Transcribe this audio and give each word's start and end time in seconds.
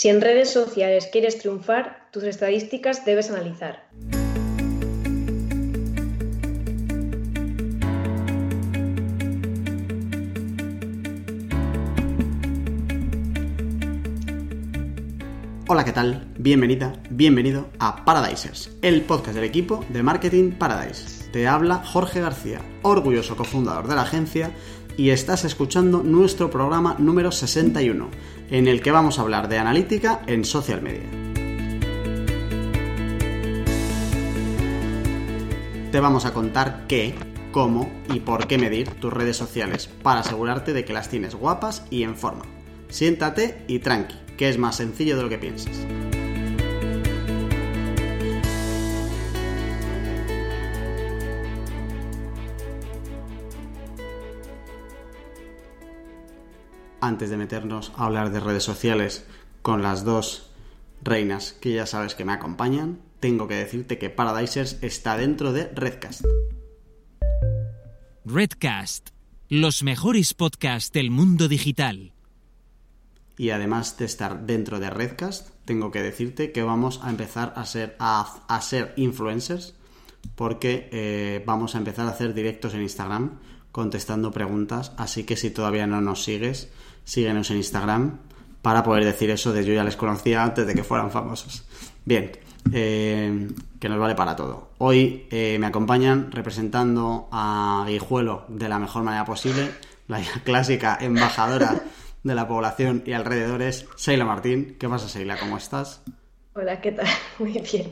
Si 0.00 0.08
en 0.08 0.22
redes 0.22 0.48
sociales 0.48 1.10
quieres 1.12 1.36
triunfar, 1.36 2.08
tus 2.10 2.24
estadísticas 2.24 3.04
debes 3.04 3.30
analizar. 3.30 3.84
Hola, 15.68 15.84
¿qué 15.84 15.92
tal? 15.92 16.26
Bienvenida, 16.38 16.94
bienvenido 17.10 17.68
a 17.78 18.02
Paradisers, 18.06 18.74
el 18.80 19.02
podcast 19.02 19.34
del 19.34 19.44
equipo 19.44 19.84
de 19.90 20.02
Marketing 20.02 20.52
Paradise. 20.52 21.30
Te 21.30 21.46
habla 21.46 21.84
Jorge 21.84 22.22
García, 22.22 22.62
orgulloso 22.80 23.36
cofundador 23.36 23.86
de 23.86 23.96
la 23.96 24.02
agencia, 24.02 24.50
y 24.96 25.10
estás 25.10 25.44
escuchando 25.44 26.02
nuestro 26.02 26.50
programa 26.50 26.96
número 26.98 27.32
61, 27.32 28.08
en 28.50 28.68
el 28.68 28.82
que 28.82 28.90
vamos 28.90 29.18
a 29.18 29.22
hablar 29.22 29.48
de 29.48 29.58
analítica 29.58 30.22
en 30.26 30.44
social 30.44 30.82
media. 30.82 31.08
Te 35.92 36.00
vamos 36.00 36.24
a 36.24 36.32
contar 36.32 36.86
qué, 36.86 37.14
cómo 37.52 37.90
y 38.12 38.20
por 38.20 38.46
qué 38.46 38.58
medir 38.58 38.88
tus 38.88 39.12
redes 39.12 39.36
sociales 39.36 39.88
para 40.02 40.20
asegurarte 40.20 40.72
de 40.72 40.84
que 40.84 40.92
las 40.92 41.08
tienes 41.08 41.34
guapas 41.34 41.84
y 41.90 42.04
en 42.04 42.16
forma. 42.16 42.44
Siéntate 42.88 43.64
y 43.66 43.80
tranqui 43.80 44.16
que 44.40 44.48
es 44.48 44.56
más 44.56 44.76
sencillo 44.76 45.18
de 45.18 45.22
lo 45.22 45.28
que 45.28 45.36
piensas. 45.36 45.86
Antes 57.00 57.30
de 57.30 57.36
meternos 57.36 57.92
a 57.96 58.06
hablar 58.06 58.30
de 58.30 58.40
redes 58.40 58.64
sociales 58.64 59.24
con 59.62 59.82
las 59.82 60.04
dos 60.04 60.50
reinas 61.02 61.52
que 61.52 61.72
ya 61.72 61.86
sabes 61.86 62.14
que 62.14 62.24
me 62.24 62.32
acompañan, 62.32 63.00
tengo 63.20 63.48
que 63.48 63.54
decirte 63.54 63.98
que 63.98 64.10
Paradisers 64.10 64.78
está 64.82 65.16
dentro 65.16 65.52
de 65.52 65.68
Redcast. 65.74 66.24
Redcast, 68.24 69.10
los 69.48 69.82
mejores 69.82 70.34
podcasts 70.34 70.92
del 70.92 71.10
mundo 71.10 71.48
digital 71.48 72.12
y 73.40 73.52
además 73.52 73.96
de 73.96 74.04
estar 74.04 74.44
dentro 74.44 74.80
de 74.80 74.90
Redcast, 74.90 75.48
tengo 75.64 75.90
que 75.90 76.02
decirte 76.02 76.52
que 76.52 76.62
vamos 76.62 77.00
a 77.02 77.08
empezar 77.08 77.54
a 77.56 77.64
ser, 77.64 77.96
a, 77.98 78.60
ser 78.60 78.92
influencers 78.96 79.72
porque 80.34 80.90
eh, 80.92 81.42
vamos 81.46 81.74
a 81.74 81.78
empezar 81.78 82.06
a 82.06 82.10
hacer 82.10 82.34
directos 82.34 82.74
en 82.74 82.82
Instagram 82.82 83.38
contestando 83.72 84.30
preguntas, 84.30 84.92
así 84.98 85.24
que 85.24 85.38
si 85.38 85.48
todavía 85.48 85.86
no 85.86 86.02
nos 86.02 86.22
sigues, 86.22 86.68
síguenos 87.10 87.50
en 87.50 87.56
Instagram 87.56 88.18
para 88.62 88.84
poder 88.84 89.04
decir 89.04 89.30
eso 89.30 89.52
de 89.52 89.64
yo 89.64 89.72
ya 89.72 89.82
les 89.82 89.96
conocía 89.96 90.44
antes 90.44 90.64
de 90.64 90.74
que 90.74 90.84
fueran 90.84 91.10
famosos. 91.10 91.64
Bien, 92.04 92.30
eh, 92.72 93.48
que 93.80 93.88
nos 93.88 93.98
vale 93.98 94.14
para 94.14 94.36
todo. 94.36 94.70
Hoy 94.78 95.26
eh, 95.32 95.56
me 95.58 95.66
acompañan 95.66 96.30
representando 96.30 97.28
a 97.32 97.84
Guijuelo 97.88 98.44
de 98.46 98.68
la 98.68 98.78
mejor 98.78 99.02
manera 99.02 99.24
posible, 99.24 99.72
la 100.06 100.20
clásica 100.44 100.96
embajadora 101.00 101.82
de 102.22 102.34
la 102.36 102.46
población 102.46 103.02
y 103.04 103.12
alrededores, 103.12 103.88
Seila 103.96 104.24
Martín. 104.24 104.76
¿Qué 104.78 104.88
pasa, 104.88 105.08
Seila? 105.08 105.36
¿Cómo 105.36 105.56
estás? 105.56 106.02
Hola, 106.54 106.80
¿qué 106.80 106.92
tal? 106.92 107.08
Muy 107.40 107.52
bien. 107.52 107.90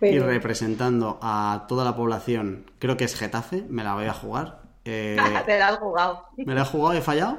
y 0.00 0.18
representando 0.18 1.18
a 1.20 1.66
toda 1.68 1.84
la 1.84 1.94
población, 1.94 2.70
creo 2.78 2.96
que 2.96 3.04
es 3.04 3.16
Getafe, 3.16 3.66
me 3.68 3.84
la 3.84 3.94
voy 3.94 4.06
a 4.06 4.14
jugar. 4.14 4.64
Eh, 4.86 5.16
Te 5.46 5.58
la 5.58 5.68
has 5.68 5.78
jugado. 5.78 6.26
¿Me 6.36 6.54
la 6.54 6.60
he 6.60 6.64
jugado? 6.66 6.92
¿He 6.92 7.00
fallado? 7.00 7.38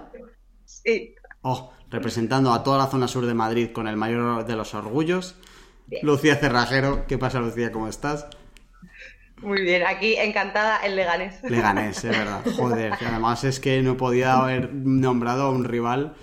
Sí. 0.66 1.16
Oh, 1.42 1.74
representando 1.90 2.54
a 2.54 2.64
toda 2.64 2.78
la 2.78 2.88
zona 2.88 3.08
sur 3.08 3.26
de 3.26 3.34
Madrid 3.34 3.72
con 3.72 3.88
el 3.88 3.98
mayor 3.98 4.46
de 4.46 4.56
los 4.56 4.74
orgullos. 4.74 5.36
Lucía 6.02 6.36
Cerrajero, 6.36 7.06
¿qué 7.08 7.18
pasa 7.18 7.40
Lucía? 7.40 7.72
¿Cómo 7.72 7.88
estás? 7.88 8.28
Muy 9.42 9.62
bien, 9.62 9.84
aquí 9.86 10.16
encantada 10.16 10.78
el 10.78 10.96
Leganés. 10.96 11.44
Leganés, 11.44 12.04
es 12.04 12.18
verdad. 12.18 12.42
Joder, 12.56 12.98
que 12.98 13.06
además 13.06 13.44
es 13.44 13.60
que 13.60 13.82
no 13.82 13.98
podía 13.98 14.34
haber 14.34 14.74
nombrado 14.74 15.44
a 15.44 15.52
un 15.52 15.66
rival 15.66 16.16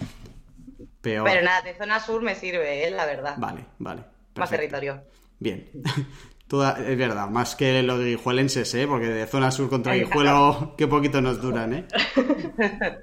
peor. 1.00 1.25
Pero 1.25 1.42
nada, 1.42 1.62
de 1.62 1.75
zona 1.75 2.00
sur 2.00 2.22
me 2.22 2.34
sirve, 2.34 2.88
¿eh? 2.88 2.91
la 2.91 3.06
verdad. 3.06 3.34
Vale, 3.36 3.66
vale. 3.78 4.02
Más 4.34 4.50
territorio. 4.50 5.02
Bien. 5.38 5.69
es 6.52 6.98
verdad, 6.98 7.28
más 7.28 7.56
que 7.56 7.82
los 7.82 8.02
guijuelenses, 8.02 8.75
¿eh? 8.75 8.86
Porque 8.86 9.06
de 9.06 9.26
zona 9.26 9.50
sur 9.50 9.70
contra 9.70 9.94
Guijuelo, 9.94 10.75
qué 10.76 10.86
poquito 10.86 11.20
nos 11.20 11.41
duran, 11.41 11.72
¿eh? 11.72 11.86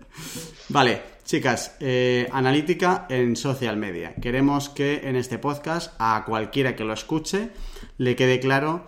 Vale, 0.70 1.02
chicas, 1.30 1.78
eh, 1.80 2.28
analítica 2.32 3.06
en 3.08 3.36
social 3.36 3.78
media. 3.78 4.16
Queremos 4.16 4.68
que 4.68 5.08
en 5.08 5.16
este 5.16 5.38
podcast 5.38 5.94
a 6.00 6.24
cualquiera 6.26 6.76
que 6.76 6.84
lo 6.84 6.92
escuche 6.92 7.52
le 8.00 8.16
quede 8.16 8.40
claro 8.40 8.88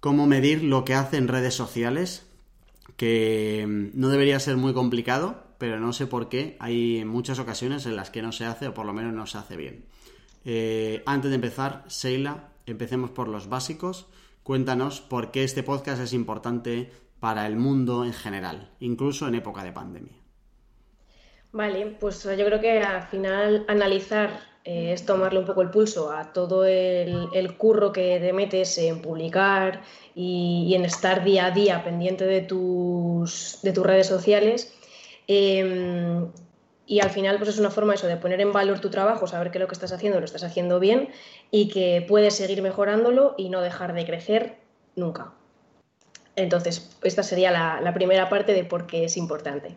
cómo 0.00 0.26
medir 0.26 0.64
lo 0.64 0.86
que 0.86 0.94
hace 0.94 1.18
en 1.18 1.28
redes 1.28 1.54
sociales, 1.54 2.26
que 2.96 3.66
mm, 3.68 4.00
no 4.00 4.08
debería 4.08 4.40
ser 4.40 4.56
muy 4.56 4.72
complicado, 4.72 5.44
pero 5.58 5.78
no 5.78 5.92
sé 5.92 6.06
por 6.06 6.30
qué 6.30 6.56
hay 6.58 7.04
muchas 7.04 7.38
ocasiones 7.38 7.84
en 7.84 7.96
las 7.96 8.08
que 8.08 8.22
no 8.22 8.32
se 8.32 8.46
hace 8.46 8.68
o 8.68 8.72
por 8.72 8.86
lo 8.86 8.94
menos 8.94 9.12
no 9.12 9.26
se 9.26 9.36
hace 9.36 9.58
bien. 9.58 9.84
Eh, 10.46 11.02
antes 11.04 11.32
de 11.32 11.34
empezar, 11.34 11.84
Sheila, 11.90 12.48
empecemos 12.64 13.10
por 13.10 13.28
los 13.28 13.50
básicos. 13.50 14.06
Cuéntanos 14.42 15.02
por 15.02 15.30
qué 15.32 15.44
este 15.44 15.62
podcast 15.62 16.00
es 16.00 16.14
importante 16.14 16.90
para 17.20 17.46
el 17.46 17.56
mundo 17.56 18.06
en 18.06 18.14
general, 18.14 18.70
incluso 18.80 19.28
en 19.28 19.34
época 19.34 19.62
de 19.62 19.72
pandemia. 19.72 20.23
Vale, 21.54 21.86
pues 22.00 22.24
yo 22.24 22.44
creo 22.46 22.60
que 22.60 22.80
al 22.82 23.04
final 23.04 23.64
analizar 23.68 24.40
eh, 24.64 24.92
es 24.92 25.06
tomarle 25.06 25.38
un 25.38 25.44
poco 25.44 25.62
el 25.62 25.70
pulso 25.70 26.10
a 26.10 26.32
todo 26.32 26.64
el, 26.64 27.56
curro 27.56 27.92
que 27.92 28.18
te 28.18 28.32
metes 28.32 28.76
en 28.78 29.00
publicar 29.00 29.82
y, 30.16 30.74
en 30.74 30.84
estar 30.84 31.22
día 31.22 31.46
a 31.46 31.50
día 31.52 31.84
pendiente 31.84 32.26
de 32.26 32.40
tus, 32.40 33.60
de 33.62 33.72
tus 33.72 33.86
redes 33.86 34.08
sociales. 34.08 34.74
Em, 35.28 36.26
y 36.86 36.98
al 36.98 37.10
final 37.10 37.36
pues 37.38 37.50
es 37.50 37.60
una 37.60 37.70
forma 37.70 37.94
eso 37.94 38.08
de 38.08 38.16
poner 38.16 38.40
en 38.40 38.52
valor 38.52 38.80
tu 38.80 38.90
trabajo, 38.90 39.28
saber 39.28 39.52
que 39.52 39.60
lo 39.60 39.68
que 39.68 39.74
estás 39.74 39.92
haciendo 39.92 40.18
lo 40.18 40.24
estás 40.24 40.42
haciendo 40.42 40.80
bien 40.80 41.10
y 41.52 41.68
que 41.68 42.04
puedes 42.08 42.34
seguir 42.34 42.62
mejorándolo 42.62 43.36
y 43.38 43.48
no 43.48 43.60
dejar 43.60 43.94
de 43.94 44.04
crecer 44.04 44.56
nunca. 44.96 45.34
Entonces, 46.34 46.98
esta 47.04 47.22
sería 47.22 47.52
la 47.52 47.94
primera 47.94 48.28
parte 48.28 48.54
de 48.54 48.64
por 48.64 48.88
qué 48.88 49.04
es 49.04 49.16
importante. 49.16 49.76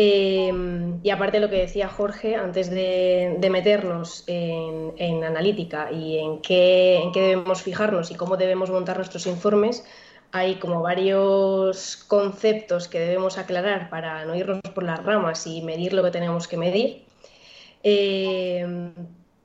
Em, 0.00 1.00
y 1.02 1.10
aparte 1.10 1.40
lo 1.40 1.50
que 1.50 1.56
decía 1.56 1.88
Jorge, 1.88 2.36
antes 2.36 2.70
de, 2.70 3.36
meternos 3.50 4.22
en, 4.28 5.24
analítica 5.24 5.90
y 5.90 6.18
en 6.18 6.40
qué, 6.40 6.98
en 6.98 7.10
qué 7.10 7.20
debemos 7.20 7.62
fijarnos 7.62 8.12
y 8.12 8.14
cómo 8.14 8.36
debemos 8.36 8.70
montar 8.70 8.96
nuestros 8.96 9.26
informes, 9.26 9.84
hay 10.30 10.54
como 10.60 10.82
varios 10.82 11.96
conceptos 11.96 12.86
que 12.86 13.00
debemos 13.00 13.38
aclarar 13.38 13.90
para 13.90 14.24
no 14.24 14.36
irnos 14.36 14.60
por 14.72 14.84
las 14.84 15.04
ramas 15.04 15.44
y 15.48 15.62
medir 15.62 15.92
lo 15.92 16.04
que 16.04 16.12
tenemos 16.12 16.46
que 16.46 16.56
medir. 16.56 17.04
Em, 17.82 18.94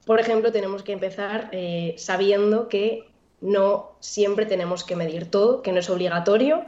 por 0.05 0.19
ejemplo, 0.19 0.51
tenemos 0.51 0.83
que 0.83 0.91
empezar 0.91 1.49
eh, 1.51 1.95
sabiendo 1.97 2.69
que 2.69 3.09
no 3.41 3.95
siempre 4.01 4.45
tenemos 4.45 4.83
que 4.83 4.95
medir 4.95 5.31
todo, 5.31 5.63
que 5.63 5.71
no 5.71 5.79
es 5.79 5.89
obligatorio 5.89 6.65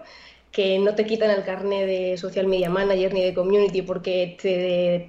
que 0.55 0.79
no 0.79 0.95
te 0.95 1.05
quitan 1.05 1.31
el 1.31 1.43
carnet 1.43 1.85
de 1.85 2.17
social 2.17 2.47
media 2.47 2.69
manager 2.69 3.13
ni 3.13 3.21
de 3.21 3.33
community 3.33 3.81
porque 3.81 4.38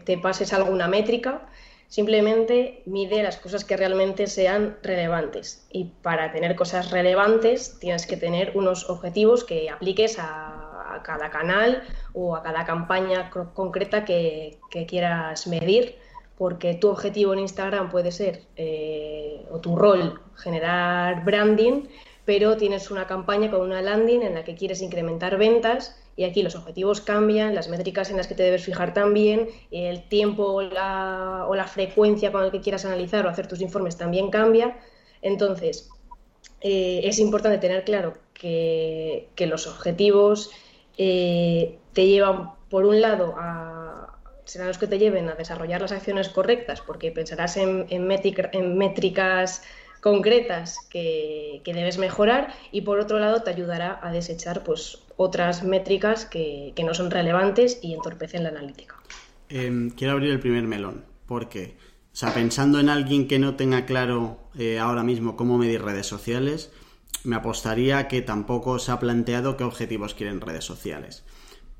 te, 0.04 0.18
pases 0.18 0.52
alguna 0.52 0.88
métrica, 0.88 1.46
simplemente 1.86 2.82
mide 2.84 3.22
las 3.22 3.36
cosas 3.36 3.64
que 3.64 3.76
realmente 3.76 4.26
sean 4.26 4.76
relevantes. 4.82 5.64
Y 5.70 5.92
para 6.02 6.32
tener 6.32 6.56
cosas 6.56 6.90
relevantes 6.90 7.78
tienes 7.78 8.08
que 8.08 8.16
tener 8.16 8.56
unos 8.56 8.90
objetivos 8.90 9.44
que 9.44 9.70
apliques 9.70 10.18
a, 10.18 11.00
cada 11.04 11.30
canal 11.30 11.84
o 12.12 12.34
a 12.34 12.42
cada 12.42 12.64
campaña 12.64 13.30
concreta 13.30 14.04
que, 14.04 14.58
quieras 14.88 15.46
medir, 15.46 15.94
porque 16.36 16.74
tu 16.74 16.88
objetivo 16.88 17.34
en 17.34 17.38
Instagram 17.38 17.88
puede 17.88 18.10
ser, 18.10 18.42
eh, 18.56 19.46
o 19.50 19.60
tu 19.60 19.76
rol, 19.76 20.20
generar 20.34 21.24
branding, 21.24 21.84
pero 22.26 22.56
tienes 22.56 22.90
una 22.90 23.06
campaña 23.06 23.50
con 23.50 23.60
una 23.60 23.80
landing 23.80 24.20
en 24.22 24.34
la 24.34 24.44
que 24.44 24.56
quieres 24.56 24.82
incrementar 24.82 25.38
ventas 25.38 25.96
y 26.16 26.24
aquí 26.24 26.42
los 26.42 26.56
objetivos 26.56 27.00
cambian, 27.00 27.54
las 27.54 27.68
métricas 27.68 28.10
en 28.10 28.16
las 28.16 28.26
que 28.26 28.34
te 28.34 28.42
debes 28.42 28.64
fijar 28.64 28.92
también, 28.92 29.48
el 29.70 30.08
tiempo 30.08 30.44
o 30.44 30.62
la, 30.62 31.70
frecuencia 31.72 32.32
con 32.32 32.44
la 32.44 32.50
que 32.50 32.60
quieras 32.60 32.84
analizar 32.84 33.24
o 33.26 33.28
hacer 33.28 33.46
tus 33.46 33.60
informes 33.60 33.96
también 33.96 34.30
cambia. 34.30 34.76
Entonces, 35.22 35.88
eh, 36.62 37.02
es 37.04 37.18
importante 37.20 37.58
tener 37.58 37.84
claro 37.84 38.14
que, 38.34 39.28
los 39.38 39.66
objetivos 39.68 40.50
eh, 40.98 41.78
te 41.92 42.06
llevan, 42.06 42.52
por 42.70 42.86
un 42.86 43.00
lado, 43.00 43.34
a, 43.38 44.18
serán 44.44 44.68
los 44.68 44.78
que 44.78 44.86
te 44.86 44.98
lleven 44.98 45.28
a 45.28 45.34
desarrollar 45.34 45.82
las 45.82 45.92
acciones 45.92 46.30
correctas, 46.30 46.80
porque 46.80 47.12
pensarás 47.12 47.56
en, 47.56 47.86
en 47.88 48.06
métricas 48.06 49.62
concretas 50.06 50.78
que, 50.88 51.60
debes 51.64 51.98
mejorar 51.98 52.54
y 52.70 52.82
por 52.82 53.00
otro 53.00 53.18
lado 53.18 53.42
te 53.42 53.50
ayudará 53.50 53.98
a 54.00 54.12
desechar 54.12 54.62
pues, 54.62 55.02
otras 55.16 55.64
métricas 55.64 56.26
que, 56.26 56.72
no 56.84 56.94
son 56.94 57.10
relevantes 57.10 57.80
y 57.82 57.92
entorpecen 57.92 58.44
la 58.44 58.50
analítica. 58.50 58.94
Em, 59.48 59.90
quiero 59.90 60.12
abrir 60.12 60.30
el 60.30 60.38
primer 60.38 60.62
melón 60.62 61.04
porque 61.26 61.76
sea, 62.12 62.32
pensando 62.32 62.78
en 62.78 62.88
alguien 62.88 63.26
que 63.26 63.40
no 63.40 63.56
tenga 63.56 63.84
claro 63.84 64.38
eh, 64.56 64.78
ahora 64.78 65.02
mismo 65.02 65.36
cómo 65.36 65.58
medir 65.58 65.82
redes 65.82 66.06
sociales, 66.06 66.70
me 67.24 67.34
apostaría 67.34 68.06
que 68.06 68.22
tampoco 68.22 68.78
se 68.78 68.92
ha 68.92 69.00
planteado 69.00 69.56
qué 69.56 69.64
objetivos 69.64 70.14
quieren 70.14 70.40
redes 70.40 70.62
sociales. 70.62 71.24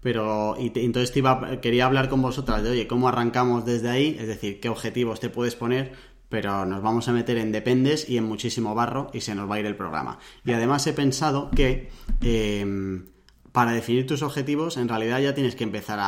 Pero, 0.01 0.57
entonces 0.59 1.13
te 1.13 1.21
iba, 1.21 1.61
quería 1.61 1.87
hablar 1.87 2.09
con 2.09 2.23
vosotras 2.23 2.65
de, 2.65 2.71
oye, 2.71 2.89
¿cómo 2.89 3.09
arrancamos 3.09 3.65
desde 3.65 3.89
ahí? 3.89 4.17
Es 4.19 4.27
decir, 4.27 4.59
¿qué 4.59 4.69
objetivos 4.69 5.21
te 5.21 5.31
puedes 5.31 5.55
poner? 5.55 6.16
Pero 6.29 6.67
nos 6.67 6.83
vamos 6.83 7.09
a 7.09 7.13
meter 7.13 7.39
en 7.39 7.53
dependes 7.53 8.09
y 8.09 8.17
en 8.17 8.25
muchísimo 8.25 8.75
barro 8.75 9.11
y 9.13 9.21
se 9.21 9.35
nos 9.35 9.51
va 9.51 9.57
a 9.57 9.61
ir 9.61 9.67
el 9.67 9.77
programa. 9.77 10.19
Y 10.45 10.53
además 10.53 10.87
he 10.87 10.93
pensado 10.93 11.51
que 11.51 11.91
em, 12.21 13.07
para 13.57 13.73
definir 13.73 14.07
tus 14.07 14.21
objetivos, 14.21 14.77
en 14.77 14.87
realidad 14.87 15.19
ya 15.19 15.35
tienes 15.35 15.57
que 15.57 15.65
empezar 15.65 15.99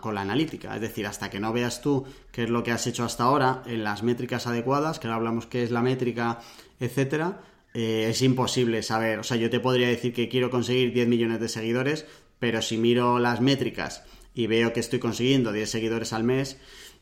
con 0.00 0.14
la 0.14 0.20
analítica. 0.20 0.72
Es 0.76 0.80
decir, 0.80 1.04
hasta 1.06 1.30
que 1.30 1.40
no 1.40 1.52
veas 1.52 1.82
tú 1.82 2.04
qué 2.30 2.44
es 2.44 2.48
lo 2.48 2.62
que 2.62 2.70
has 2.70 2.86
hecho 2.86 3.02
hasta 3.02 3.24
ahora 3.24 3.64
en 3.66 3.82
las 3.82 4.04
métricas 4.04 4.46
adecuadas, 4.46 5.00
que 5.00 5.08
ahora 5.08 5.16
hablamos 5.16 5.46
qué 5.46 5.64
es 5.64 5.72
la 5.72 5.82
métrica, 5.82 6.38
etcétera, 6.78 7.40
eh, 7.74 8.06
es 8.10 8.22
imposible 8.22 8.84
saber. 8.84 9.18
O 9.18 9.24
sea, 9.24 9.36
yo 9.36 9.50
te 9.50 9.58
podría 9.58 9.88
decir 9.88 10.12
que 10.14 10.28
quiero 10.28 10.48
conseguir 10.48 10.92
10 10.92 11.08
millones 11.08 11.40
de 11.40 11.48
seguidores, 11.48 12.06
pero 12.38 12.62
si 12.62 12.78
miro 12.78 13.18
las 13.18 13.40
métricas 13.40 14.04
y 14.32 14.46
veo 14.46 14.72
que 14.72 14.78
estoy 14.78 14.98
consiguiendo 14.98 15.50
10 15.50 15.68
seguidores 15.68 16.12
al 16.12 16.22
mes, 16.22 16.56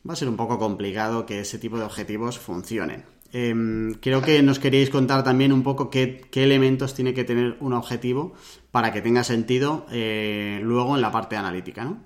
va 0.07 0.13
a 0.13 0.15
ser 0.15 0.29
un 0.29 0.37
poco 0.37 0.59
complicado 0.59 1.25
que 1.25 1.39
ese 1.39 1.57
tipo 1.57 1.77
de 1.77 1.85
objetivos 1.85 2.37
funcionen. 2.39 3.05
Em, 3.33 3.95
creo 3.95 4.21
que 4.21 4.41
nos 4.41 4.59
queríais 4.59 4.89
contar 4.89 5.23
también 5.23 5.51
un 5.51 5.63
poco 5.63 5.89
qué, 5.89 6.21
elementos 6.35 6.93
tiene 6.93 7.13
que 7.13 7.23
tener 7.23 7.57
un 7.59 7.73
objetivo 7.73 8.33
para 8.71 8.93
que 8.93 9.01
tenga 9.01 9.23
sentido 9.23 9.85
eh, 9.91 10.59
luego 10.61 10.95
en 10.95 11.01
la 11.01 11.11
parte 11.11 11.35
analítica, 11.35 11.83
¿no? 11.83 12.03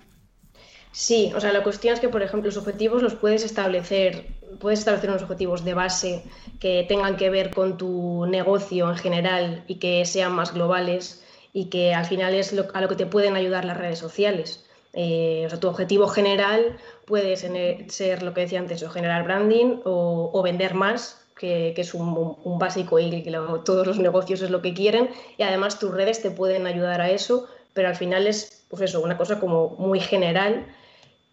Sí, 0.92 1.32
o 1.36 1.40
sea, 1.40 1.54
la 1.54 1.62
cuestión 1.62 1.94
es 1.94 2.00
que, 2.00 2.10
por 2.10 2.24
ejemplo, 2.24 2.48
los 2.48 2.58
objetivos 2.58 3.04
los 3.04 3.14
puedes 3.14 3.44
establecer, 3.44 4.26
puedes 4.60 4.80
establecer 4.80 5.12
unos 5.12 5.22
objetivos 5.22 5.64
de 5.64 5.76
base 5.76 6.24
que 6.60 6.84
tengan 6.90 7.16
que 7.16 7.30
ver 7.30 7.52
con 7.52 7.78
tu 7.78 8.26
negocio 8.26 8.90
en 8.90 8.98
general 8.98 9.64
y 9.68 9.76
que 9.76 10.04
sean 10.06 10.34
más 10.34 10.54
globales 10.54 11.24
y 11.54 11.66
que 11.66 11.94
al 11.94 12.06
final 12.06 12.34
es 12.34 12.56
a 12.74 12.82
lo 12.82 12.90
que 12.90 12.96
te 12.96 13.06
pueden 13.06 13.36
ayudar 13.36 13.66
las 13.66 13.78
redes 13.78 14.00
sociales. 14.00 14.66
Eh, 14.94 15.48
o 15.54 15.60
tu 15.60 15.68
objetivo 15.68 16.08
general 16.08 16.78
puede 17.06 17.36
ser 17.38 18.24
lo 18.24 18.34
que 18.34 18.42
decía 18.42 18.60
antes, 18.60 18.82
o 18.84 18.90
generar 18.90 19.24
branding 19.24 19.82
o, 19.86 20.42
vender 20.44 20.74
más, 20.74 21.26
que, 21.38 21.74
es 21.76 21.94
un, 21.94 22.60
básico 22.60 23.00
y 23.00 23.24
que 23.24 23.32
todos 23.66 23.88
los 23.88 24.00
negocios 24.00 24.42
es 24.42 24.50
lo 24.50 24.62
que 24.62 24.74
quieren. 24.74 25.10
Y 25.38 25.44
además 25.44 25.80
tus 25.80 25.92
redes 25.92 26.22
te 26.22 26.32
pueden 26.32 26.68
ayudar 26.68 27.02
a 27.02 27.10
eso, 27.12 27.48
pero 27.74 27.88
al 27.88 27.96
final 27.96 28.28
es 28.28 28.66
pues 28.70 28.84
eso, 28.84 29.02
una 29.02 29.18
cosa 29.18 29.40
como 29.40 29.70
muy 29.78 30.00
general 30.00 30.66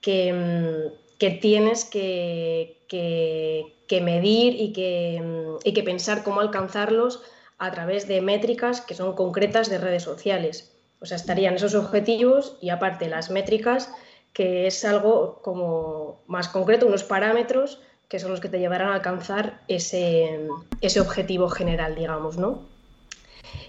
que, 0.00 0.32
mm, 0.32 1.18
que 1.18 1.30
tienes 1.30 1.84
que, 1.84 2.78
que, 2.88 4.00
medir 4.00 4.54
y 4.60 4.72
que, 4.72 5.20
mm, 5.22 5.56
y 5.64 5.72
que 5.72 5.82
pensar 5.82 6.22
cómo 6.22 6.40
alcanzarlos 6.40 7.22
a 7.58 7.70
través 7.70 8.06
de 8.08 8.20
métricas 8.20 8.80
que 8.80 8.94
son 8.94 9.14
concretas 9.14 9.68
de 9.70 9.78
redes 9.78 10.02
sociales. 10.02 10.75
O 11.00 11.06
sea, 11.06 11.16
estarían 11.16 11.54
esos 11.54 11.74
objetivos 11.74 12.56
y 12.60 12.70
aparte 12.70 13.08
las 13.08 13.30
métricas, 13.30 13.92
que 14.32 14.66
es 14.66 14.84
algo 14.84 15.40
como 15.42 16.20
más 16.26 16.48
concreto, 16.48 16.86
unos 16.86 17.04
parámetros 17.04 17.80
que 18.08 18.20
son 18.20 18.30
los 18.30 18.40
que 18.40 18.48
te 18.48 18.58
llevarán 18.58 18.90
a 18.90 18.94
alcanzar 18.94 19.60
ese, 19.68 20.48
ese 20.80 21.00
objetivo 21.00 21.48
general, 21.48 21.94
digamos, 21.96 22.38
¿no? 22.38 22.62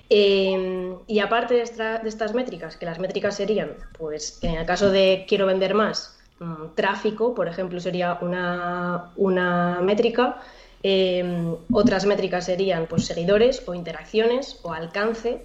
Em, 0.09 0.95
y 1.07 1.19
aparte 1.19 1.55
de, 1.55 1.61
estas 1.63 2.33
métricas, 2.33 2.77
que 2.77 2.85
las 2.85 2.99
métricas 2.99 3.35
serían, 3.35 3.73
pues 3.97 4.39
en 4.43 4.55
el 4.55 4.65
caso 4.65 4.89
de 4.89 5.25
quiero 5.27 5.45
vender 5.47 5.73
más, 5.73 6.17
mm, 6.39 6.75
tráfico, 6.75 7.33
por 7.33 7.47
ejemplo, 7.47 7.79
sería 7.79 8.17
una, 8.21 9.11
una 9.17 9.81
métrica. 9.81 10.41
Em, 10.83 11.55
otras 11.71 12.05
métricas 12.05 12.45
serían 12.45 12.85
pues, 12.85 13.05
seguidores 13.05 13.63
o 13.67 13.73
interacciones 13.73 14.59
o 14.63 14.71
alcance. 14.71 15.41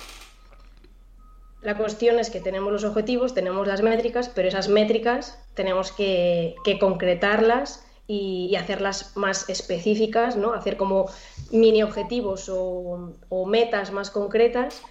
La 1.63 1.77
cuestión 1.77 2.19
es 2.19 2.29
que 2.29 2.41
tenemos 2.41 2.73
los 2.73 2.83
objetivos, 2.83 3.35
tenemos 3.35 3.69
las 3.69 3.83
métricas, 3.83 4.29
pero 4.29 4.49
esas 4.49 4.69
métricas 4.69 5.39
tenemos 5.55 5.93
que, 5.93 6.57
concretarlas 6.81 7.87
y, 8.09 8.57
hacerlas 8.57 9.17
más 9.17 9.49
específicas, 9.49 10.37
¿no? 10.37 10.55
hacer 10.55 10.77
como 10.77 11.09
mini 11.53 11.85
objetivos 11.85 12.51
o, 12.53 13.15
metas 13.47 13.93
más 13.93 14.11
concretas, 14.11 14.83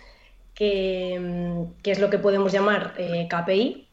que, 0.56 1.68
es 1.84 2.00
lo 2.00 2.10
que 2.10 2.20
podemos 2.20 2.54
llamar 2.54 2.94
eh, 2.98 3.28
KPI, 3.30 3.90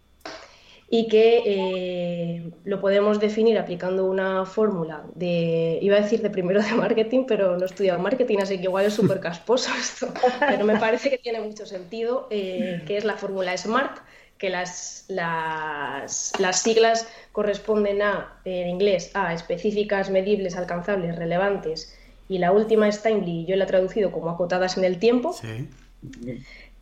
y 0.91 1.09
que 1.09 1.43
eh, 1.45 2.51
lo 2.65 2.81
podemos 2.81 3.21
definir 3.21 3.59
aplicando 3.59 4.07
una 4.07 4.47
fórmula 4.47 5.05
de, 5.15 5.79
iba 5.83 5.97
a 5.97 6.01
decir 6.01 6.23
de 6.23 6.31
primero 6.31 6.63
de 6.63 6.73
marketing, 6.73 7.25
pero 7.27 7.57
no 7.57 7.63
he 7.63 7.67
estudiado 7.67 7.99
marketing, 7.99 8.39
así 8.41 8.57
que 8.57 8.65
igual 8.65 8.87
es 8.87 8.95
súper 8.95 9.21
casposo 9.21 9.71
esto, 9.79 10.09
pero 10.41 10.65
me 10.65 10.79
parece 10.79 11.11
que 11.11 11.19
tiene 11.19 11.41
mucho 11.41 11.67
sentido, 11.67 12.27
eh, 12.31 12.83
que 12.87 12.97
es 12.97 13.05
la 13.05 13.17
fórmula 13.17 13.57
SMART, 13.57 13.99
que 14.39 14.51
las, 14.51 15.05
las, 15.09 16.33
las, 16.39 16.63
siglas 16.63 17.09
corresponden 17.33 18.01
a, 18.01 18.41
en 18.45 18.69
inglés, 18.69 19.11
a 19.15 19.35
específicas, 19.35 20.11
medibles, 20.11 20.57
alcanzables, 20.57 21.17
relevantes, 21.17 21.95
y 22.31 22.39
la 22.39 22.53
última 22.53 22.89
es 22.89 23.03
timely, 23.03 23.47
yo 23.47 23.57
la 23.57 23.65
he 23.65 23.67
traducido 23.67 24.13
como 24.13 24.31
acotadas 24.31 24.79
en 24.79 24.85
el 24.85 24.99
tiempo, 24.99 25.35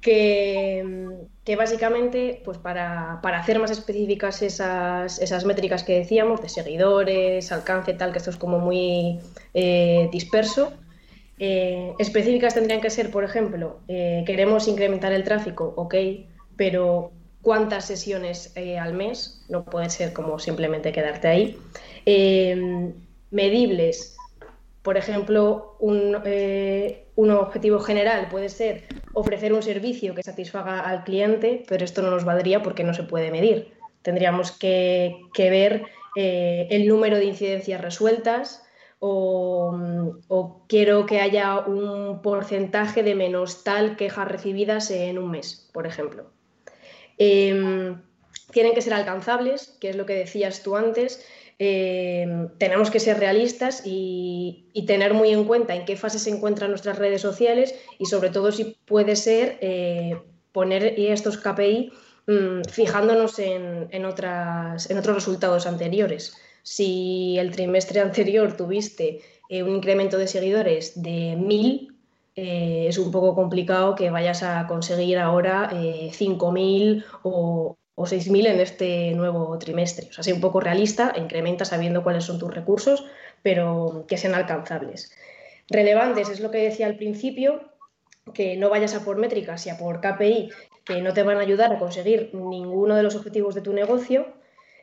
que, 0.01 1.09
que, 1.45 1.57
básicamente, 1.57 2.41
pues 2.45 2.59
para, 2.59 3.21
hacer 3.23 3.59
más 3.59 3.71
específicas 3.71 4.43
esas, 4.43 5.21
esas, 5.21 5.45
métricas 5.45 5.85
que 5.85 5.99
decíamos, 5.99 6.41
de 6.43 6.49
seguidores, 6.49 7.51
alcance, 7.53 7.95
tal, 7.95 8.13
que 8.13 8.19
esto 8.19 8.31
es 8.31 8.37
como 8.37 8.59
muy 8.59 9.21
eh, 9.55 10.09
disperso, 10.13 10.73
eh, 11.39 11.93
específicas 11.99 12.55
tendrían 12.55 12.81
que 12.81 12.91
ser, 12.91 13.11
por 13.11 13.25
ejemplo, 13.25 13.81
eh, 13.89 14.23
queremos 14.27 14.69
incrementar 14.69 15.13
el 15.13 15.25
tráfico, 15.25 15.75
ok, 15.77 15.95
pero 16.57 17.13
cuántas 17.43 17.85
sesiones 17.85 18.55
al 18.81 18.95
mes, 18.95 19.45
no 19.49 19.65
puede 19.65 19.91
ser 19.91 20.13
como 20.13 20.39
simplemente 20.39 20.93
quedarte 20.93 21.29
ahí. 21.29 21.59
Medibles, 23.31 24.17
por 24.87 24.97
ejemplo, 24.97 25.77
eh, 26.25 27.06
un, 27.17 27.31
objetivo 27.31 27.81
general 27.81 28.29
puede 28.29 28.49
ser 28.49 28.85
ofrecer 29.13 29.53
un 29.53 29.63
servicio 29.63 30.15
que 30.15 30.23
satisfaga 30.23 30.81
al 30.81 31.05
cliente, 31.05 31.65
pero 31.69 31.85
esto 31.85 32.03
no 32.03 32.11
nos 32.11 32.25
valdría 32.25 32.63
porque 32.63 32.85
no 32.85 32.95
se 32.95 33.03
puede 33.03 33.31
medir. 33.31 33.75
Tendríamos 34.03 34.53
que, 34.53 35.17
ver 35.37 35.85
eh, 36.17 36.69
el 36.71 36.87
número 36.87 37.17
de 37.17 37.25
incidencias 37.25 37.81
resueltas, 37.81 38.63
o, 38.99 39.77
o, 40.29 40.65
quiero 40.69 41.05
que 41.05 41.21
haya 41.21 41.59
un 41.59 42.23
porcentaje 42.23 43.03
de 43.03 43.15
menos 43.15 43.63
tal 43.63 43.97
quejas 43.97 44.27
recibidas 44.27 44.91
en 44.91 45.19
un 45.19 45.31
mes, 45.31 45.69
por 45.73 45.87
ejemplo. 45.87 46.31
Em, 47.19 48.01
tienen 48.51 48.75
que 48.75 48.83
ser 48.83 48.95
alcanzables, 48.95 49.77
que 49.81 49.91
es 49.91 49.97
lo 49.97 50.07
que 50.07 50.15
decías 50.15 50.63
tú 50.63 50.77
antes. 50.77 51.27
Em, 51.59 52.49
tenemos 52.59 52.91
que 52.91 53.01
ser 53.01 53.19
realistas 53.19 53.83
y, 53.85 54.65
tener 54.87 55.15
muy 55.15 55.31
en 55.31 55.45
cuenta 55.45 55.75
en 55.75 55.85
qué 55.85 55.97
fase 55.97 56.19
se 56.19 56.31
encuentran 56.31 56.71
nuestras 56.71 56.99
redes 56.99 57.23
sociales 57.23 57.75
y 57.99 58.07
sobre 58.07 58.31
todo 58.31 58.53
si 58.53 58.77
puede 58.85 59.17
ser 59.17 59.59
eh, 59.61 60.21
poner 60.53 60.95
estos 60.97 61.39
KPI 61.39 61.93
mm, 62.27 62.63
fijándonos 62.71 63.39
en, 63.39 64.05
otras, 64.05 64.89
en 64.91 64.99
otros 64.99 65.17
resultados 65.17 65.67
anteriores. 65.67 66.37
Si 66.63 67.37
el 67.39 67.51
trimestre 67.53 68.01
anterior 68.01 68.57
tuviste 68.57 69.21
eh, 69.49 69.63
un 69.63 69.71
incremento 69.77 70.19
de 70.19 70.27
seguidores 70.27 71.01
de 71.03 71.37
1000, 71.37 71.97
eh, 72.37 72.87
es 72.89 72.99
un 72.99 73.11
poco 73.11 73.35
complicado 73.35 73.95
que 73.95 74.11
vayas 74.11 74.43
a 74.43 74.67
conseguir 74.67 75.19
ahora 75.19 75.71
5.000 75.71 76.99
eh, 76.99 77.77
o, 77.97 78.05
6.000 78.05 78.47
en 78.47 78.61
este 78.61 79.11
nuevo 79.13 79.59
trimestre. 79.59 80.07
O 80.11 80.13
sea, 80.13 80.23
sé 80.23 80.33
un 80.33 80.41
poco 80.41 80.61
realista, 80.61 81.13
incrementa 81.17 81.65
sabiendo 81.65 82.05
cuáles 82.05 82.25
son 82.25 82.39
tus 82.39 82.55
recursos, 82.55 83.05
pero 83.43 84.05
que 84.07 84.19
sean 84.19 84.35
alcanzables. 84.35 85.13
Relevantes 85.69 86.29
es 86.29 86.41
lo 86.41 86.51
que 86.51 86.59
decía 86.59 86.87
al 86.87 86.97
principio, 86.97 87.73
que 88.35 88.57
no 88.57 88.71
vayas 88.71 88.95
a 88.95 89.05
por 89.05 89.17
métricas 89.17 89.67
y 89.67 89.71
a 89.71 89.79
por 89.79 90.01
KPI 90.01 90.51
que 90.87 91.03
no 91.03 91.13
te 91.13 91.25
van 91.25 91.37
a 91.37 91.41
ayudar 91.41 91.73
a 91.73 91.79
conseguir 91.79 92.31
ninguno 92.33 92.95
de 92.95 93.03
los 93.03 93.17
objetivos 93.17 93.55
de 93.57 93.61
tu 93.61 93.73
negocio. 93.73 94.29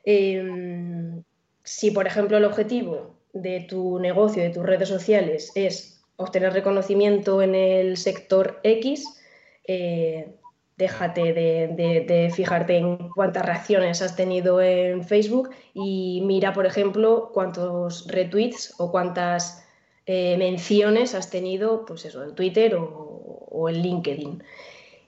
Em, 0.03 1.23
si, 1.63 1.91
por 1.91 2.05
ejemplo, 2.05 2.37
el 2.37 2.43
objetivo 2.43 3.15
de 3.31 3.61
tu 3.61 3.99
negocio, 3.99 4.43
de 4.43 4.49
tus 4.49 4.65
redes 4.65 4.89
sociales, 4.89 5.51
es 5.55 6.03
obtener 6.17 6.51
reconocimiento 6.51 7.41
en 7.41 7.55
el 7.55 7.95
sector 7.95 8.59
X, 8.63 9.05
eh, 9.65 10.35
déjate 10.77 11.33
de, 11.33 12.31
fijarte 12.33 12.77
en 12.77 13.09
cuántas 13.09 13.45
reacciones 13.45 14.01
has 14.01 14.15
tenido 14.15 14.61
en 14.61 15.03
Facebook 15.03 15.51
y 15.73 16.21
mira, 16.25 16.53
por 16.53 16.65
ejemplo, 16.65 17.31
cuántos 17.33 18.07
retweets 18.07 18.73
o 18.77 18.91
cuántas 18.91 19.65
eh, 20.05 20.35
menciones 20.37 21.15
has 21.15 21.29
tenido, 21.29 21.85
pues 21.85 22.05
eso, 22.05 22.23
en 22.23 22.35
Twitter 22.35 22.75
o, 22.75 23.69
en 23.69 23.81
LinkedIn. 23.81 24.43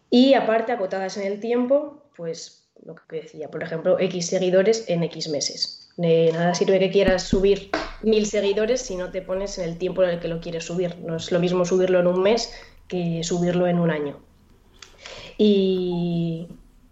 Y 0.10 0.34
aparte, 0.36 0.72
acotadas 0.72 1.18
en 1.18 1.32
el 1.32 1.40
tiempo, 1.40 2.04
pues 2.16 2.70
lo 2.86 2.96
que 2.96 3.22
decía, 3.22 3.50
por 3.50 3.64
ejemplo, 3.64 4.00
X 4.00 4.28
seguidores 4.28 4.90
en 4.90 5.04
X 5.04 5.30
meses. 5.30 5.90
De 5.98 6.32
nada 6.32 6.54
sirve 6.54 6.80
que 6.80 6.92
quieras 6.92 7.24
subir 7.24 7.72
mil 8.04 8.26
seguidores 8.26 8.82
si 8.82 8.96
no 8.96 9.12
te 9.12 9.22
pones 9.22 9.58
en 9.58 9.70
el 9.70 9.78
tiempo 9.78 10.04
en 10.04 10.12
el 10.12 10.20
que 10.20 10.28
lo 10.28 10.40
quieres 10.42 10.66
subir. 10.66 10.96
No 11.00 11.16
es 11.16 11.32
lo 11.32 11.40
mismo 11.40 11.66
subirlo 11.66 12.00
en 12.00 12.08
un 12.08 12.22
mes 12.22 12.54
que 12.88 13.24
subirlo 13.24 13.68
en 13.68 13.80
un 13.80 13.90
año. 13.90 14.25
Y 15.38 16.48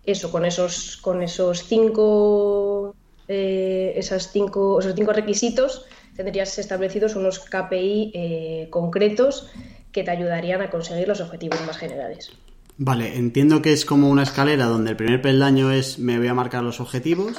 eso, 0.05 0.31
con 0.31 0.45
esos, 0.45 0.97
con 0.97 1.21
esos 1.21 1.63
cinco, 1.63 2.95
eh, 3.27 3.93
esas 3.95 4.31
cinco, 4.31 4.79
esos 4.79 4.93
cinco 4.95 5.13
requisitos, 5.13 5.85
tendrías 6.15 6.57
establecidos 6.57 7.15
unos 7.15 7.39
KPI 7.39 8.12
eh, 8.13 8.67
concretos 8.69 9.50
que 9.91 10.03
te 10.03 10.12
ayudarían 10.12 10.62
a 10.62 10.69
conseguir 10.69 11.07
los 11.07 11.21
objetivos 11.21 11.59
más 11.65 11.77
generales. 11.77 12.31
Vale, 12.77 13.15
entiendo 13.15 13.62
que 13.62 13.71
es 13.71 13.85
como 13.85 14.09
una 14.09 14.23
escalera 14.23 14.65
donde 14.65 14.91
el 14.91 14.97
primer 14.97 15.21
peldaño 15.21 15.71
es 15.71 16.00
me 16.00 16.17
voy 16.17 16.27
a 16.27 16.33
marcar 16.33 16.63
los 16.63 16.79
objetivos, 16.79 17.38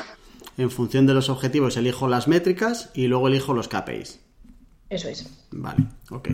en 0.56 0.70
función 0.70 1.06
de 1.06 1.14
los 1.14 1.28
objetivos 1.28 1.76
elijo 1.76 2.06
las 2.06 2.28
métricas 2.28 2.90
y 2.94 3.08
luego 3.08 3.28
elijo 3.28 3.52
los 3.52 3.68
KPIs. 3.68 4.20
Eso 4.88 5.08
es. 5.08 5.44
Vale, 5.50 5.86
ok. 6.10 6.28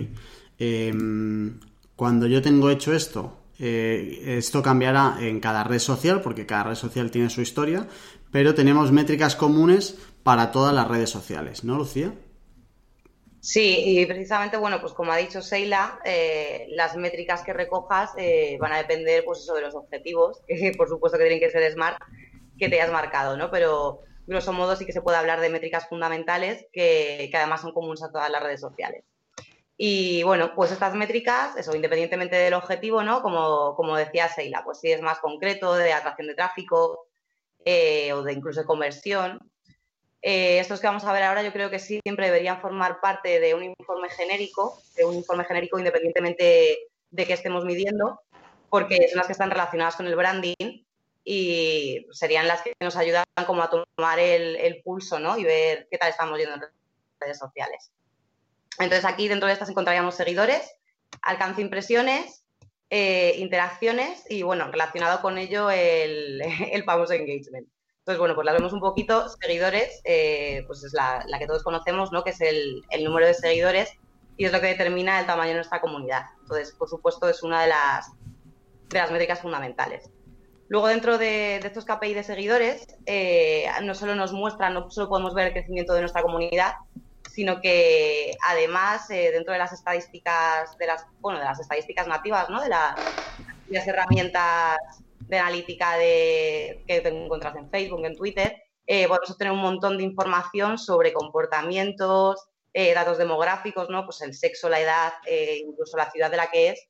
Em, 0.58 1.58
cuando 1.96 2.26
yo 2.26 2.42
tengo 2.42 2.68
hecho 2.68 2.92
esto, 2.92 3.39
eh, 3.60 4.38
esto 4.38 4.62
cambiará 4.62 5.18
en 5.20 5.38
cada 5.38 5.64
red 5.64 5.78
social, 5.78 6.22
porque 6.22 6.46
cada 6.46 6.64
red 6.64 6.74
social 6.74 7.10
tiene 7.10 7.28
su 7.28 7.42
historia, 7.42 7.86
pero 8.32 8.54
tenemos 8.54 8.90
métricas 8.90 9.36
comunes 9.36 9.98
para 10.22 10.50
todas 10.50 10.74
las 10.74 10.88
redes 10.88 11.10
sociales, 11.10 11.62
¿no, 11.62 11.76
Lucía? 11.76 12.14
Sí, 13.40 13.82
y 13.84 14.06
precisamente, 14.06 14.56
bueno, 14.56 14.80
pues 14.80 14.92
como 14.92 15.12
ha 15.12 15.16
dicho 15.16 15.40
Seila, 15.42 15.98
eh, 16.04 16.68
las 16.70 16.96
métricas 16.96 17.42
que 17.42 17.52
recojas 17.52 18.12
eh, 18.16 18.58
van 18.60 18.72
a 18.72 18.78
depender, 18.78 19.24
pues 19.24 19.40
eso, 19.40 19.54
de 19.54 19.62
los 19.62 19.74
objetivos, 19.74 20.42
que 20.48 20.72
por 20.76 20.88
supuesto 20.88 21.18
que 21.18 21.24
tienen 21.24 21.40
que 21.40 21.50
ser 21.50 21.70
smart, 21.72 21.98
que 22.58 22.68
te 22.68 22.80
hayas 22.80 22.92
marcado, 22.92 23.36
¿no? 23.36 23.50
Pero 23.50 24.00
grosso 24.26 24.52
modo 24.52 24.76
sí 24.76 24.86
que 24.86 24.92
se 24.92 25.02
puede 25.02 25.18
hablar 25.18 25.40
de 25.40 25.50
métricas 25.50 25.88
fundamentales 25.88 26.66
que, 26.72 27.28
que 27.30 27.36
además 27.36 27.62
son 27.62 27.72
comunes 27.72 28.02
a 28.02 28.12
todas 28.12 28.30
las 28.30 28.42
redes 28.42 28.60
sociales. 28.60 29.04
Y 29.82 30.22
bueno, 30.24 30.52
pues 30.54 30.70
estas 30.72 30.94
métricas, 30.94 31.56
eso, 31.56 31.74
independientemente 31.74 32.36
del 32.36 32.52
objetivo, 32.52 33.02
¿no? 33.02 33.22
Como, 33.22 33.74
como 33.76 33.96
decía 33.96 34.28
Seila, 34.28 34.62
pues 34.62 34.78
si 34.78 34.92
es 34.92 35.00
más 35.00 35.20
concreto, 35.20 35.74
de 35.74 35.94
atracción 35.94 36.28
de 36.28 36.34
tráfico 36.34 37.06
eh, 37.64 38.12
o 38.12 38.22
de 38.22 38.34
incluso 38.34 38.60
de 38.60 38.66
conversión, 38.66 39.50
eh, 40.20 40.58
estos 40.58 40.80
que 40.80 40.86
vamos 40.86 41.04
a 41.04 41.12
ver 41.14 41.22
ahora 41.22 41.42
yo 41.42 41.50
creo 41.50 41.70
que 41.70 41.78
sí 41.78 41.98
siempre 42.02 42.26
deberían 42.26 42.60
formar 42.60 43.00
parte 43.00 43.40
de 43.40 43.54
un 43.54 43.64
informe 43.64 44.10
genérico, 44.10 44.78
de 44.96 45.06
un 45.06 45.14
informe 45.14 45.46
genérico 45.46 45.78
independientemente 45.78 46.88
de 47.10 47.26
qué 47.26 47.32
estemos 47.32 47.64
midiendo, 47.64 48.20
porque 48.68 49.08
son 49.08 49.16
las 49.16 49.28
que 49.28 49.32
están 49.32 49.50
relacionadas 49.50 49.96
con 49.96 50.06
el 50.06 50.14
branding 50.14 50.84
y 51.24 52.06
serían 52.10 52.46
las 52.46 52.60
que 52.60 52.74
nos 52.82 52.96
ayudan 52.96 53.24
como 53.46 53.62
a 53.62 53.70
tomar 53.70 54.18
el, 54.18 54.82
pulso 54.84 55.18
¿no? 55.18 55.38
y 55.38 55.44
ver 55.44 55.88
qué 55.90 55.96
tal 55.96 56.10
estamos 56.10 56.38
yendo 56.38 56.56
en 56.56 56.64
redes 57.18 57.38
sociales. 57.38 57.90
Entonces 58.80 59.04
aquí 59.04 59.28
dentro 59.28 59.46
de 59.46 59.52
estas 59.52 59.68
encontraríamos 59.68 60.14
seguidores, 60.14 60.70
alcance 61.22 61.60
impresiones, 61.60 62.44
eh, 62.88 63.34
interacciones 63.38 64.24
y 64.28 64.42
bueno, 64.42 64.70
relacionado 64.70 65.20
con 65.22 65.38
ello 65.38 65.70
el, 65.70 66.42
el 66.72 66.84
famoso 66.84 67.12
engagement. 67.12 67.68
Entonces, 68.00 68.18
bueno, 68.18 68.34
pues 68.34 68.46
las 68.46 68.56
vemos 68.56 68.72
un 68.72 68.80
poquito. 68.80 69.28
Seguidores, 69.28 70.00
eh, 70.04 70.64
pues 70.66 70.82
es 70.82 70.92
la, 70.94 71.24
que 71.38 71.46
todos 71.46 71.62
conocemos, 71.62 72.10
¿no? 72.12 72.24
Que 72.24 72.30
es 72.30 72.40
el, 72.40 72.82
número 73.04 73.26
de 73.26 73.34
seguidores 73.34 73.92
y 74.36 74.46
es 74.46 74.52
lo 74.52 74.60
que 74.60 74.68
determina 74.68 75.20
el 75.20 75.26
tamaño 75.26 75.50
de 75.50 75.56
nuestra 75.56 75.80
comunidad. 75.80 76.22
Entonces, 76.40 76.72
por 76.72 76.88
supuesto, 76.88 77.28
es 77.28 77.42
una 77.42 77.62
de 77.62 77.68
las, 77.68 78.10
de 78.88 78.98
las 78.98 79.10
métricas 79.10 79.40
fundamentales. 79.40 80.10
Luego, 80.68 80.88
dentro 80.88 81.18
de, 81.18 81.56
estos 81.56 81.84
KPI 81.84 82.14
de 82.14 82.22
seguidores, 82.22 82.86
eh, 83.04 83.66
no 83.82 83.94
solo 83.94 84.14
nos 84.14 84.32
muestran, 84.32 84.72
no 84.72 84.90
solo 84.90 85.08
podemos 85.08 85.34
ver 85.34 85.48
el 85.48 85.52
crecimiento 85.52 85.92
de 85.92 86.00
nuestra 86.00 86.22
comunidad, 86.22 86.74
sino 87.32 87.60
que 87.60 88.32
además, 88.46 89.10
eh, 89.10 89.30
dentro 89.32 89.52
de 89.52 89.58
las 89.58 89.72
estadísticas, 89.72 90.76
de 90.78 90.86
las, 90.86 91.06
bueno, 91.20 91.38
de 91.38 91.44
las 91.44 91.60
estadísticas 91.60 92.06
nativas, 92.06 92.50
¿no? 92.50 92.60
De, 92.60 92.68
las 92.68 93.86
herramientas 93.86 94.78
de 95.20 95.38
analítica 95.38 95.96
de, 95.96 96.82
que 96.86 97.00
te 97.00 97.08
encuentras 97.08 97.54
en 97.56 97.70
Facebook, 97.70 98.04
en 98.04 98.16
Twitter, 98.16 98.62
eh, 98.92 99.06
podemos 99.06 99.30
obtener 99.30 99.52
un 99.52 99.60
montón 99.60 99.98
de 99.98 100.02
información 100.02 100.76
sobre 100.76 101.12
comportamientos, 101.12 102.48
eh, 102.74 102.92
datos 102.92 103.18
demográficos, 103.18 103.88
¿no? 103.88 104.04
Pues 104.04 104.20
el 104.20 104.34
sexo, 104.34 104.68
la 104.68 104.80
edad, 104.80 105.12
eh, 105.26 105.62
incluso 105.64 105.96
la 105.96 106.10
ciudad 106.10 106.28
de 106.28 106.36
la 106.36 106.50
que 106.50 106.70
es, 106.70 106.88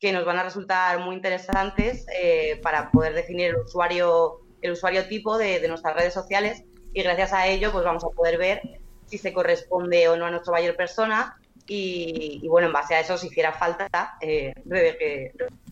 que 0.00 0.12
nos 0.12 0.24
van 0.24 0.38
a 0.38 0.44
resultar 0.44 0.98
muy 1.00 1.14
interesantes 1.14 2.06
para 2.62 2.90
poder 2.90 3.12
definir 3.12 3.48
el 3.48 3.56
usuario, 3.56 4.40
el 4.62 4.72
usuario 4.72 5.06
tipo 5.06 5.36
de, 5.36 5.68
nuestras 5.68 5.94
redes 5.94 6.14
sociales 6.14 6.64
y 6.94 7.02
gracias 7.02 7.32
a 7.34 7.46
ello 7.46 7.70
pues 7.70 7.84
vamos 7.84 8.02
a 8.02 8.08
poder 8.08 8.36
ver 8.36 8.62
si 9.12 9.18
se 9.18 9.34
corresponde 9.34 10.08
o 10.08 10.16
no 10.16 10.24
a 10.24 10.30
nuestro 10.30 10.54
mayor 10.54 10.74
persona 10.74 11.36
y, 11.66 12.48
bueno, 12.48 12.68
en 12.68 12.72
base 12.72 12.94
a 12.94 13.00
eso, 13.00 13.18
si 13.18 13.26
hiciera 13.26 13.52
falta, 13.52 14.16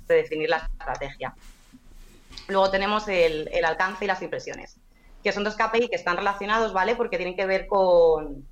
definir 0.07 0.51
la 0.51 0.59
estrategia. 0.59 1.35
Luego 2.49 2.71
tenemos 2.71 3.09
el, 3.09 3.49
alcance 3.65 4.05
y 4.05 4.09
las 4.09 4.21
impresiones, 4.21 4.77
que 5.25 5.33
son 5.33 5.43
dos 5.43 5.57
KPI 5.57 5.89
que 5.89 5.97
están 5.97 6.19
relacionados, 6.19 6.75
¿vale? 6.75 6.97
Porque 6.97 7.17
tienen 7.17 7.35
que 7.35 7.47
ver 7.47 7.67
con, 7.67 8.47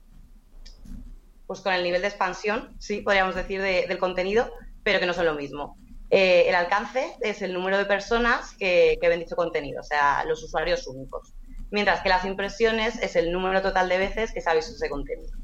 pues 1.46 1.60
con 1.60 1.74
el 1.74 1.82
nivel 1.82 2.00
de 2.00 2.08
expansión, 2.08 2.74
sí, 2.78 3.02
podríamos 3.02 3.34
decir, 3.34 3.60
del 3.60 3.98
contenido, 3.98 4.50
pero 4.82 5.00
que 5.00 5.06
no 5.06 5.12
son 5.12 5.26
lo 5.26 5.34
mismo. 5.34 5.76
Eh, 6.08 6.46
el 6.48 6.54
alcance 6.54 7.14
es 7.20 7.42
el 7.42 7.52
número 7.52 7.76
de 7.76 7.84
personas 7.84 8.56
que, 8.58 8.98
ven 9.02 9.20
dicho 9.20 9.36
contenido, 9.36 9.82
o 9.82 9.84
sea, 9.84 10.24
los 10.24 10.42
usuarios 10.42 10.86
únicos. 10.86 11.34
Mientras 11.70 12.00
que 12.00 12.08
las 12.08 12.24
impresiones 12.24 13.00
es 13.02 13.16
el 13.16 13.30
número 13.32 13.62
total 13.62 13.88
de 13.88 13.98
veces 13.98 14.32
que 14.32 14.40
se 14.40 14.50
ha 14.50 14.54
visto 14.54 14.74
ese 14.74 14.88
contenido. 14.88 15.36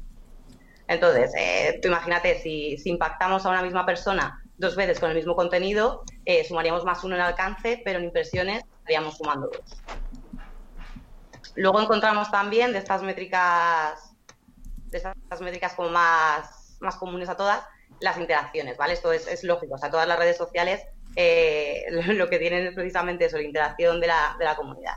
Entonces, 0.87 1.31
eh, 1.37 1.79
tú 1.81 1.87
imagínate, 1.87 2.39
si, 2.39 2.77
impactamos 2.85 3.45
a 3.45 3.49
una 3.49 3.61
misma 3.61 3.85
persona 3.85 4.41
dos 4.57 4.75
veces 4.75 4.99
con 4.99 5.09
el 5.09 5.15
mismo 5.15 5.35
contenido, 5.35 6.03
eh, 6.25 6.45
sumaríamos 6.45 6.85
más 6.85 7.03
uno 7.03 7.15
en 7.15 7.21
alcance, 7.21 7.81
pero 7.83 7.99
en 7.99 8.05
impresiones 8.05 8.63
estaríamos 8.79 9.17
sumando 9.17 9.49
dos. 9.51 9.81
Luego 11.55 11.81
encontramos 11.81 12.29
también 12.31 12.71
de 12.71 12.79
estas 12.79 13.01
métricas, 13.01 14.13
de 14.87 14.97
estas 14.97 15.41
métricas 15.41 15.73
como 15.73 15.89
más, 15.89 16.77
más 16.81 16.95
comunes 16.97 17.29
a 17.29 17.37
todas, 17.37 17.63
las 17.99 18.17
interacciones, 18.17 18.77
¿vale? 18.77 18.93
Esto 18.93 19.11
es, 19.11 19.43
lógico, 19.43 19.75
o 19.75 19.77
sea, 19.77 19.89
todas 19.89 20.07
las 20.07 20.19
redes 20.19 20.37
sociales 20.37 20.83
eh, 21.15 21.85
lo 21.89 22.29
que 22.29 22.39
tienen 22.39 22.67
es 22.67 22.75
precisamente 22.75 23.25
eso, 23.25 23.37
la 23.37 23.43
interacción 23.43 23.99
de 23.99 24.07
la, 24.07 24.35
de 24.37 24.45
la 24.45 24.55
comunidad. 24.55 24.95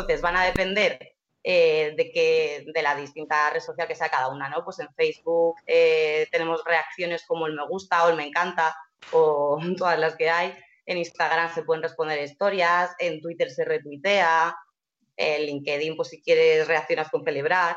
Entonces, 0.00 0.22
van 0.22 0.36
a 0.36 0.44
depender 0.44 1.16
eh, 1.42 1.94
de 1.96 2.10
que 2.10 2.64
de 2.72 2.82
la 2.82 2.94
distinta 2.94 3.50
red 3.50 3.60
social 3.60 3.88
que 3.88 3.94
sea 3.94 4.08
cada 4.08 4.28
una, 4.28 4.48
¿no? 4.48 4.64
Pues 4.64 4.78
en 4.80 4.92
Facebook 4.94 5.56
tenemos 6.30 6.62
reacciones 6.64 7.24
como 7.26 7.46
el 7.46 7.54
me 7.54 7.66
gusta 7.66 8.04
o 8.04 8.10
el 8.10 8.16
me 8.16 8.26
encanta, 8.26 8.74
o 9.12 9.58
todas 9.76 9.98
las 9.98 10.16
que 10.16 10.30
hay. 10.30 10.54
En 10.86 10.98
Instagram 10.98 11.54
se 11.54 11.62
pueden 11.62 11.82
responder 11.82 12.22
historias, 12.22 12.90
en 12.98 13.20
Twitter 13.20 13.50
se 13.50 13.64
retuitea, 13.64 14.56
en 15.16 15.42
LinkedIn, 15.42 15.96
pues 15.96 16.08
si 16.08 16.22
quieres 16.22 16.66
reaccionas 16.66 17.10
con 17.10 17.24
celebrar. 17.24 17.76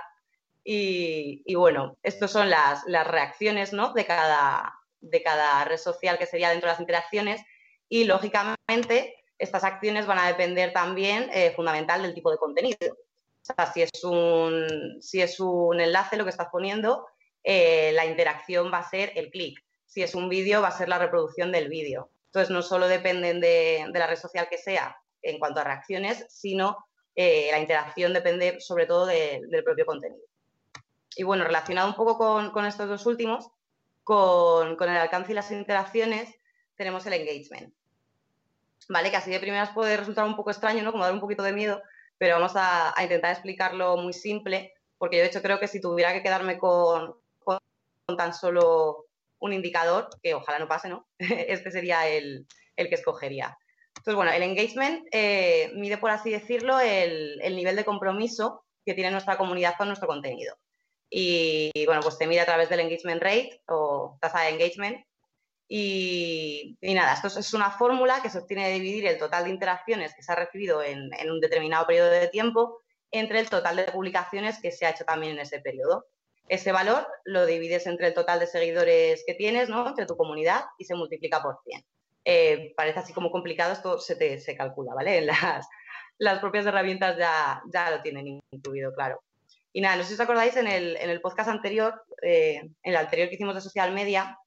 Y, 0.63 1.55
bueno, 1.55 1.97
estas 2.03 2.31
son 2.31 2.49
las, 2.49 2.85
reacciones 2.85 3.73
¿no? 3.73 3.93
de, 3.93 4.05
cada, 4.05 4.73
de 4.99 5.23
cada 5.23 5.65
red 5.65 5.77
social 5.77 6.17
que 6.17 6.27
sería 6.27 6.51
dentro 6.51 6.67
de 6.67 6.73
las 6.73 6.79
interacciones 6.79 7.41
y 7.89 8.03
lógicamente 8.03 9.20
estas 9.41 9.63
acciones 9.63 10.05
van 10.05 10.19
a 10.19 10.27
depender 10.27 10.71
también 10.71 11.29
eh, 11.33 11.51
fundamental 11.55 12.01
del 12.01 12.13
tipo 12.13 12.31
de 12.31 12.37
contenido. 12.37 12.77
O 12.93 13.43
sea, 13.43 13.71
si 13.73 13.81
es 13.81 14.03
un, 14.03 15.01
si 15.01 15.21
es 15.21 15.39
un 15.39 15.81
enlace 15.81 16.15
lo 16.15 16.23
que 16.23 16.29
estás 16.29 16.49
poniendo, 16.51 17.07
eh, 17.43 17.91
la 17.93 18.05
interacción 18.05 18.71
va 18.71 18.79
a 18.79 18.89
ser 18.89 19.11
el 19.15 19.31
clic 19.31 19.61
si 19.91 20.01
es 20.01 20.15
un 20.15 20.29
vídeo 20.29 20.61
va 20.61 20.69
a 20.69 20.77
ser 20.77 20.87
la 20.87 20.99
reproducción 20.99 21.51
del 21.51 21.67
vídeo. 21.67 22.11
Entonces 22.27 22.49
no 22.49 22.61
solo 22.61 22.87
dependen 22.87 23.41
de, 23.41 23.85
la 23.93 24.07
red 24.07 24.15
social 24.15 24.47
que 24.49 24.57
sea 24.57 24.95
en 25.21 25.37
cuanto 25.37 25.59
a 25.59 25.65
reacciones, 25.65 26.25
sino 26.29 26.77
eh, 27.13 27.49
la 27.51 27.59
interacción 27.59 28.13
depende 28.13 28.61
sobre 28.61 28.85
todo 28.85 29.05
del 29.05 29.63
propio 29.65 29.85
contenido. 29.85 30.23
Y 31.17 31.23
bueno, 31.23 31.43
relacionado 31.43 31.89
un 31.89 31.95
poco 31.95 32.17
con, 32.53 32.65
estos 32.65 32.87
dos 32.87 33.05
últimos, 33.05 33.49
con, 34.05 34.81
el 34.81 34.89
alcance 34.97 35.33
y 35.33 35.35
las 35.35 35.51
interacciones, 35.51 36.33
tenemos 36.77 37.05
el 37.05 37.13
engagement. 37.13 37.73
¿Vale? 38.91 39.09
Que 39.09 39.17
así 39.17 39.31
de 39.31 39.39
primeras 39.39 39.69
puede 39.69 39.95
resultar 39.95 40.25
un 40.25 40.35
poco 40.35 40.51
extraño, 40.51 40.83
¿no? 40.83 40.91
Como 40.91 41.05
dar 41.05 41.13
un 41.13 41.21
poquito 41.21 41.43
de 41.43 41.53
miedo, 41.53 41.81
pero 42.17 42.35
vamos 42.35 42.51
a, 42.55 42.93
intentar 43.01 43.31
explicarlo 43.31 43.95
muy 43.95 44.11
simple, 44.11 44.73
porque 44.97 45.15
yo 45.17 45.23
de 45.23 45.29
hecho 45.29 45.41
creo 45.41 45.59
que 45.59 45.67
si 45.67 45.79
tuviera 45.79 46.13
que 46.13 46.21
quedarme 46.21 46.57
con 46.57 47.15
tan 48.17 48.33
solo 48.33 49.05
un 49.39 49.53
indicador, 49.53 50.09
que 50.21 50.33
ojalá 50.33 50.59
no 50.59 50.67
pase, 50.67 50.89
¿no? 50.89 51.07
este 51.19 51.71
sería 51.71 52.07
el, 52.09 52.45
que 52.75 52.95
escogería. 52.95 53.57
Entonces, 53.95 54.15
bueno, 54.15 54.31
el 54.31 54.43
engagement 54.43 55.07
eh, 55.11 55.71
mide, 55.75 55.97
por 55.97 56.11
así 56.11 56.29
decirlo, 56.29 56.79
el, 56.79 57.39
nivel 57.55 57.77
de 57.77 57.85
compromiso 57.85 58.65
que 58.85 58.93
tiene 58.93 59.11
nuestra 59.11 59.37
comunidad 59.37 59.75
con 59.77 59.87
nuestro 59.87 60.07
contenido. 60.07 60.55
Y, 61.09 61.71
bueno, 61.85 62.01
pues 62.01 62.17
se 62.17 62.27
mide 62.27 62.41
a 62.41 62.45
través 62.45 62.69
del 62.69 62.81
engagement 62.81 63.21
rate 63.21 63.61
o 63.67 64.17
tasa 64.19 64.41
de 64.41 64.49
engagement. 64.49 65.05
Y, 65.73 66.75
nada, 66.81 67.13
esto 67.13 67.39
es 67.39 67.53
una 67.53 67.71
fórmula 67.71 68.21
que 68.21 68.29
se 68.29 68.39
obtiene 68.39 68.67
de 68.67 68.73
dividir 68.73 69.07
el 69.07 69.17
total 69.17 69.45
de 69.45 69.51
interacciones 69.51 70.13
que 70.13 70.21
se 70.21 70.29
ha 70.29 70.35
recibido 70.35 70.83
en, 70.83 71.09
en 71.17 71.31
un 71.31 71.39
determinado 71.39 71.87
periodo 71.87 72.09
de 72.09 72.27
tiempo 72.27 72.81
entre 73.09 73.39
el 73.39 73.49
total 73.49 73.77
de 73.77 73.85
publicaciones 73.85 74.59
que 74.61 74.73
se 74.73 74.85
ha 74.85 74.89
hecho 74.89 75.05
también 75.05 75.31
en 75.31 75.39
ese 75.39 75.61
periodo. 75.61 76.07
ese 76.49 76.73
valor 76.73 77.07
lo 77.23 77.45
divides 77.45 77.87
entre 77.87 78.07
el 78.07 78.13
total 78.13 78.41
de 78.41 78.47
seguidores 78.47 79.23
que 79.25 79.33
tienes, 79.33 79.69
¿no? 79.69 79.87
Entre 79.87 80.05
tu 80.05 80.17
comunidad 80.17 80.65
y 80.77 80.83
se 80.83 80.93
multiplica 80.93 81.41
por 81.41 81.59
100. 81.63 81.85
Eh, 82.25 82.73
parece 82.75 82.99
así 82.99 83.13
como 83.13 83.31
complicado, 83.31 83.71
esto 83.71 83.97
se, 83.97 84.17
te, 84.17 84.39
se 84.41 84.57
calcula, 84.57 84.93
¿vale? 84.93 85.21
Las, 85.25 85.69
las 86.17 86.39
propias 86.39 86.65
herramientas 86.65 87.17
ya, 87.17 87.63
ya 87.73 87.91
lo 87.91 88.01
tienen 88.01 88.41
incluido, 88.51 88.93
claro. 88.93 89.23
Y 89.71 89.79
nada, 89.79 89.95
no 89.95 90.03
sé 90.03 90.09
si 90.09 90.13
os 90.15 90.19
acordáis, 90.19 90.57
en 90.57 90.67
el, 90.67 90.97
en 90.97 91.09
el 91.09 91.21
podcast 91.21 91.49
anterior, 91.49 92.03
eh, 92.21 92.57
en 92.57 92.73
el 92.83 92.97
anterior 92.97 93.29
que 93.29 93.35
hicimos 93.35 93.55
de 93.55 93.61
social 93.61 93.93
media, 93.93 94.37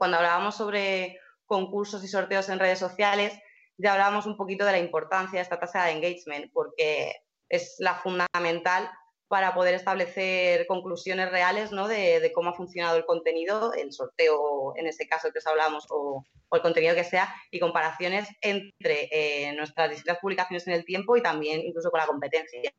cuando 0.00 0.16
hablábamos 0.16 0.56
sobre 0.56 1.20
concursos 1.44 2.02
y 2.02 2.08
sorteos 2.08 2.48
en 2.48 2.58
redes 2.58 2.78
sociales, 2.78 3.38
ya 3.76 3.92
hablábamos 3.92 4.24
un 4.24 4.38
poquito 4.38 4.64
de 4.64 4.72
la 4.72 4.78
importancia 4.78 5.38
de 5.38 5.42
esta 5.42 5.60
tasa 5.60 5.84
de 5.84 5.92
engagement, 5.92 6.50
porque 6.54 7.16
es 7.50 7.76
la 7.80 7.96
fundamental 7.96 8.90
para 9.28 9.52
poder 9.52 9.74
establecer 9.74 10.66
conclusiones 10.66 11.30
reales 11.30 11.70
¿no? 11.70 11.86
de, 11.86 12.32
cómo 12.34 12.48
ha 12.48 12.54
funcionado 12.54 12.96
el 12.96 13.04
contenido, 13.04 13.74
el 13.74 13.92
sorteo 13.92 14.72
en 14.76 14.86
ese 14.86 15.06
caso 15.06 15.30
que 15.32 15.40
os 15.40 15.46
hablamos, 15.46 15.84
o, 15.90 16.24
el 16.50 16.62
contenido 16.62 16.94
que 16.94 17.04
sea, 17.04 17.34
y 17.50 17.60
comparaciones 17.60 18.26
entre 18.40 19.10
eh, 19.12 19.52
nuestras 19.52 19.90
distintas 19.90 20.18
publicaciones 20.18 20.66
en 20.66 20.72
el 20.72 20.86
tiempo 20.86 21.14
y 21.14 21.22
también 21.22 21.60
incluso 21.60 21.90
con 21.90 22.00
la 22.00 22.06
competencia. 22.06 22.72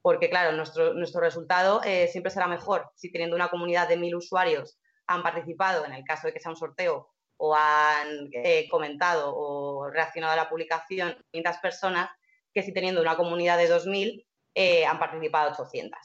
Porque, 0.00 0.30
claro, 0.30 0.56
nuestro, 0.56 0.94
nuestro 0.94 1.20
resultado 1.20 1.82
eh, 1.82 2.06
siempre 2.06 2.30
será 2.30 2.46
mejor 2.46 2.88
si 2.94 3.10
teniendo 3.10 3.34
una 3.34 3.48
comunidad 3.48 3.88
de 3.88 3.96
mil 3.96 4.14
usuarios 4.14 4.78
han 5.06 5.22
participado, 5.22 5.84
en 5.84 5.92
el 5.92 6.04
caso 6.04 6.26
de 6.26 6.32
que 6.32 6.40
sea 6.40 6.50
un 6.50 6.56
sorteo, 6.56 7.10
o 7.38 7.54
han 7.54 8.30
eh, 8.32 8.66
comentado 8.70 9.34
o 9.36 9.90
reaccionado 9.90 10.32
a 10.32 10.36
la 10.36 10.48
publicación 10.48 11.16
500 11.32 11.56
personas, 11.58 12.10
que 12.52 12.62
si 12.62 12.72
teniendo 12.72 13.00
una 13.00 13.16
comunidad 13.16 13.58
de 13.58 13.70
2.000 13.70 14.24
eh, 14.54 14.86
han 14.86 14.98
participado 14.98 15.50
800. 15.52 15.98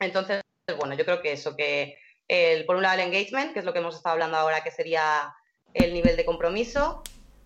Entonces, 0.00 0.42
bueno, 0.76 0.94
yo 0.94 1.04
creo 1.04 1.22
que 1.22 1.32
eso, 1.32 1.56
que 1.56 1.96
el, 2.28 2.66
por 2.66 2.76
un 2.76 2.82
lado 2.82 3.00
el 3.00 3.06
engagement, 3.06 3.52
que 3.52 3.60
es 3.60 3.64
lo 3.64 3.72
que 3.72 3.78
hemos 3.78 3.96
estado 3.96 4.12
hablando 4.12 4.36
ahora, 4.36 4.62
que 4.62 4.70
sería 4.70 5.34
el 5.74 5.94
nivel 5.94 6.16
de 6.16 6.24
compromiso, 6.24 7.02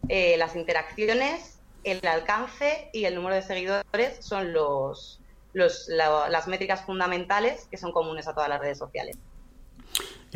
eh, 0.09 0.37
las 0.37 0.57
interacciones, 0.57 1.61
el 1.85 2.07
alcance 2.07 2.91
y 2.93 3.05
el 3.05 3.15
número 3.15 3.35
de 3.35 3.43
seguidores 3.43 4.25
son 4.25 4.53
los, 4.53 5.21
las 5.53 6.49
métricas 6.49 6.85
fundamentales 6.85 7.67
que 7.71 7.77
son 7.77 7.93
comunes 7.93 8.27
a 8.27 8.35
todas 8.35 8.49
las 8.49 8.61
redes 8.61 8.79
sociales. 8.79 9.17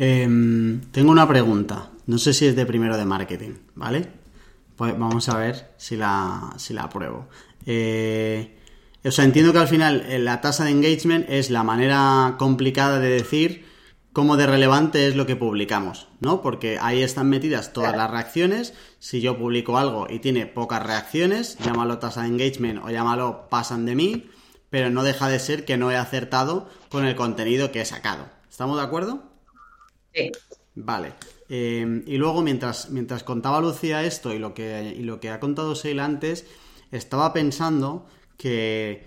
Em, 0.01 0.79
tengo 0.91 1.11
una 1.11 1.27
pregunta, 1.27 1.89
no 2.07 2.17
sé 2.19 2.33
si 2.33 2.45
es 2.47 2.55
de 2.55 2.65
primero 2.65 2.95
de 2.95 3.03
marketing, 3.03 3.55
¿vale? 3.75 4.07
Pues 4.77 4.97
vamos 4.97 5.27
a 5.27 5.37
ver 5.37 5.73
si 5.75 5.97
la, 5.97 6.53
si 6.57 6.73
la 6.73 6.83
apruebo. 6.83 7.27
Eh, 7.65 8.57
o 9.03 9.11
sea, 9.11 9.25
entiendo 9.25 9.51
que 9.51 9.59
al 9.59 9.67
final 9.67 10.05
eh, 10.07 10.17
la 10.17 10.39
tasa 10.39 10.63
de 10.63 10.71
engagement 10.71 11.25
es 11.29 11.49
la 11.49 11.63
manera 11.63 12.35
complicada 12.39 12.99
de 12.99 13.09
decir 13.09 13.65
cómo 14.13 14.37
de 14.37 14.47
relevante 14.47 15.05
es 15.05 15.17
lo 15.17 15.25
que 15.25 15.35
publicamos, 15.35 16.07
¿no? 16.21 16.41
Porque 16.41 16.77
ahí 16.79 17.03
están 17.03 17.27
metidas 17.27 17.73
todas 17.73 17.93
las 17.93 18.09
reacciones. 18.09 18.73
Si 18.99 19.19
yo 19.19 19.37
publico 19.37 19.77
algo 19.77 20.07
y 20.09 20.19
tiene 20.19 20.45
pocas 20.45 20.81
reacciones, 20.81 21.57
llámalo 21.57 21.99
tasa 21.99 22.21
de 22.21 22.29
engagement 22.29 22.85
o 22.85 22.89
llámalo 22.89 23.49
pasan 23.49 23.85
de 23.85 23.95
mí, 23.95 24.29
pero 24.69 24.89
no 24.91 25.03
deja 25.03 25.27
de 25.27 25.39
ser 25.39 25.65
que 25.65 25.75
no 25.75 25.91
he 25.91 25.97
acertado 25.97 26.69
con 26.87 27.05
el 27.05 27.17
contenido 27.17 27.73
que 27.73 27.81
he 27.81 27.85
sacado. 27.85 28.29
¿Estamos 28.49 28.77
de 28.77 28.83
acuerdo? 28.83 29.28
Vale. 30.75 31.13
Eh, 31.49 32.03
y 32.05 32.17
luego, 32.17 32.41
mientras, 32.41 32.89
mientras 32.89 33.23
contaba 33.23 33.59
Lucía 33.59 34.03
esto 34.03 34.33
y 34.33 34.39
lo 34.39 34.53
que, 34.53 34.95
y 34.97 35.03
lo 35.03 35.19
que 35.19 35.29
ha 35.29 35.39
contado 35.39 35.75
Seil 35.75 35.99
antes, 35.99 36.45
estaba 36.91 37.33
pensando 37.33 38.05
que 38.37 39.05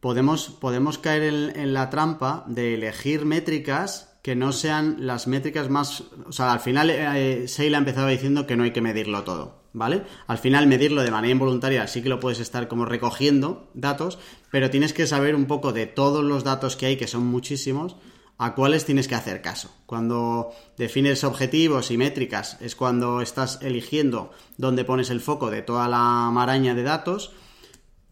podemos, 0.00 0.48
podemos 0.48 0.98
caer 0.98 1.22
en, 1.54 1.74
la 1.74 1.90
trampa 1.90 2.44
de 2.46 2.74
elegir 2.74 3.26
métricas 3.26 4.18
que 4.22 4.36
no 4.36 4.52
sean 4.52 4.96
las 5.00 5.26
métricas 5.26 5.68
más... 5.68 6.04
O 6.26 6.32
sea, 6.32 6.52
al 6.52 6.60
final 6.60 6.90
eh, 6.90 7.48
Seila 7.48 7.78
empezaba 7.78 8.08
diciendo 8.08 8.46
que 8.46 8.56
no 8.56 8.64
hay 8.64 8.72
que 8.72 8.82
medirlo 8.82 9.24
todo, 9.24 9.62
¿vale? 9.72 10.02
Al 10.26 10.38
final 10.38 10.66
medirlo 10.66 11.02
de 11.02 11.10
manera 11.10 11.32
involuntaria 11.32 11.86
sí 11.86 12.02
que 12.02 12.08
lo 12.08 12.20
puedes 12.20 12.40
estar 12.40 12.68
como 12.68 12.84
recogiendo 12.84 13.70
datos, 13.74 14.18
pero 14.50 14.70
tienes 14.70 14.92
que 14.92 15.06
saber 15.06 15.34
un 15.34 15.46
poco 15.46 15.72
de 15.72 15.86
todos 15.86 16.22
los 16.22 16.44
datos 16.44 16.76
que 16.76 16.86
hay, 16.86 16.96
que 16.96 17.06
son 17.06 17.26
muchísimos, 17.26 17.96
a 18.42 18.54
cuáles 18.54 18.86
tienes 18.86 19.06
que 19.06 19.14
hacer 19.14 19.42
caso. 19.42 19.70
Cuando 19.84 20.50
defines 20.78 21.24
objetivos 21.24 21.90
y 21.90 21.98
métricas 21.98 22.56
es 22.62 22.74
cuando 22.74 23.20
estás 23.20 23.58
eligiendo 23.60 24.32
dónde 24.56 24.86
pones 24.86 25.10
el 25.10 25.20
foco 25.20 25.50
de 25.50 25.60
toda 25.60 25.88
la 25.88 26.30
maraña 26.32 26.74
de 26.74 26.82
datos, 26.82 27.32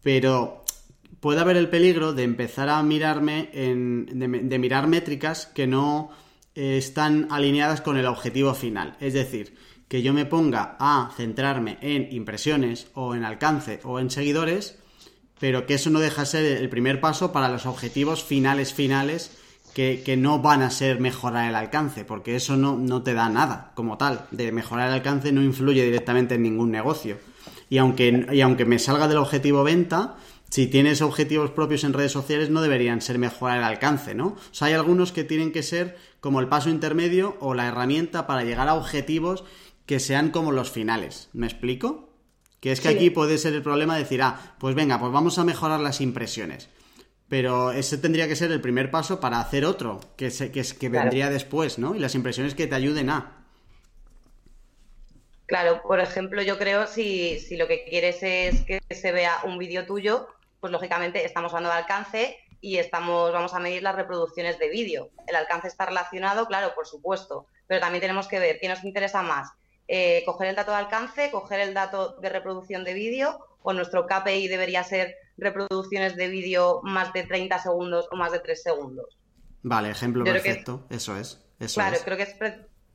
pero 0.03 0.65
puede 1.19 1.39
haber 1.39 1.57
el 1.57 1.67
peligro 1.67 2.13
de 2.13 2.23
empezar 2.25 2.69
a 2.69 2.83
mirarme 2.83 3.49
en, 3.53 4.05
de, 4.47 4.59
mirar 4.59 4.85
métricas 4.85 5.47
que 5.47 5.65
no 5.65 6.11
eh, 6.53 6.77
están 6.77 7.27
alineadas 7.31 7.81
con 7.81 7.97
el 7.97 8.05
objetivo 8.05 8.53
final. 8.53 8.97
Es 8.99 9.15
decir, 9.15 9.57
que 9.87 10.03
yo 10.03 10.13
me 10.13 10.27
ponga 10.27 10.77
a 10.79 11.11
centrarme 11.17 11.79
en 11.81 12.07
impresiones 12.13 12.85
o 12.93 13.15
en 13.15 13.25
alcance 13.25 13.79
o 13.83 13.99
en 13.99 14.11
seguidores, 14.11 14.77
pero 15.39 15.65
que 15.65 15.73
eso 15.73 15.89
no 15.89 15.99
deja 15.99 16.21
de 16.21 16.27
ser 16.27 16.45
el 16.45 16.69
primer 16.69 17.01
paso 17.01 17.31
para 17.31 17.49
los 17.49 17.65
objetivos 17.65 18.23
finales 18.23 18.75
finales 18.75 19.38
que, 19.73 20.01
que, 20.05 20.17
no 20.17 20.39
van 20.39 20.61
a 20.61 20.71
ser 20.71 20.99
mejorar 20.99 21.49
el 21.49 21.55
alcance, 21.55 22.05
porque 22.05 22.35
eso 22.35 22.57
no, 22.57 22.77
no 22.77 23.03
te 23.03 23.13
da 23.13 23.29
nada 23.29 23.71
como 23.75 23.97
tal. 23.97 24.25
De 24.31 24.51
mejorar 24.51 24.87
el 24.87 24.95
alcance 24.95 25.31
no 25.31 25.41
influye 25.41 25.83
directamente 25.83 26.35
en 26.35 26.43
ningún 26.43 26.71
negocio. 26.71 27.17
Y 27.69 27.77
aunque, 27.77 28.27
y 28.31 28.41
aunque 28.41 28.65
me 28.65 28.79
salga 28.79 29.07
del 29.07 29.17
objetivo 29.17 29.63
venta, 29.63 30.15
si 30.49 30.67
tienes 30.67 31.01
objetivos 31.01 31.51
propios 31.51 31.83
en 31.83 31.93
redes 31.93 32.11
sociales 32.11 32.49
no 32.49 32.61
deberían 32.61 33.01
ser 33.01 33.19
mejorar 33.19 33.59
el 33.59 33.63
alcance, 33.63 34.15
¿no? 34.15 34.27
O 34.27 34.37
sea, 34.51 34.67
hay 34.67 34.73
algunos 34.73 35.11
que 35.11 35.23
tienen 35.23 35.51
que 35.51 35.61
ser 35.61 35.97
como 36.19 36.39
el 36.39 36.47
paso 36.47 36.69
intermedio 36.69 37.37
o 37.39 37.53
la 37.53 37.67
herramienta 37.67 38.25
para 38.25 38.43
llegar 38.43 38.67
a 38.67 38.73
objetivos 38.73 39.43
que 39.85 39.99
sean 39.99 40.31
como 40.31 40.51
los 40.51 40.71
finales. 40.71 41.29
¿Me 41.33 41.45
explico? 41.45 42.09
Que 42.59 42.71
es 42.71 42.81
que 42.81 42.89
aquí 42.89 43.09
puede 43.09 43.37
ser 43.37 43.53
el 43.53 43.61
problema 43.61 43.95
de 43.95 44.03
decir, 44.03 44.21
ah, 44.21 44.55
pues 44.59 44.75
venga, 44.75 44.99
pues 44.99 45.11
vamos 45.11 45.37
a 45.37 45.45
mejorar 45.45 45.79
las 45.79 46.01
impresiones. 46.01 46.69
Pero 47.29 47.71
ese 47.71 47.97
tendría 47.97 48.27
que 48.27 48.35
ser 48.35 48.51
el 48.51 48.59
primer 48.59 48.89
paso 48.89 49.19
para 49.19 49.39
hacer 49.39 49.63
otro, 49.63 50.01
que, 50.17 50.31
se, 50.31 50.51
que, 50.51 50.63
que 50.63 50.89
vendría 50.89 51.29
después, 51.29 51.77
¿no? 51.77 51.95
Y 51.95 51.99
las 51.99 52.15
impresiones 52.15 52.55
que 52.55 52.65
te 52.65 52.75
ayuden 52.75 53.09
a. 53.11 53.45
Claro, 55.45 55.81
por 55.83 55.99
ejemplo, 55.99 56.41
yo 56.41 56.57
creo 56.57 56.87
si, 56.87 57.39
si 57.39 57.57
lo 57.57 57.67
que 57.67 57.83
quieres 57.83 58.21
es 58.21 58.61
que 58.61 58.81
se 58.93 59.11
vea 59.11 59.41
un 59.45 59.57
vídeo 59.57 59.85
tuyo, 59.85 60.27
pues 60.59 60.71
lógicamente 60.71 61.25
estamos 61.25 61.53
hablando 61.53 61.73
de 61.73 61.79
alcance 61.79 62.37
y 62.61 62.77
estamos, 62.77 63.31
vamos 63.31 63.53
a 63.53 63.59
medir 63.59 63.83
las 63.83 63.95
reproducciones 63.95 64.59
de 64.59 64.69
vídeo. 64.69 65.09
El 65.27 65.35
alcance 65.35 65.67
está 65.67 65.85
relacionado, 65.85 66.45
claro, 66.45 66.73
por 66.75 66.85
supuesto, 66.85 67.47
pero 67.67 67.79
también 67.79 68.01
tenemos 68.01 68.27
que 68.27 68.39
ver 68.39 68.59
qué 68.59 68.67
nos 68.67 68.83
interesa 68.83 69.21
más. 69.21 69.49
Eh, 69.87 70.23
coger 70.25 70.49
el 70.49 70.55
dato 70.55 70.71
de 70.71 70.77
alcance, 70.77 71.31
coger 71.31 71.61
el 71.61 71.73
dato 71.73 72.17
de 72.19 72.29
reproducción 72.29 72.83
de 72.83 72.93
vídeo, 72.93 73.39
o 73.61 73.73
nuestro 73.73 74.05
KPI 74.05 74.47
debería 74.47 74.83
ser 74.83 75.15
reproducciones 75.39 76.15
de 76.15 76.27
vídeo 76.27 76.81
más 76.83 77.13
de 77.13 77.23
30 77.23 77.59
segundos 77.59 78.07
o 78.11 78.15
más 78.15 78.31
de 78.31 78.39
3 78.39 78.61
segundos. 78.61 79.17
Vale, 79.61 79.89
ejemplo 79.89 80.23
perfecto, 80.23 80.85
eso 80.89 81.17
es. 81.17 81.39
claro, 81.73 81.97
creo 82.03 82.17
que 82.17 82.23
es 82.23 82.35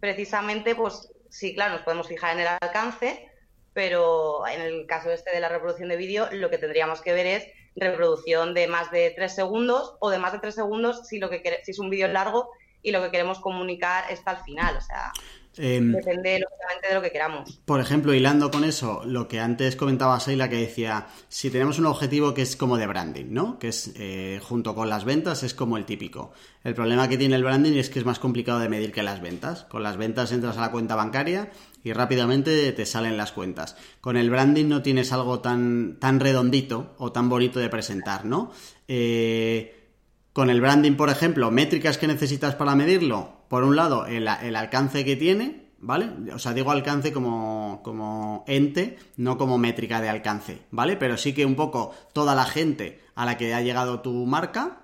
precisamente, 0.00 0.74
pues 0.74 1.10
sí, 1.28 1.54
claro, 1.54 1.74
nos 1.74 1.82
podemos 1.82 2.08
fijar 2.08 2.34
en 2.34 2.40
el 2.40 2.48
alcance, 2.60 3.30
pero 3.72 4.46
en 4.46 4.60
el 4.60 4.86
caso 4.86 5.10
este 5.10 5.30
de 5.32 5.40
la 5.40 5.48
reproducción 5.48 5.88
de 5.88 5.96
vídeo, 5.96 6.28
lo 6.32 6.48
que 6.50 6.58
tendríamos 6.58 7.02
que 7.02 7.12
ver 7.12 7.26
es 7.26 7.46
reproducción 7.76 8.54
de 8.54 8.68
más 8.68 8.90
de 8.90 9.12
tres 9.16 9.34
segundos 9.34 9.96
o 10.00 10.10
de 10.10 10.18
más 10.18 10.32
de 10.32 10.38
tres 10.38 10.54
segundos 10.54 11.08
si, 11.08 11.18
lo 11.18 11.28
que 11.28 11.42
si 11.64 11.72
es 11.72 11.78
un 11.78 11.90
vídeo 11.90 12.08
largo 12.08 12.50
y 12.82 12.92
lo 12.92 13.02
que 13.02 13.10
queremos 13.10 13.40
comunicar 13.40 14.10
está 14.10 14.32
al 14.32 14.44
final. 14.44 14.76
O 14.76 14.80
sea, 14.80 15.12
Em, 15.56 15.92
Depende 15.92 16.40
lógicamente 16.40 16.88
de 16.88 16.94
lo 16.94 17.02
que 17.02 17.10
queramos. 17.10 17.60
Por 17.64 17.80
ejemplo, 17.80 18.14
hilando 18.14 18.50
con 18.50 18.64
eso, 18.64 19.02
lo 19.04 19.28
que 19.28 19.40
antes 19.40 19.76
comentaba 19.76 20.18
Seila, 20.20 20.48
que 20.48 20.56
decía, 20.56 21.06
si 21.28 21.50
tenemos 21.50 21.78
un 21.78 21.86
objetivo 21.86 22.34
que 22.34 22.42
es 22.42 22.56
como 22.56 22.76
de 22.76 22.86
branding, 22.86 23.26
¿no? 23.30 23.58
Que 23.58 23.68
es 23.68 23.92
eh, 23.96 24.40
junto 24.42 24.74
con 24.74 24.88
las 24.88 25.04
ventas, 25.04 25.42
es 25.42 25.54
como 25.54 25.76
el 25.76 25.84
típico. 25.84 26.32
El 26.62 26.74
problema 26.74 27.08
que 27.08 27.18
tiene 27.18 27.36
el 27.36 27.44
branding 27.44 27.74
es 27.74 27.90
que 27.90 27.98
es 27.98 28.04
más 28.04 28.18
complicado 28.18 28.58
de 28.58 28.68
medir 28.68 28.92
que 28.92 29.02
las 29.02 29.20
ventas. 29.20 29.64
Con 29.64 29.82
las 29.82 29.96
ventas 29.96 30.32
entras 30.32 30.56
a 30.56 30.60
la 30.60 30.70
cuenta 30.70 30.96
bancaria 30.96 31.50
y 31.82 31.92
rápidamente 31.92 32.72
te 32.72 32.86
salen 32.86 33.16
las 33.16 33.32
cuentas. 33.32 33.76
Con 34.00 34.16
el 34.16 34.30
branding 34.30 34.66
no 34.66 34.82
tienes 34.82 35.12
algo 35.12 35.40
tan, 35.40 35.98
tan 36.00 36.20
redondito 36.20 36.94
o 36.98 37.12
tan 37.12 37.28
bonito 37.28 37.60
de 37.60 37.68
presentar, 37.68 38.24
¿no? 38.24 38.50
Eh, 38.88 39.80
con 40.32 40.50
el 40.50 40.60
branding, 40.60 40.96
por 40.96 41.10
ejemplo, 41.10 41.52
métricas 41.52 41.96
que 41.96 42.08
necesitas 42.08 42.56
para 42.56 42.74
medirlo, 42.74 43.43
por 43.54 43.62
un 43.62 43.76
lado, 43.76 44.06
el, 44.06 44.26
alcance 44.26 45.04
que 45.04 45.14
tiene, 45.14 45.68
¿vale? 45.78 46.10
O 46.34 46.40
sea, 46.40 46.54
digo 46.54 46.72
alcance 46.72 47.12
como, 47.12 47.82
como 47.84 48.42
ente, 48.48 48.98
no 49.16 49.38
como 49.38 49.58
métrica 49.58 50.00
de 50.00 50.08
alcance, 50.08 50.62
¿vale? 50.72 50.96
Pero 50.96 51.16
sí 51.16 51.34
que 51.34 51.46
un 51.46 51.54
poco 51.54 51.94
toda 52.12 52.34
la 52.34 52.46
gente 52.46 53.00
a 53.14 53.24
la 53.24 53.36
que 53.36 53.54
ha 53.54 53.60
llegado 53.60 54.00
tu 54.00 54.26
marca, 54.26 54.80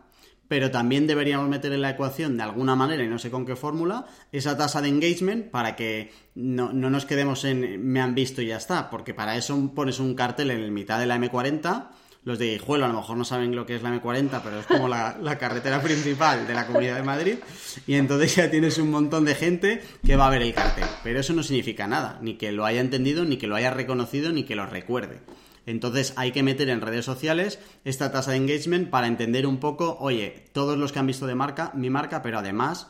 pero 0.46 0.70
también 0.70 1.08
deberíamos 1.08 1.48
meter 1.48 1.72
en 1.72 1.82
la 1.82 1.90
ecuación 1.90 2.36
de 2.36 2.44
alguna 2.44 2.76
manera, 2.76 3.02
y 3.02 3.08
no 3.08 3.18
sé 3.18 3.28
con 3.28 3.44
qué 3.44 3.56
fórmula, 3.56 4.06
esa 4.30 4.56
tasa 4.56 4.80
de 4.80 4.88
engagement 4.88 5.50
para 5.50 5.74
que 5.74 6.12
no, 6.36 6.72
no, 6.72 6.90
nos 6.90 7.06
quedemos 7.06 7.44
en 7.44 7.84
me 7.84 8.00
han 8.00 8.14
visto 8.14 8.40
y 8.40 8.46
ya 8.46 8.58
está, 8.58 8.88
porque 8.88 9.14
para 9.14 9.36
eso 9.36 9.74
pones 9.74 9.98
un 9.98 10.14
cartel 10.14 10.52
en 10.52 10.60
el 10.60 10.70
mitad 10.70 11.00
de 11.00 11.06
la 11.06 11.18
M40 11.18 11.88
los 12.24 12.38
de 12.38 12.52
Guijuelo 12.52 12.84
a 12.84 12.88
lo 12.88 12.94
mejor 12.94 13.16
no 13.16 13.24
saben 13.24 13.56
lo 13.56 13.64
que 13.64 13.76
es 13.76 13.82
la 13.82 13.90
M40, 13.90 14.40
pero 14.42 14.60
es 14.60 14.66
como 14.66 14.88
la, 14.88 15.16
la, 15.20 15.38
carretera 15.38 15.80
principal 15.82 16.46
de 16.46 16.54
la 16.54 16.66
Comunidad 16.66 16.96
de 16.96 17.02
Madrid. 17.02 17.38
Y 17.86 17.94
entonces 17.94 18.36
ya 18.36 18.50
tienes 18.50 18.78
un 18.78 18.90
montón 18.90 19.24
de 19.24 19.34
gente 19.34 19.82
que 20.04 20.16
va 20.16 20.26
a 20.26 20.30
ver 20.30 20.42
el 20.42 20.52
cartel. 20.52 20.84
Pero 21.02 21.20
eso 21.20 21.32
no 21.32 21.42
significa 21.42 21.86
nada, 21.86 22.18
ni 22.20 22.34
que 22.34 22.52
lo 22.52 22.66
haya 22.66 22.80
entendido, 22.80 23.24
ni 23.24 23.38
que 23.38 23.46
lo 23.46 23.56
haya 23.56 23.70
reconocido, 23.70 24.32
ni 24.32 24.44
que 24.44 24.56
lo 24.56 24.66
recuerde. 24.66 25.20
Entonces 25.66 26.12
hay 26.16 26.32
que 26.32 26.42
meter 26.42 26.68
en 26.68 26.80
redes 26.80 27.04
sociales 27.04 27.58
esta 27.84 28.10
tasa 28.12 28.32
de 28.32 28.38
engagement 28.38 28.90
para 28.90 29.06
entender 29.06 29.46
un 29.46 29.58
poco, 29.58 29.96
oye, 30.00 30.46
todos 30.52 30.76
los 30.76 30.92
que 30.92 30.98
han 30.98 31.06
visto 31.06 31.26
de 31.26 31.34
marca, 31.34 31.70
mi 31.74 31.90
marca, 31.90 32.22
pero 32.22 32.38
además 32.38 32.88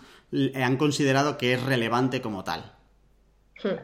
han 0.54 0.76
considerado 0.76 1.36
que 1.36 1.54
es 1.54 1.62
relevante 1.62 2.20
como 2.20 2.44
tal. 2.44 2.72
Hmm. 3.62 3.80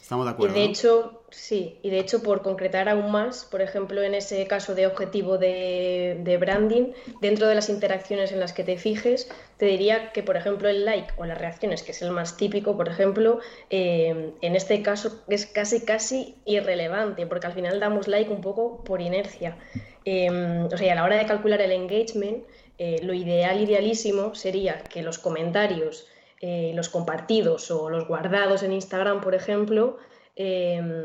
Estamos 0.00 0.26
de 0.26 0.32
acuerdo. 0.32 0.56
Y 0.56 0.60
de 0.60 0.64
hecho, 0.66 1.21
sí, 1.32 1.78
y 1.82 1.90
de 1.90 1.98
hecho, 1.98 2.22
por 2.22 2.42
concretar 2.42 2.88
aún 2.88 3.10
más, 3.10 3.44
por 3.44 3.60
ejemplo, 3.60 4.02
en 4.02 4.14
ese 4.14 4.46
caso 4.46 4.74
de 4.74 4.86
objetivo 4.86 5.38
de, 5.38 6.36
branding, 6.40 6.92
dentro 7.20 7.48
de 7.48 7.54
las 7.54 7.68
interacciones 7.68 8.32
en 8.32 8.40
las 8.40 8.52
que 8.52 8.64
te 8.64 8.76
fijes, 8.78 9.28
te 9.56 9.66
diría 9.66 10.12
que, 10.12 10.22
por 10.22 10.36
ejemplo, 10.36 10.68
el 10.68 10.84
like 10.84 11.12
o 11.16 11.24
las 11.24 11.38
reacciones, 11.38 11.82
que 11.82 11.92
es 11.92 12.02
el 12.02 12.10
más 12.10 12.36
típico, 12.36 12.76
por 12.76 12.88
ejemplo, 12.88 13.40
eh, 13.70 14.32
en 14.40 14.56
este 14.56 14.82
caso 14.82 15.22
es 15.28 15.46
casi, 15.46 15.84
casi 15.84 16.36
irrelevante, 16.44 17.26
porque 17.26 17.46
al 17.48 17.52
final 17.52 17.80
damos 17.80 18.08
like 18.08 18.30
un 18.30 18.40
poco 18.40 18.84
por 18.84 19.00
inercia. 19.00 19.56
Em, 20.04 20.66
o 20.66 20.76
sea, 20.76 20.92
a 20.92 20.96
la 20.96 21.04
hora 21.04 21.16
de 21.16 21.26
calcular 21.26 21.60
el 21.60 21.72
engagement, 21.72 22.44
eh, 22.78 23.00
lo 23.02 23.14
ideal, 23.14 23.60
idealísimo 23.60 24.34
sería 24.34 24.82
que 24.82 25.02
los 25.02 25.18
comentarios 25.18 26.06
eh, 26.44 26.72
los 26.74 26.88
compartidos 26.88 27.70
o 27.70 27.88
los 27.88 28.08
guardados 28.08 28.64
en 28.64 28.72
Instagram, 28.72 29.20
por 29.20 29.36
ejemplo, 29.36 29.98
em, 30.36 31.04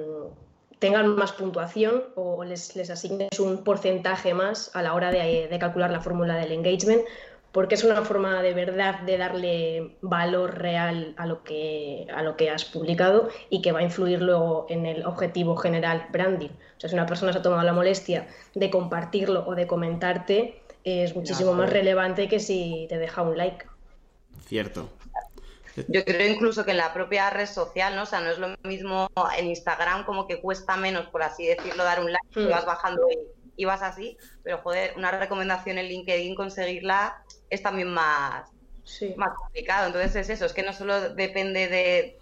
tengan 0.79 1.15
más 1.15 1.31
puntuación 1.31 2.03
o 2.15 2.43
les, 2.43 2.75
les, 2.75 2.89
asignes 2.89 3.39
un 3.39 3.63
porcentaje 3.63 4.33
más 4.33 4.75
a 4.75 4.81
la 4.81 4.93
hora 4.93 5.11
de, 5.11 5.55
calcular 5.59 5.91
la 5.91 6.01
fórmula 6.01 6.35
del 6.35 6.51
engagement, 6.51 7.01
porque 7.51 7.75
es 7.75 7.83
una 7.83 8.03
forma 8.03 8.41
de 8.41 8.53
verdad 8.53 8.99
de 9.01 9.17
darle 9.17 9.95
valor 10.01 10.59
real 10.59 11.15
a 11.17 11.25
lo 11.25 11.43
que, 11.43 12.05
a 12.13 12.21
lo 12.21 12.35
que 12.35 12.51
has 12.51 12.65
publicado 12.65 13.29
y 13.49 13.61
que 13.61 13.71
va 13.71 13.79
a 13.79 13.83
influir 13.83 14.21
luego 14.21 14.67
en 14.69 14.85
el 14.85 15.05
objetivo 15.05 15.55
general 15.55 16.07
branding. 16.11 16.49
O 16.49 16.79
sea, 16.79 16.89
si 16.89 16.95
una 16.95 17.07
persona 17.07 17.33
se 17.33 17.39
ha 17.39 17.41
tomado 17.41 17.63
la 17.63 17.73
molestia 17.73 18.27
de 18.53 18.69
compartirlo 18.69 19.47
o 19.47 19.55
de 19.55 19.65
comentarte, 19.65 20.61
es 20.83 21.15
muchísimo 21.15 21.53
más 21.53 21.71
relevante 21.71 22.27
que 22.27 22.39
si 22.39 22.85
te 22.89 22.97
deja 22.97 23.23
un 23.23 23.37
like. 23.37 23.65
Cierto. 24.45 24.89
Yo 25.87 26.03
creo 26.03 26.31
incluso 26.31 26.65
que 26.65 26.71
en 26.71 26.77
la 26.77 26.93
propia 26.93 27.29
red 27.29 27.45
social, 27.45 27.95
¿no? 27.95 28.03
O 28.03 28.05
sea, 28.05 28.19
no 28.19 28.31
es 28.31 28.39
lo 28.39 28.55
mismo 28.63 29.09
en 29.37 29.47
Instagram 29.47 30.05
como 30.05 30.27
que 30.27 30.41
cuesta 30.41 30.75
menos, 30.75 31.07
por 31.07 31.21
así 31.23 31.45
decirlo, 31.45 31.83
dar 31.83 31.99
un 31.99 32.11
like, 32.11 32.41
y 32.41 32.45
vas 32.47 32.65
bajando 32.65 33.03
y, 33.55 33.65
vas 33.65 33.81
así, 33.81 34.17
pero 34.43 34.59
joder, 34.59 34.93
una 34.97 35.11
recomendación 35.11 35.77
en 35.77 35.87
LinkedIn, 35.87 36.35
conseguirla 36.35 37.23
es 37.49 37.61
también 37.61 37.89
más, 37.89 38.49
más 39.15 39.35
complicado. 39.35 39.87
Entonces 39.87 40.15
es 40.15 40.29
eso, 40.29 40.45
es 40.45 40.53
que 40.53 40.63
no 40.63 40.73
solo 40.73 41.13
depende 41.13 41.67
de... 41.67 42.19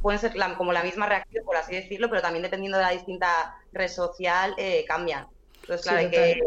Pueden 0.00 0.18
ser 0.18 0.32
como 0.56 0.72
la 0.72 0.82
misma 0.82 1.06
reacción, 1.06 1.44
por 1.44 1.56
así 1.56 1.76
decirlo, 1.76 2.08
pero 2.10 2.22
también 2.22 2.42
dependiendo 2.42 2.78
de 2.78 2.84
la 2.84 2.90
distinta 2.90 3.56
red 3.72 3.88
social, 3.88 4.52
eh, 4.58 4.84
cambian. 4.86 5.28
Entonces, 5.60 5.86
claro, 5.86 5.98
hay 6.00 6.10
que... 6.10 6.40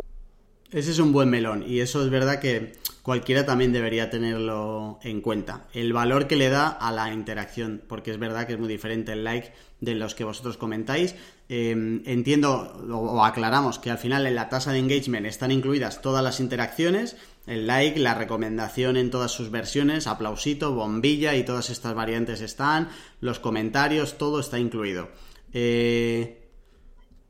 Ese 0.75 0.91
es 0.91 0.99
un 0.99 1.13
buen 1.13 1.29
melón 1.29 1.63
y 1.65 1.79
eso 1.79 2.03
es 2.03 2.09
verdad 2.09 2.41
que 2.41 2.73
cualquiera 3.01 3.45
también 3.45 3.71
debería 3.71 4.09
tenerlo 4.09 4.99
en 5.03 5.21
cuenta. 5.21 5.67
El 5.73 5.93
valor 5.93 6.27
que 6.27 6.35
le 6.35 6.49
da 6.49 6.67
a 6.67 6.91
la 6.91 7.13
interacción, 7.13 7.81
porque 7.87 8.11
es 8.11 8.19
verdad 8.19 8.45
que 8.45 8.53
es 8.53 8.59
muy 8.59 8.67
diferente 8.67 9.13
el 9.13 9.23
like 9.23 9.53
de 9.79 9.95
los 9.95 10.15
que 10.15 10.25
vosotros 10.25 10.57
comentáis. 10.57 11.15
Em, 11.47 12.01
entiendo 12.05 12.73
o, 12.91 13.23
aclaramos 13.23 13.79
que 13.79 13.89
al 13.89 13.97
final 13.97 14.27
en 14.27 14.35
la 14.35 14.49
tasa 14.49 14.73
de 14.73 14.79
engagement 14.79 15.25
están 15.25 15.51
incluidas 15.51 16.01
todas 16.01 16.21
las 16.21 16.41
interacciones, 16.41 17.15
el 17.47 17.67
like, 17.67 17.97
la 17.97 18.13
recomendación 18.13 18.97
en 18.97 19.11
todas 19.11 19.31
sus 19.31 19.51
versiones, 19.51 20.07
aplausito, 20.07 20.73
bombilla 20.73 21.37
y 21.37 21.45
todas 21.45 21.69
estas 21.69 21.95
variantes 21.95 22.41
están, 22.41 22.89
los 23.21 23.39
comentarios, 23.39 24.17
todo 24.17 24.41
está 24.41 24.59
incluido. 24.59 25.07
Eh, 25.53 26.44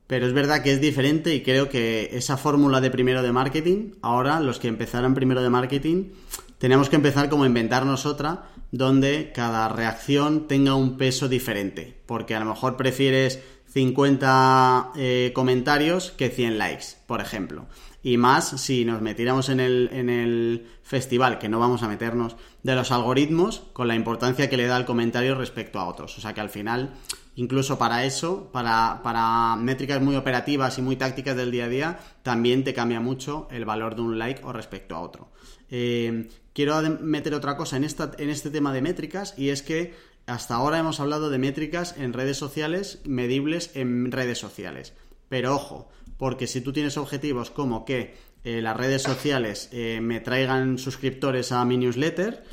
pero 0.08 0.28
es 0.28 0.34
verdad 0.34 0.62
que 0.62 0.72
es 0.72 0.82
diferente 0.82 1.34
y 1.34 1.42
creo 1.42 1.70
que 1.70 2.10
esa 2.14 2.38
fórmula 2.38 2.82
de 2.82 2.92
primero 2.92 3.24
de 3.24 3.32
marketing, 3.32 3.92
ahora 4.02 4.40
los 4.40 4.60
que 4.60 4.68
empezaron 4.68 5.16
primero 5.16 5.42
de 5.42 5.50
marketing, 5.50 6.10
tenemos 6.58 6.90
que 6.90 6.96
empezar 6.96 7.30
como 7.30 7.44
a 7.44 7.48
inventarnos 7.48 8.06
otra 8.06 8.50
donde 8.72 9.32
cada 9.34 9.70
reacción 9.70 10.48
tenga 10.48 10.76
un 10.76 10.98
peso 10.98 11.28
diferente. 11.28 11.98
Porque 12.06 12.36
a 12.36 12.40
lo 12.40 12.46
mejor 12.46 12.78
prefieres 12.78 13.40
50 13.74 14.92
eh, 14.96 15.32
comentarios 15.34 16.12
que 16.12 16.30
100 16.30 16.58
likes, 16.58 16.86
por 17.08 17.22
ejemplo. 17.22 17.66
Y 18.04 18.18
más 18.18 18.62
si 18.62 18.86
nos 18.86 19.02
metiéramos 19.02 19.50
en 19.50 19.60
el, 19.60 19.90
en 19.92 20.10
el 20.10 20.68
festival, 20.84 21.40
que 21.40 21.50
no 21.50 21.60
vamos 21.60 21.82
a 21.84 21.88
meternos, 21.88 22.36
de 22.64 22.76
los 22.76 22.92
algoritmos, 22.92 23.64
con 23.74 23.88
la 23.88 23.96
importancia 23.96 24.50
que 24.50 24.58
le 24.58 24.68
da 24.68 24.78
el 24.78 24.86
comentario 24.86 25.36
respecto 25.36 25.80
a 25.80 25.88
otros. 25.88 26.18
O 26.18 26.22
sea 26.22 26.34
que 26.34 26.42
al 26.42 26.50
final 26.50 26.94
incluso 27.36 27.78
para 27.78 28.06
eso, 28.06 28.50
para, 28.52 29.02
para, 29.04 29.56
métricas 29.58 30.02
muy 30.02 30.16
operativas 30.16 30.78
y 30.78 30.82
muy 30.82 30.96
tácticas 30.96 31.36
del 31.36 31.52
día 31.52 31.66
a 31.66 31.70
día, 31.70 32.00
también 32.24 32.64
te 32.64 32.74
cambia 32.74 33.00
mucho 33.00 33.48
el 33.52 33.66
valor 33.66 33.96
de 33.96 34.02
un 34.02 34.18
like 34.18 34.42
o 34.44 34.54
respecto 34.54 34.96
a 34.96 35.02
otro. 35.02 35.30
Eh, 35.70 36.30
quiero 36.54 36.82
meter 37.02 37.34
otra 37.34 37.58
cosa 37.58 37.78
en, 37.78 37.84
esta, 37.84 38.12
en 38.18 38.30
este 38.30 38.50
tema 38.50 38.74
de 38.74 38.82
métricas 38.82 39.34
y 39.38 39.50
es 39.50 39.62
que 39.62 39.94
hasta 40.26 40.56
ahora 40.56 40.80
hemos 40.80 41.00
hablado 41.00 41.30
de 41.30 41.38
métricas 41.38 41.96
en 41.98 42.14
redes 42.14 42.38
sociales, 42.38 43.02
medibles 43.06 43.72
en 43.76 44.12
redes 44.12 44.40
sociales. 44.40 44.94
Pero 45.30 45.56
ojo, 45.56 45.90
porque 46.18 46.48
si 46.48 46.62
tú 46.62 46.74
tienes 46.74 46.98
objetivos 46.98 47.52
como 47.52 47.86
que 47.86 48.16
eh, 48.44 48.62
las 48.62 48.78
redes 48.78 49.02
sociales 49.02 49.70
eh, 49.72 50.00
me 50.02 50.20
traigan 50.20 50.78
suscriptores 50.78 51.52
a 51.52 51.66
mi 51.66 51.78
newsletter, 51.78 52.44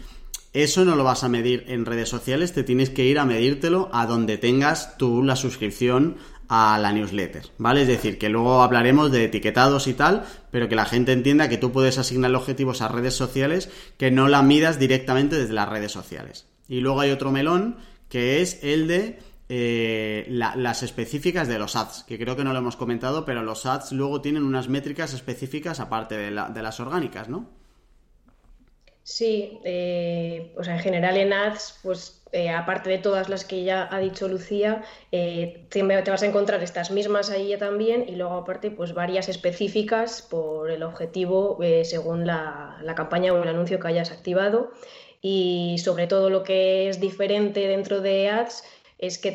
eso 0.53 0.85
no 0.85 0.97
lo 0.97 1.05
vas 1.05 1.25
a 1.25 1.29
medir 1.29 1.65
en 1.69 1.87
redes 1.87 2.11
sociales, 2.11 2.53
te 2.53 2.63
tienes 2.63 2.91
que 2.91 3.07
ir 3.07 3.19
a 3.19 3.25
medírtelo 3.25 3.89
a 3.93 4.07
donde 4.07 4.37
tengas 4.37 4.99
tú 4.99 5.23
la 5.23 5.37
suscripción 5.37 6.17
a 6.49 6.79
la 6.79 6.93
newsletter, 6.93 7.47
¿vale? 7.57 7.83
Es 7.83 7.89
decir, 7.89 8.19
que 8.19 8.29
luego 8.29 8.63
hablaremos 8.63 9.11
de 9.11 9.25
etiquetados 9.25 9.87
y 9.87 9.95
tal, 9.95 10.25
pero 10.51 10.69
que 10.69 10.77
la 10.77 10.85
gente 10.85 11.13
entienda 11.13 11.49
que 11.49 11.57
tú 11.57 11.73
puedes 11.73 11.97
asignar 11.97 12.35
objetivos 12.35 12.83
a 12.83 12.89
redes 12.89 13.15
sociales 13.15 13.71
que 13.97 14.11
no 14.11 14.29
la 14.29 14.43
midas 14.43 14.79
directamente 14.79 15.37
desde 15.37 15.55
las 15.55 15.71
redes 15.71 15.93
sociales. 15.93 16.47
Y 16.69 16.81
luego 16.81 17.01
hay 17.01 17.11
otro 17.11 17.33
melón 17.33 17.77
que 18.11 18.43
es 18.43 18.63
el 18.63 18.87
de 18.89 19.21
eh, 19.49 20.27
las 20.29 20.83
específicas 20.83 21.49
de 21.49 21.59
los 21.59 21.77
ads, 21.77 22.05
que 22.05 22.19
creo 22.19 22.37
que 22.37 22.45
no 22.45 22.53
lo 22.53 22.59
hemos 22.59 22.77
comentado, 22.77 23.25
pero 23.25 23.43
los 23.43 23.65
ads 23.65 23.93
luego 23.93 24.21
tienen 24.21 24.43
unas 24.43 24.69
métricas 24.69 25.15
específicas 25.15 25.81
aparte 25.81 26.19
de, 26.19 26.31
de 26.31 26.63
las 26.63 26.81
orgánicas, 26.81 27.31
¿no? 27.31 27.62
Sí, 29.05 29.59
eh, 29.65 30.53
o 30.57 30.63
sea, 30.63 30.75
en 30.75 30.81
general 30.81 31.17
en 31.17 31.33
ads, 31.33 31.81
pues 31.83 32.23
eh, 32.31 32.51
aparte 32.51 32.89
de 32.89 32.99
todas 32.99 33.29
las 33.29 33.45
que 33.45 33.65
ya 33.65 33.89
ha 33.91 33.99
dicho 33.99 34.29
Lucía, 34.29 34.85
eh, 35.11 35.67
te, 35.71 35.83
vas 35.83 36.23
a 36.23 36.27
encontrar 36.27 36.63
estas 36.63 36.93
mismas 36.93 37.29
ahí 37.31 37.57
también 37.59 38.09
y 38.09 38.15
luego 38.15 38.35
aparte 38.35 38.71
pues 38.71 38.95
varias 38.95 39.29
específicas 39.29 40.23
por 40.23 40.71
el 40.71 40.85
objetivo 40.85 41.59
según 41.83 42.27
la, 42.27 42.79
la, 42.83 42.95
campaña 42.95 43.33
o 43.33 43.43
el 43.43 43.49
anuncio 43.49 43.81
que 43.81 43.89
hayas 43.89 44.13
activado. 44.13 44.71
Y 45.21 45.79
sobre 45.79 46.07
todo 46.07 46.31
lo 46.31 46.43
que 46.45 46.89
es 46.89 47.01
diferente 47.01 47.67
dentro 47.69 48.01
de 48.01 48.29
ads 48.29 48.65
es 49.03 49.19
que 49.19 49.33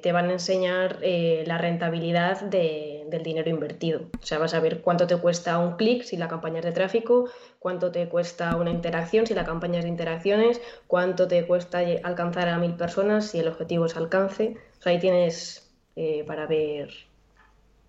te, 0.00 0.12
van 0.12 0.28
a 0.28 0.32
enseñar 0.34 0.98
eh, 1.02 1.42
la 1.44 1.58
rentabilidad 1.58 2.40
del 2.40 3.22
dinero 3.24 3.50
invertido. 3.50 4.02
O 4.22 4.24
sea, 4.24 4.38
vas 4.38 4.54
a 4.54 4.60
ver 4.60 4.80
cuánto 4.80 5.08
te 5.08 5.16
cuesta 5.16 5.58
un 5.58 5.76
clic 5.76 6.04
si 6.04 6.16
la 6.16 6.28
campaña 6.28 6.60
es 6.60 6.64
de 6.64 6.70
tráfico, 6.70 7.28
cuánto 7.58 7.90
te 7.90 8.08
cuesta 8.08 8.54
una 8.54 8.70
interacción 8.70 9.26
si 9.26 9.34
la 9.34 9.44
campaña 9.44 9.80
es 9.80 9.84
de 9.86 9.90
interacciones, 9.90 10.60
cuánto 10.86 11.26
te 11.26 11.44
cuesta 11.48 11.80
alcanzar 12.04 12.48
a 12.48 12.58
mil 12.58 12.74
personas 12.74 13.26
si 13.26 13.40
el 13.40 13.48
objetivo 13.48 13.86
es 13.86 13.96
alcance. 13.96 14.56
O 14.78 14.82
sea, 14.82 14.92
ahí 14.92 15.00
tienes 15.00 15.68
eh, 15.96 16.22
para 16.24 16.46
ver 16.46 16.90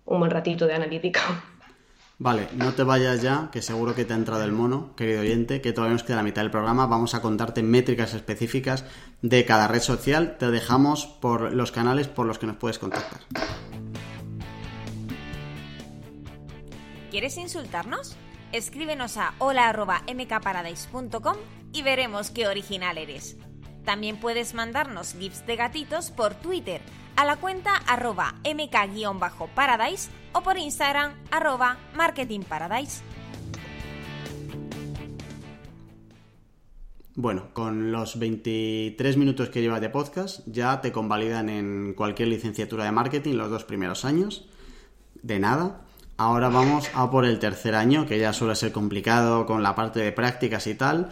un 0.06 0.18
buen 0.18 0.32
ratito 0.32 0.66
de 0.66 0.74
analítica. 0.74 1.20
Vale, 2.18 2.48
no 2.54 2.72
te 2.74 2.84
vayas 2.84 3.22
ya, 3.22 3.48
que 3.50 3.60
seguro 3.60 3.96
que 3.96 4.04
te 4.04 4.12
ha 4.12 4.16
entrado 4.16 4.44
el 4.44 4.52
mono, 4.52 4.94
querido 4.94 5.22
oyente, 5.22 5.60
que 5.60 5.72
todavía 5.72 5.94
nos 5.94 6.04
queda 6.04 6.16
la 6.16 6.22
mitad 6.22 6.42
del 6.42 6.52
programa. 6.52 6.86
Vamos 6.86 7.14
a 7.14 7.20
contarte 7.20 7.64
métricas 7.64 8.14
específicas 8.14 8.84
de 9.20 9.44
cada 9.44 9.66
red 9.66 9.80
social. 9.80 10.36
Te 10.38 10.52
dejamos 10.52 11.06
por 11.06 11.52
los 11.52 11.72
canales 11.72 12.06
por 12.06 12.26
los 12.26 12.38
que 12.38 12.46
nos 12.46 12.56
puedes 12.56 12.78
contactar. 12.78 13.20
¿Quieres 17.10 17.36
insultarnos? 17.36 18.16
Escríbenos 18.52 19.16
a 19.16 19.34
hola.mkparadise.com 19.38 21.36
y 21.72 21.82
veremos 21.82 22.30
qué 22.30 22.46
original 22.46 22.96
eres. 22.98 23.36
También 23.84 24.18
puedes 24.18 24.54
mandarnos 24.54 25.14
gifs 25.14 25.44
de 25.46 25.56
gatitos 25.56 26.12
por 26.12 26.34
Twitter 26.34 26.80
a 27.16 27.24
la 27.24 27.36
cuenta 27.36 27.76
arroba 27.86 28.34
mk-paradise 28.44 30.10
o 30.32 30.42
por 30.42 30.58
Instagram 30.58 31.12
arroba 31.30 31.78
marketingparadise. 31.94 33.02
Bueno, 37.16 37.50
con 37.52 37.92
los 37.92 38.18
23 38.18 39.16
minutos 39.16 39.48
que 39.48 39.60
llevas 39.60 39.80
de 39.80 39.88
podcast 39.88 40.40
ya 40.46 40.80
te 40.80 40.90
convalidan 40.90 41.48
en 41.48 41.94
cualquier 41.94 42.26
licenciatura 42.28 42.84
de 42.84 42.90
marketing 42.90 43.34
los 43.34 43.50
dos 43.50 43.64
primeros 43.64 44.04
años. 44.04 44.48
De 45.22 45.38
nada. 45.38 45.82
Ahora 46.16 46.48
vamos 46.48 46.90
a 46.92 47.10
por 47.10 47.24
el 47.24 47.38
tercer 47.38 47.76
año, 47.76 48.06
que 48.06 48.18
ya 48.18 48.32
suele 48.32 48.56
ser 48.56 48.72
complicado 48.72 49.46
con 49.46 49.62
la 49.62 49.76
parte 49.76 50.00
de 50.00 50.10
prácticas 50.10 50.66
y 50.66 50.74
tal. 50.74 51.10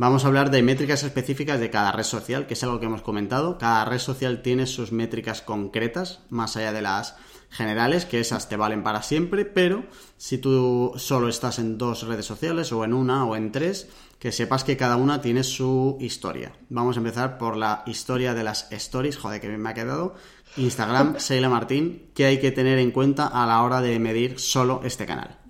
Vamos 0.00 0.22
a 0.22 0.28
hablar 0.28 0.52
de 0.52 0.62
métricas 0.62 1.02
específicas 1.02 1.58
de 1.58 1.70
cada 1.70 1.90
red 1.90 2.04
social, 2.04 2.46
que 2.46 2.54
es 2.54 2.62
algo 2.62 2.78
que 2.78 2.86
hemos 2.86 3.02
comentado. 3.02 3.58
Cada 3.58 3.84
red 3.84 3.98
social 3.98 4.42
tiene 4.42 4.68
sus 4.68 4.92
métricas 4.92 5.42
concretas, 5.42 6.20
más 6.30 6.56
allá 6.56 6.72
de 6.72 6.82
las 6.82 7.16
generales, 7.50 8.04
que 8.04 8.20
esas 8.20 8.48
te 8.48 8.56
valen 8.56 8.84
para 8.84 9.02
siempre, 9.02 9.44
pero 9.44 9.86
si 10.16 10.38
tú 10.38 10.92
solo 10.94 11.28
estás 11.28 11.58
en 11.58 11.78
dos 11.78 12.06
redes 12.06 12.26
sociales, 12.26 12.70
o 12.70 12.84
en 12.84 12.94
una, 12.94 13.24
o 13.24 13.34
en 13.34 13.50
tres, 13.50 13.88
que 14.20 14.30
sepas 14.30 14.62
que 14.62 14.76
cada 14.76 14.94
una 14.94 15.20
tiene 15.20 15.42
su 15.42 15.96
historia. 15.98 16.52
Vamos 16.68 16.96
a 16.96 17.00
empezar 17.00 17.36
por 17.36 17.56
la 17.56 17.82
historia 17.86 18.34
de 18.34 18.44
las 18.44 18.70
stories, 18.70 19.16
joder, 19.16 19.40
que 19.40 19.48
bien 19.48 19.60
me 19.60 19.70
ha 19.70 19.74
quedado. 19.74 20.14
Instagram, 20.56 21.16
Seila 21.18 21.48
Martín, 21.48 22.12
¿qué 22.14 22.26
hay 22.26 22.38
que 22.38 22.52
tener 22.52 22.78
en 22.78 22.92
cuenta 22.92 23.26
a 23.26 23.44
la 23.46 23.64
hora 23.64 23.80
de 23.80 23.98
medir 23.98 24.38
solo 24.38 24.80
este 24.84 25.06
canal? 25.06 25.47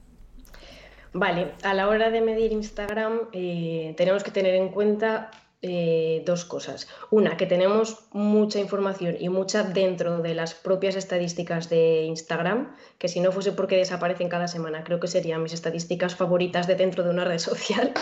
Vale, 1.12 1.52
a 1.62 1.74
la 1.74 1.88
hora 1.88 2.10
de 2.10 2.20
medir 2.20 2.52
Instagram 2.52 3.28
eh, 3.32 3.94
tenemos 3.96 4.22
que 4.22 4.30
tener 4.30 4.54
en 4.54 4.68
cuenta 4.68 5.30
eh, 5.60 6.22
dos 6.24 6.44
cosas. 6.44 6.86
Una, 7.10 7.36
que 7.36 7.44
tenemos 7.44 8.04
mucha 8.12 8.60
información 8.60 9.16
y 9.18 9.28
mucha 9.28 9.64
dentro 9.64 10.18
de 10.18 10.34
las 10.34 10.54
propias 10.54 10.94
estadísticas 10.94 11.68
de 11.68 12.04
Instagram, 12.04 12.76
que 12.98 13.08
si 13.08 13.18
no 13.18 13.32
fuese 13.32 13.50
porque 13.50 13.76
desaparecen 13.76 14.28
cada 14.28 14.46
semana, 14.46 14.84
creo 14.84 15.00
que 15.00 15.08
serían 15.08 15.42
mis 15.42 15.52
estadísticas 15.52 16.14
favoritas 16.14 16.68
de 16.68 16.76
dentro 16.76 17.02
de 17.02 17.10
una 17.10 17.24
red 17.24 17.38
social. 17.50 17.92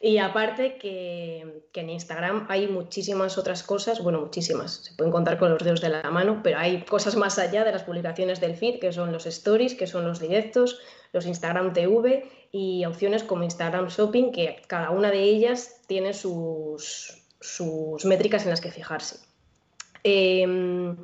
Y 0.00 0.18
aparte 0.18 0.76
que, 0.76 1.62
en 1.72 1.90
Instagram 1.90 2.46
hay 2.48 2.68
muchísimas 2.68 3.38
otras 3.38 3.62
cosas, 3.62 4.02
bueno, 4.02 4.20
muchísimas, 4.20 4.84
se 4.84 4.94
pueden 4.94 5.12
contar 5.12 5.38
con 5.38 5.50
los 5.50 5.62
dedos 5.62 5.80
de 5.80 5.88
la 5.88 6.10
mano, 6.10 6.40
pero 6.42 6.58
hay 6.58 6.82
cosas 6.82 7.16
más 7.16 7.38
allá 7.38 7.64
de 7.64 7.72
las 7.72 7.84
publicaciones 7.84 8.40
del 8.40 8.56
feed, 8.56 8.78
que 8.78 8.92
son 8.92 9.12
los 9.12 9.26
stories, 9.26 9.74
que 9.74 9.86
son 9.86 10.06
los 10.06 10.20
directos, 10.20 10.80
los 11.12 11.26
Instagram 11.26 11.72
TV 11.72 12.28
y 12.52 12.84
opciones 12.84 13.24
como 13.24 13.42
Instagram 13.44 13.88
Shopping, 13.88 14.32
que 14.32 14.62
cada 14.66 14.90
una 14.90 15.10
de 15.10 15.22
ellas 15.22 15.82
tiene 15.86 16.12
sus, 16.12 17.22
sus 17.40 18.04
métricas 18.04 18.44
en 18.44 18.50
las 18.50 18.60
que 18.60 18.70
fijarse. 18.70 19.18
Em, 20.02 20.96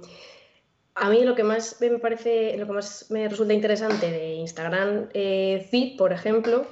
a 0.94 1.10
mí 1.10 1.24
lo 1.24 1.34
que 1.34 1.44
más 1.44 1.80
me 1.80 1.98
parece, 1.98 2.56
lo 2.56 2.66
que 2.66 2.72
más 2.72 3.10
me 3.10 3.28
resulta 3.28 3.54
interesante 3.54 4.10
de 4.10 4.34
Instagram 4.34 5.08
eh, 5.14 5.66
Feed, 5.70 5.96
por 5.96 6.12
ejemplo, 6.12 6.66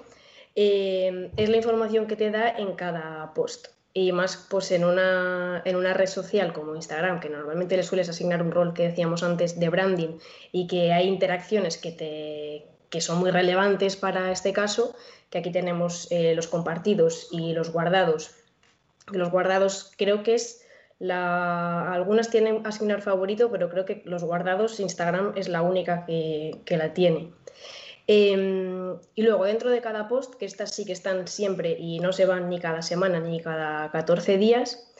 em, 0.62 1.30
es 1.36 1.48
la 1.48 1.56
información 1.56 2.06
que 2.06 2.16
te 2.16 2.30
da 2.30 2.48
en 2.48 2.74
cada 2.74 3.32
post. 3.34 3.68
Y 3.92 4.12
más 4.12 4.46
pues 4.48 4.70
en 4.70 4.84
una, 4.84 5.62
en 5.64 5.74
una 5.74 5.94
red 5.94 6.06
social 6.06 6.52
como 6.52 6.76
Instagram, 6.76 7.18
que 7.18 7.28
normalmente 7.28 7.76
le 7.76 7.82
sueles 7.82 8.08
asignar 8.08 8.40
un 8.40 8.52
rol 8.52 8.72
que 8.72 8.84
decíamos 8.84 9.22
antes 9.24 9.58
de 9.58 9.68
branding 9.68 10.18
y 10.52 10.68
que 10.68 10.92
hay 10.92 11.08
interacciones 11.08 11.76
que 11.76 11.90
te, 11.90 12.66
que 12.90 13.00
son 13.00 13.18
muy 13.18 13.30
relevantes 13.30 13.96
para 13.96 14.32
este 14.32 14.52
caso, 14.52 14.94
que 15.30 15.38
aquí 15.38 15.50
tenemos 15.50 16.08
eh, 16.10 16.34
los 16.34 16.48
compartidos 16.48 17.28
y 17.30 17.52
los 17.52 17.72
guardados. 17.72 18.32
Los 19.12 19.30
guardados 19.30 19.92
creo 19.96 20.22
que 20.22 20.34
es 20.34 20.64
la... 20.98 21.92
Algunas 21.92 22.30
tienen 22.30 22.66
asignar 22.66 23.00
favorito, 23.00 23.50
pero 23.50 23.70
creo 23.70 23.84
que 23.84 24.02
los 24.04 24.24
guardados 24.24 24.80
Instagram 24.80 25.32
es 25.36 25.48
la 25.48 25.62
única 25.62 26.04
que, 26.04 26.76
la 26.76 26.92
tiene. 26.92 27.32
Em, 28.12 28.96
y 29.14 29.22
luego 29.22 29.44
dentro 29.44 29.70
de 29.70 29.80
cada 29.80 30.08
post, 30.08 30.34
que 30.34 30.44
estas 30.44 30.74
sí 30.74 30.84
que 30.84 30.92
están 30.92 31.28
siempre 31.28 31.76
y 31.78 32.00
no 32.00 32.12
se 32.12 32.26
van 32.26 32.48
ni 32.48 32.58
cada 32.58 32.82
semana 32.82 33.20
ni 33.20 33.40
cada 33.40 33.90
14 33.92 34.36
días, 34.36 34.90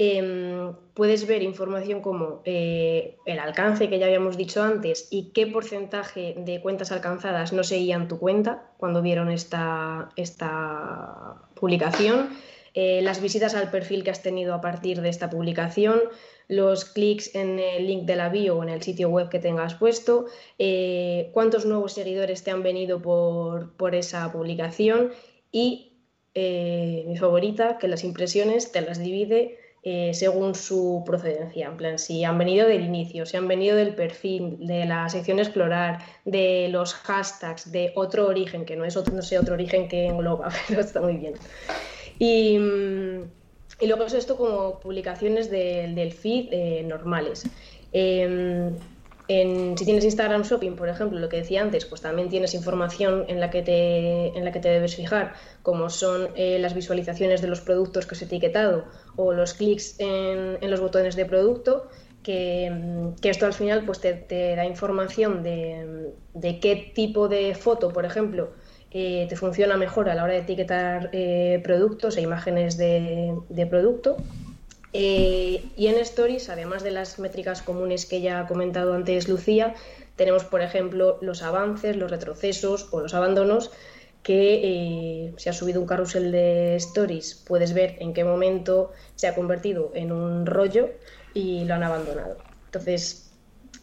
Em, 0.00 0.74
puedes 0.94 1.26
ver 1.26 1.42
información 1.42 2.00
como 2.00 2.40
eh, 2.44 3.16
el 3.26 3.40
alcance 3.40 3.88
que 3.88 3.98
ya 3.98 4.06
habíamos 4.06 4.36
dicho 4.36 4.62
antes 4.62 5.08
y 5.10 5.32
qué 5.32 5.48
porcentaje 5.48 6.36
de 6.38 6.60
cuentas 6.60 6.92
alcanzadas 6.92 7.52
no 7.52 7.64
seguían 7.64 8.06
tu 8.06 8.20
cuenta 8.20 8.70
cuando 8.76 9.02
vieron 9.02 9.28
esta, 9.28 10.10
esta 10.14 11.42
publicación, 11.56 12.30
eh, 12.74 13.00
las 13.02 13.20
visitas 13.20 13.54
al 13.54 13.70
perfil 13.70 14.04
que 14.04 14.10
has 14.10 14.22
tenido 14.22 14.54
a 14.54 14.60
partir 14.60 15.00
de 15.00 15.08
esta 15.08 15.30
publicación, 15.30 16.00
los 16.48 16.84
clics 16.84 17.34
en 17.34 17.58
el 17.58 17.86
link 17.86 18.04
de 18.04 18.16
la 18.16 18.28
bio 18.28 18.56
o 18.56 18.62
en 18.62 18.68
el 18.68 18.82
sitio 18.82 19.08
web 19.08 19.28
que 19.28 19.38
tengas 19.38 19.74
puesto, 19.74 20.26
eh, 20.58 21.30
cuántos 21.32 21.66
nuevos 21.66 21.92
seguidores 21.92 22.42
te 22.42 22.50
han 22.50 22.62
venido 22.62 23.02
por, 23.02 23.76
por 23.76 23.94
esa 23.94 24.30
publicación 24.32 25.12
y 25.52 25.84
mi 26.34 27.16
favorita, 27.16 27.78
que 27.78 27.88
las 27.88 28.04
impresiones 28.04 28.70
te 28.70 28.80
las 28.80 29.00
divide 29.00 29.58
eh, 29.84 30.12
según 30.12 30.56
su 30.56 31.04
procedencia. 31.06 31.68
En 31.68 31.76
plan, 31.76 31.98
si 31.98 32.24
han 32.24 32.36
venido 32.36 32.66
del 32.66 32.82
inicio, 32.82 33.24
si 33.26 33.36
han 33.36 33.46
venido 33.46 33.76
del 33.76 33.94
perfil, 33.94 34.58
de 34.66 34.84
la 34.84 35.08
sección 35.08 35.38
explorar, 35.38 36.00
de 36.24 36.68
los 36.68 36.94
hashtags, 36.94 37.70
de 37.70 37.92
otro 37.94 38.26
origen, 38.26 38.64
que 38.64 38.74
no 38.74 38.84
es 38.84 38.96
otro, 38.96 39.14
no 39.14 39.22
sé, 39.22 39.38
otro 39.38 39.54
origen 39.54 39.88
que 39.88 40.06
engloba, 40.06 40.48
pero 40.68 40.80
está 40.80 41.00
muy 41.00 41.16
bien. 41.16 41.34
Y, 42.18 42.58
y 43.80 43.86
luego 43.86 44.04
es 44.04 44.14
esto 44.14 44.36
como 44.36 44.80
publicaciones 44.80 45.50
del 45.50 46.12
feed 46.12 46.48
eh, 46.50 46.82
normales. 46.84 47.44
Em, 47.92 48.76
si 49.76 49.84
tienes 49.84 50.04
Instagram 50.04 50.42
Shopping, 50.42 50.74
por 50.74 50.88
ejemplo, 50.88 51.18
lo 51.18 51.28
que 51.28 51.36
decía 51.36 51.60
antes, 51.60 51.84
pues 51.84 52.00
también 52.00 52.30
tienes 52.30 52.54
información 52.54 53.26
en 53.28 53.40
la 53.40 53.50
que 53.50 53.60
te, 53.60 54.28
en 54.28 54.42
la 54.42 54.52
que 54.52 54.58
te 54.58 54.70
debes 54.70 54.96
fijar, 54.96 55.34
como 55.62 55.90
son 55.90 56.30
eh, 56.34 56.58
las 56.58 56.72
visualizaciones 56.74 57.42
de 57.42 57.48
los 57.48 57.60
productos 57.60 58.06
que 58.06 58.14
has 58.14 58.22
etiquetado 58.22 58.86
o 59.16 59.34
los 59.34 59.52
clics 59.52 59.96
en, 59.98 60.58
los 60.70 60.80
botones 60.80 61.14
de 61.14 61.26
producto, 61.26 61.88
que, 62.22 62.72
esto 63.22 63.44
al 63.44 63.52
final 63.52 63.84
pues 63.84 64.00
te, 64.00 64.56
da 64.56 64.64
información 64.64 65.42
de, 65.42 66.58
qué 66.62 66.90
tipo 66.94 67.28
de 67.28 67.54
foto, 67.54 67.90
por 67.90 68.06
ejemplo, 68.06 68.48
eh, 68.90 69.26
te 69.28 69.36
funciona 69.36 69.76
mejor 69.76 70.08
a 70.08 70.14
la 70.14 70.24
hora 70.24 70.32
de 70.32 70.40
etiquetar 70.40 71.10
eh, 71.12 71.60
productos 71.62 72.16
e 72.16 72.22
imágenes 72.22 72.76
de, 72.76 73.34
de 73.48 73.66
producto. 73.66 74.16
Eh, 74.94 75.62
y 75.76 75.86
en 75.88 75.98
Stories, 75.98 76.48
además 76.48 76.82
de 76.82 76.90
las 76.92 77.18
métricas 77.18 77.60
comunes 77.60 78.06
que 78.06 78.22
ya 78.22 78.40
ha 78.40 78.46
comentado 78.46 78.94
antes 78.94 79.28
Lucía, 79.28 79.74
tenemos, 80.16 80.44
por 80.44 80.62
ejemplo, 80.62 81.18
los 81.20 81.42
avances, 81.42 81.96
los 81.96 82.10
retrocesos 82.10 82.88
o 82.90 83.00
los 83.00 83.12
abandonos 83.12 83.70
que 84.22 85.32
si 85.36 85.48
has 85.48 85.56
subido 85.56 85.80
un 85.80 85.86
carrusel 85.86 86.32
de 86.32 86.74
stories 86.76 87.34
puedes 87.46 87.72
ver 87.72 87.96
en 88.00 88.12
qué 88.12 88.24
momento 88.24 88.90
se 89.14 89.28
ha 89.28 89.34
convertido 89.34 89.92
en 89.94 90.10
un 90.10 90.44
rollo 90.44 90.90
y 91.34 91.64
lo 91.64 91.74
han 91.74 91.84
abandonado. 91.84 92.38
Entonces, 92.66 93.30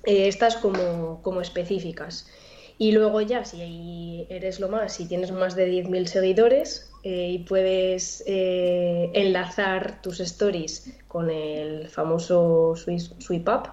estas 0.04 0.58
como, 0.58 1.22
como 1.22 1.42
específicas. 1.42 2.28
Y 2.78 2.92
luego 2.92 3.22
ya, 3.22 3.46
si 3.46 4.26
eres 4.30 4.60
lo 4.60 4.70
más, 4.70 4.94
si 4.94 5.08
tienes 5.08 5.32
más 5.32 5.56
de 5.56 5.72
10.000 5.72 6.06
seguidores 6.08 6.92
eh, 7.04 7.32
y 7.32 7.40
puedes 7.40 8.24
eh, 8.28 9.12
enlazar 9.14 10.02
tus 10.02 10.20
stories 10.20 10.94
con 11.08 11.30
el 11.30 11.88
famoso 11.88 12.76
sweep 12.76 13.48
up, 13.48 13.72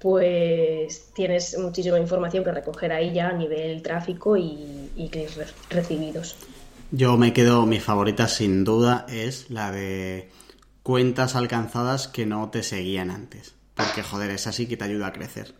pues 0.00 1.12
tienes 1.14 1.56
muchísima 1.58 2.00
información 2.00 2.42
que 2.42 2.50
recoger 2.50 2.90
ahí 2.92 3.12
ya 3.12 3.28
a 3.28 3.32
nivel 3.32 3.82
tráfico 3.82 4.36
y, 4.36 4.90
y 4.96 5.08
clics 5.08 5.38
recibidos. 5.68 6.36
Yo 6.90 7.16
me 7.16 7.32
quedo, 7.32 7.66
mi 7.66 7.78
favorita 7.78 8.26
sin 8.26 8.64
duda 8.64 9.06
es 9.08 9.48
la 9.48 9.70
de 9.70 10.28
cuentas 10.82 11.36
alcanzadas 11.36 12.08
que 12.08 12.26
no 12.26 12.50
te 12.50 12.64
seguían 12.64 13.10
antes. 13.10 13.54
Porque 13.76 14.02
joder, 14.02 14.30
es 14.30 14.46
así 14.48 14.66
que 14.66 14.76
te 14.76 14.84
ayuda 14.84 15.08
a 15.08 15.12
crecer. 15.12 15.54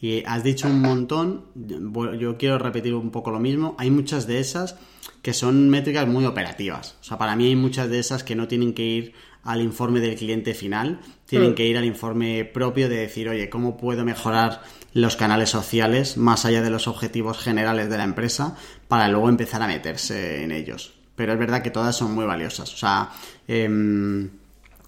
Y 0.00 0.22
has 0.24 0.44
dicho 0.44 0.68
un 0.68 0.82
montón, 0.82 1.46
yo 1.54 2.36
quiero 2.36 2.58
repetir 2.58 2.94
un 2.94 3.10
poco 3.10 3.30
lo 3.30 3.40
mismo, 3.40 3.74
hay 3.78 3.90
muchas 3.90 4.26
de 4.26 4.40
esas 4.40 4.76
que 5.22 5.32
son 5.32 5.70
métricas 5.70 6.06
muy 6.06 6.24
operativas. 6.24 6.96
O 7.00 7.04
sea, 7.04 7.18
para 7.18 7.34
mí 7.34 7.46
hay 7.46 7.56
muchas 7.56 7.88
de 7.88 7.98
esas 7.98 8.22
que 8.22 8.36
no 8.36 8.46
tienen 8.46 8.74
que 8.74 8.84
ir 8.84 9.14
al 9.42 9.62
informe 9.62 10.00
del 10.00 10.16
cliente 10.16 10.54
final, 10.54 11.00
tienen 11.24 11.52
mm. 11.52 11.54
que 11.54 11.66
ir 11.66 11.78
al 11.78 11.84
informe 11.84 12.44
propio 12.44 12.88
de 12.88 12.96
decir, 12.96 13.28
oye, 13.28 13.48
¿cómo 13.48 13.76
puedo 13.76 14.04
mejorar 14.04 14.62
los 14.92 15.16
canales 15.16 15.50
sociales 15.50 16.16
más 16.16 16.44
allá 16.44 16.62
de 16.62 16.70
los 16.70 16.88
objetivos 16.88 17.38
generales 17.38 17.88
de 17.88 17.96
la 17.96 18.04
empresa 18.04 18.56
para 18.88 19.08
luego 19.08 19.28
empezar 19.28 19.62
a 19.62 19.66
meterse 19.66 20.42
en 20.42 20.50
ellos? 20.50 20.94
Pero 21.14 21.32
es 21.32 21.38
verdad 21.38 21.62
que 21.62 21.70
todas 21.70 21.96
son 21.96 22.12
muy 22.12 22.26
valiosas. 22.26 22.74
O 22.74 22.76
sea, 22.76 23.10
em, 23.46 24.30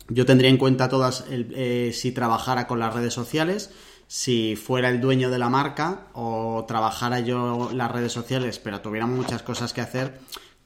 yo 0.09 0.27
tendría 0.27 0.51
en 0.51 0.57
cuenta 0.57 0.89
todas 0.89 1.25
eh, 1.31 1.93
si 1.95 2.13
trabajara 2.13 2.67
con 2.67 2.79
las 2.79 2.95
redes 2.95 3.15
sociales 3.15 3.71
si 4.09 4.57
fuera 4.57 4.89
el 4.89 5.01
dueño 5.01 5.31
de 5.31 5.39
la 5.39 5.51
marca 5.51 6.09
o 6.15 6.65
trabajara 6.67 7.21
yo 7.21 7.71
las 7.73 7.93
redes 7.93 8.11
sociales, 8.11 8.59
pero 8.59 8.81
tuviera 8.81 9.07
muchas 9.07 9.43
cosas 9.43 9.75
que 9.75 9.83
hacer, 9.83 10.19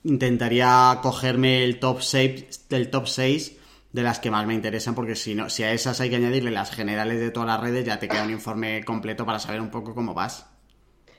intentaría 0.05 1.01
cogerme 1.03 1.65
el 1.65 1.81
top 1.81 2.01
6 2.01 2.69
del 2.69 2.89
top 2.89 3.09
6 3.09 3.59
de 3.93 4.03
las 4.03 4.21
que 4.21 4.31
más 4.31 4.47
me 4.47 4.55
interesan, 4.55 4.95
porque 4.95 5.17
si 5.17 5.35
no, 5.35 5.51
si 5.51 5.65
a 5.65 5.73
esas 5.73 6.01
hay 6.01 6.09
que 6.09 6.17
añadirle 6.17 6.53
las 6.53 6.71
generales 6.71 7.21
de 7.21 7.31
todas 7.31 7.49
las 7.49 7.61
redes, 7.61 7.85
ya 7.85 7.99
te 7.99 8.09
queda 8.09 8.23
un 8.23 8.31
informe 8.31 8.85
completo 8.85 9.27
para 9.27 9.39
saber 9.39 9.61
un 9.61 9.71
poco 9.71 9.95
cómo 9.95 10.15
vas. 10.15 10.47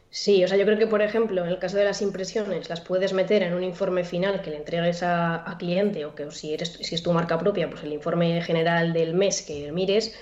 Sí, 0.10 0.44
o 0.44 0.48
sea, 0.48 0.58
yo 0.58 0.66
creo 0.66 0.78
que, 0.78 0.88
por 0.88 1.02
ejemplo, 1.02 1.44
en 1.44 1.50
el 1.50 1.60
caso 1.60 1.76
de 1.78 1.86
las 1.86 2.02
impresiones, 2.02 2.70
las 2.70 2.82
puedes 2.82 3.14
meter 3.14 3.44
en 3.44 3.54
un 3.54 3.64
informe 3.64 4.04
final 4.04 4.42
que 4.42 4.52
le 4.52 4.58
entregues 4.58 5.04
a, 5.04 5.56
cliente, 5.60 6.06
o 6.06 6.16
que 6.16 6.30
si, 6.32 6.54
eres, 6.54 6.74
si 6.82 6.96
es 6.96 7.04
tu 7.04 7.12
marca 7.12 7.38
propia, 7.38 7.70
pues 7.70 7.84
el 7.84 7.94
informe 7.94 8.42
general 8.42 8.94
del 8.94 9.14
mes 9.14 9.42
que 9.42 9.72
mires, 9.72 10.16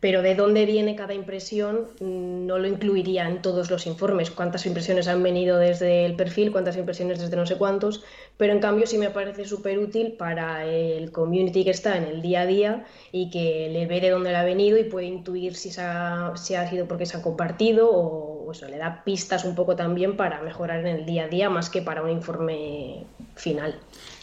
pero 0.00 0.22
de 0.22 0.34
dónde 0.34 0.66
viene 0.66 0.94
cada 0.94 1.14
impresión 1.14 1.86
mm, 2.00 2.46
no 2.46 2.58
lo 2.58 2.68
incluiría 2.68 3.28
en 3.28 3.42
todos 3.42 3.70
los 3.70 3.86
informes, 3.86 4.30
cuántas 4.30 4.66
impresiones 4.66 5.08
han 5.08 5.22
venido 5.22 5.58
desde 5.58 6.04
el 6.04 6.14
perfil, 6.14 6.52
cuántas 6.52 6.76
impresiones 6.76 7.18
desde 7.18 7.36
no 7.36 7.46
sé 7.46 7.56
cuántos, 7.56 8.04
pero 8.36 8.52
en 8.52 8.60
cambio 8.60 8.86
sí 8.86 8.98
me 8.98 9.10
parece 9.10 9.46
súper 9.46 9.78
útil 9.78 10.12
para 10.12 10.66
el 10.66 11.10
community 11.10 11.64
que 11.64 11.70
está 11.70 11.96
en 11.96 12.04
el 12.04 12.22
día 12.22 12.42
a 12.42 12.46
día 12.46 12.84
y 13.12 13.30
que 13.30 13.68
le 13.72 13.86
ve 13.86 14.00
de 14.00 14.10
dónde 14.10 14.30
le 14.30 14.36
ha 14.36 14.44
venido 14.44 14.78
y 14.78 14.84
puede 14.84 15.06
intuir 15.06 15.54
si, 15.54 15.70
ha, 15.80 16.28
ha 16.28 16.36
sido 16.36 16.86
porque 16.86 17.06
se 17.06 17.16
ha 17.16 17.22
compartido 17.22 17.88
o, 17.90 18.52
le 18.68 18.78
da 18.78 19.02
pistas 19.04 19.44
un 19.44 19.54
poco 19.54 19.74
también 19.74 20.16
para 20.16 20.40
mejorar 20.40 20.80
en 20.80 20.86
el 20.86 21.04
día 21.04 21.24
a 21.24 21.28
día 21.28 21.50
más 21.50 21.68
que 21.68 21.82
para 21.82 22.02
un 22.02 22.10
informe 22.10 23.04
final. 23.34 23.74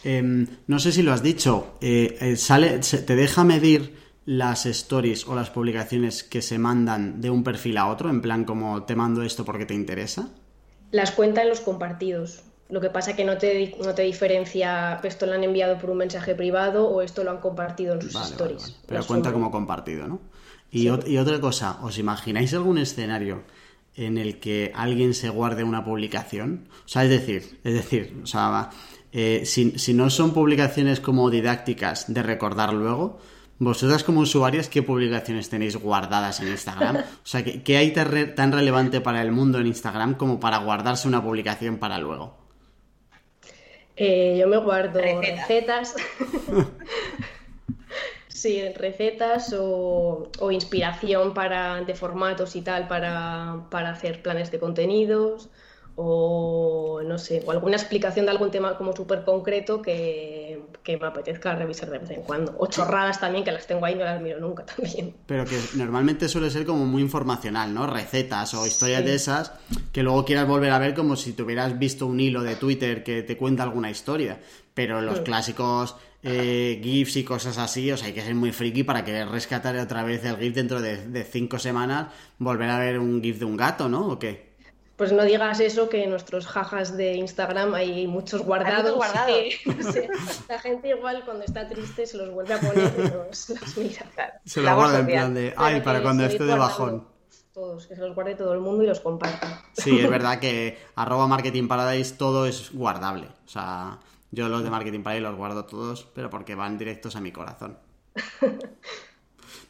Em, 0.02 0.46
no 0.66 0.78
sé 0.78 0.92
si 0.92 1.02
lo 1.02 1.12
has 1.12 1.22
dicho, 1.22 1.74
eh, 1.80 2.16
eh, 2.20 2.36
sale, 2.36 2.78
te 2.78 3.16
deja 3.16 3.44
medir 3.44 4.03
las 4.26 4.66
stories 4.66 5.26
o 5.28 5.34
las 5.34 5.50
publicaciones 5.50 6.22
que 6.22 6.42
se 6.42 6.58
mandan 6.58 7.20
de 7.20 7.30
un 7.30 7.44
perfil 7.44 7.76
a 7.76 7.88
otro, 7.88 8.08
en 8.08 8.20
plan 8.20 8.44
como 8.44 8.84
te 8.84 8.96
mando 8.96 9.22
esto 9.22 9.44
porque 9.44 9.66
te 9.66 9.74
interesa? 9.74 10.30
Las 10.90 11.12
cuenta 11.12 11.42
en 11.42 11.48
los 11.48 11.60
compartidos. 11.60 12.42
Lo 12.70 12.80
que 12.80 12.88
pasa 12.88 13.14
que 13.14 13.24
no 13.24 13.36
te, 13.36 13.76
no 13.84 13.94
te 13.94 14.02
diferencia 14.02 14.98
esto 15.02 15.26
lo 15.26 15.34
han 15.34 15.44
enviado 15.44 15.78
por 15.78 15.90
un 15.90 15.98
mensaje 15.98 16.34
privado 16.34 16.88
o 16.88 17.02
esto 17.02 17.22
lo 17.22 17.30
han 17.30 17.38
compartido 17.38 17.94
en 17.94 18.02
sus 18.02 18.14
stories. 18.14 18.76
Pero 18.86 19.04
cuenta 19.06 19.32
como 19.32 19.50
compartido, 19.50 20.08
¿no? 20.08 20.20
Y, 20.70 20.88
y, 20.88 21.18
otra 21.18 21.40
cosa, 21.40 21.78
¿os 21.82 21.98
imagináis 21.98 22.52
algún 22.54 22.78
escenario 22.78 23.44
en 23.94 24.18
el 24.18 24.40
que 24.40 24.72
alguien 24.74 25.14
se 25.14 25.28
guarde 25.28 25.62
una 25.62 25.84
publicación? 25.84 26.68
O 26.84 26.88
sea, 26.88 27.04
es 27.04 27.10
decir, 27.10 27.60
es 27.62 27.74
decir, 27.74 28.20
o 28.24 28.26
sea, 28.26 28.70
eh, 29.12 29.42
si, 29.44 29.78
si 29.78 29.94
no 29.94 30.10
son 30.10 30.32
publicaciones 30.32 30.98
como 30.98 31.30
didácticas 31.30 32.12
de 32.12 32.22
recordar 32.24 32.72
luego, 32.72 33.20
vosotras 33.58 34.04
como 34.04 34.20
usuarias, 34.20 34.68
¿qué 34.68 34.82
publicaciones 34.82 35.48
tenéis 35.48 35.76
guardadas 35.76 36.40
en 36.40 36.48
Instagram? 36.48 36.96
O 36.96 37.26
sea, 37.26 37.44
¿qué, 37.44 37.76
hay 37.76 37.92
tan 37.92 38.52
relevante 38.52 39.00
para 39.00 39.22
el 39.22 39.32
mundo 39.32 39.58
en 39.58 39.66
Instagram 39.66 40.14
como 40.14 40.40
para 40.40 40.58
guardarse 40.58 41.08
una 41.08 41.22
publicación 41.22 41.78
para 41.78 41.98
luego? 41.98 42.36
Eh, 43.96 44.36
yo 44.38 44.48
me 44.48 44.56
guardo 44.56 45.00
recetas. 45.00 45.94
sí, 48.28 48.60
recetas 48.76 49.54
o, 49.56 50.30
inspiración 50.50 51.32
para, 51.32 51.80
de 51.82 51.94
formatos 51.94 52.56
y 52.56 52.62
tal 52.62 52.88
para, 52.88 53.66
para 53.70 53.90
hacer 53.90 54.22
planes 54.22 54.50
de 54.50 54.58
contenidos 54.58 55.48
o 55.96 57.00
no 57.04 57.18
sé, 57.18 57.42
o 57.46 57.52
alguna 57.52 57.76
explicación 57.76 58.26
de 58.26 58.32
algún 58.32 58.50
tema 58.50 58.76
como 58.76 58.94
súper 58.96 59.24
concreto 59.24 59.80
que, 59.80 60.60
me 60.86 61.06
apetezca 61.06 61.54
revisar 61.54 61.90
de 61.90 61.98
vez 61.98 62.10
en 62.10 62.22
cuando. 62.22 62.54
O 62.58 62.66
chorradas 62.66 63.20
también, 63.20 63.44
que 63.44 63.52
las 63.52 63.66
tengo 63.66 63.84
ahí 63.84 63.94
y 63.94 63.98
no 63.98 64.04
las 64.04 64.20
miro 64.20 64.40
nunca 64.40 64.64
también. 64.76 65.14
Pero 65.26 65.44
que 65.44 65.58
normalmente 65.74 66.28
suele 66.28 66.50
ser 66.50 66.66
como 66.66 66.84
muy 66.84 67.02
informacional, 67.02 67.72
¿no? 67.72 67.86
Recetas 67.86 68.54
o 68.54 68.66
historias 68.66 69.04
de 69.04 69.14
esas 69.14 69.52
que 69.92 70.02
luego 70.02 70.24
quieras 70.24 70.48
volver 70.48 70.72
a 70.72 70.78
ver 70.78 70.94
como 70.94 71.16
si 71.16 71.32
te 71.32 71.42
hubieras 71.42 71.78
visto 71.78 72.06
un 72.06 72.18
hilo 72.18 72.42
de 72.42 72.56
Twitter 72.56 73.04
que 73.04 73.22
te 73.22 73.36
cuenta 73.36 73.62
alguna 73.62 73.90
historia. 73.90 74.40
Pero 74.74 75.00
los 75.00 75.20
mm. 75.20 75.22
clásicos 75.22 75.96
eh, 76.24 76.80
GIFs 76.82 77.16
y 77.16 77.24
cosas 77.24 77.58
así, 77.58 77.92
o 77.92 77.96
sea, 77.96 78.08
hay 78.08 78.14
que 78.14 78.22
ser 78.22 78.34
muy 78.34 78.50
friki 78.50 78.82
para 78.82 79.04
querer 79.04 79.28
rescatar 79.28 79.76
otra 79.76 80.02
vez 80.02 80.24
el 80.24 80.36
GIF 80.36 80.54
dentro 80.54 80.80
de, 80.80 81.06
de 81.06 81.22
cinco 81.22 81.58
semanas, 81.58 82.08
volver 82.38 82.70
a 82.70 82.78
ver 82.78 82.98
un 82.98 83.22
GIF 83.22 83.38
de 83.38 83.44
un 83.44 83.56
gato, 83.56 83.88
¿no? 83.88 84.08
¿O 84.08 84.18
qué? 84.18 84.53
Pues 84.96 85.12
no 85.12 85.24
digas 85.24 85.58
eso, 85.58 85.88
que 85.88 86.04
en 86.04 86.10
nuestros 86.10 86.46
jajas 86.46 86.96
de 86.96 87.14
Instagram 87.14 87.74
hay 87.74 88.06
muchos 88.06 88.42
guardados. 88.42 88.96
la 90.48 90.58
gente 90.60 90.90
igual 90.90 91.24
cuando 91.24 91.44
está 91.44 91.68
triste 91.68 92.06
se 92.06 92.16
los 92.16 92.30
vuelve 92.30 92.54
a 92.54 92.60
poner 92.60 92.92
y 92.96 93.02
los, 93.02 93.52
mira. 93.76 94.06
Se 94.44 94.60
los 94.60 94.74
guarda 94.74 95.00
en 95.00 95.06
plan 95.06 95.34
de, 95.34 95.52
ay, 95.56 95.80
para 95.80 96.00
cuando 96.00 96.24
esté 96.24 96.44
de 96.44 96.54
bajón. 96.54 97.08
Todos, 97.52 97.86
que 97.86 97.96
se 97.96 98.00
los 98.02 98.14
guarde 98.14 98.36
todo 98.36 98.52
el 98.52 98.60
mundo 98.60 98.84
y 98.84 98.86
los 98.86 99.00
comparta. 99.00 99.64
Sí, 99.72 99.98
es 99.98 100.10
verdad 100.10 100.38
que 100.38 100.78
arroba 100.94 101.26
Marketing 101.26 101.66
Paradise 101.66 102.14
todo 102.14 102.46
es 102.46 102.72
guardable. 102.72 103.28
O 103.46 103.48
sea, 103.48 103.98
yo 104.30 104.48
los 104.48 104.62
de 104.62 104.70
Marketing 104.70 105.02
Paradise 105.02 105.28
los 105.28 105.36
guardo 105.36 105.64
todos, 105.64 106.04
pero 106.14 106.30
porque 106.30 106.54
van 106.54 106.78
directos 106.78 107.16
a 107.16 107.20
mi 107.20 107.32
corazón. 107.32 107.78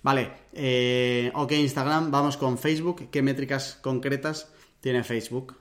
Vale, 0.03 0.33
eh, 0.53 1.33
ok 1.35 1.53
Instagram, 1.53 2.11
vamos 2.11 2.37
con 2.37 2.59
Facebook. 2.59 3.09
¿Qué 3.11 3.23
métricas 3.23 3.79
concretas 3.81 4.54
tiene 4.85 5.03
Facebook? 5.03 5.57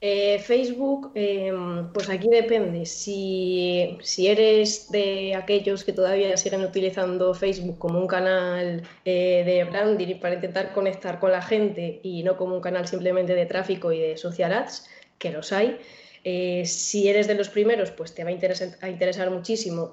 Eh, 0.00 0.38
Facebook, 0.38 1.12
em, 1.14 1.92
pues 1.92 2.08
aquí 2.08 2.28
depende. 2.28 2.86
Si, 2.86 3.98
eres 4.16 4.90
de 4.90 5.34
aquellos 5.34 5.84
que 5.84 5.92
todavía 5.92 6.34
siguen 6.38 6.62
utilizando 6.62 7.34
Facebook 7.34 7.78
como 7.78 7.98
un 7.98 8.06
canal 8.06 8.82
eh, 9.04 9.42
de 9.44 9.64
branding 9.64 10.18
para 10.18 10.34
intentar 10.36 10.72
conectar 10.72 11.18
con 11.20 11.30
la 11.30 11.42
gente 11.42 12.00
y 12.02 12.22
no 12.22 12.38
como 12.38 12.54
un 12.54 12.62
canal 12.62 12.88
simplemente 12.88 13.34
de 13.34 13.44
tráfico 13.44 13.92
y 13.92 14.00
de 14.00 14.16
social 14.16 14.54
ads, 14.54 14.86
que 15.18 15.30
los 15.30 15.52
hay. 15.52 15.76
Eh, 16.24 16.64
si 16.64 17.08
eres 17.10 17.26
de 17.26 17.34
los 17.34 17.50
primeros, 17.50 17.90
pues 17.90 18.14
te 18.14 18.24
va 18.24 18.30
a 18.30 18.88
interesar 18.88 19.30
muchísimo 19.30 19.92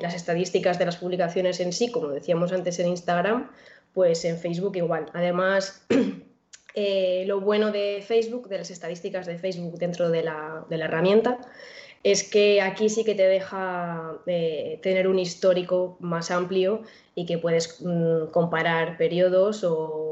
las 0.00 0.14
estadísticas 0.14 0.78
de 0.78 0.86
las 0.86 0.96
publicaciones 0.96 1.60
en 1.60 1.74
sí, 1.74 1.90
como 1.90 2.08
decíamos 2.08 2.50
antes 2.52 2.78
en 2.78 2.88
Instagram, 2.88 3.50
pues 3.92 4.24
en 4.24 4.38
Facebook 4.38 4.76
igual. 4.76 5.06
Además, 5.12 5.84
Eh, 6.74 7.24
lo 7.26 7.40
bueno 7.40 7.70
de 7.70 8.02
Facebook, 8.06 8.48
de 8.48 8.58
las 8.58 8.70
estadísticas 8.70 9.26
de 9.26 9.38
Facebook 9.38 9.78
dentro 9.78 10.10
de 10.10 10.22
la, 10.22 10.64
herramienta, 10.70 11.38
es 12.02 12.28
que 12.28 12.60
aquí 12.62 12.88
sí 12.88 13.04
que 13.04 13.14
te 13.14 13.26
deja 13.26 14.18
eh, 14.26 14.78
tener 14.82 15.06
un 15.06 15.18
histórico 15.18 15.96
más 16.00 16.30
amplio 16.30 16.82
y 17.14 17.26
que 17.26 17.38
puedes 17.38 17.80
mm, 17.80 18.26
comparar 18.30 18.96
periodos 18.96 19.64
o, 19.64 20.11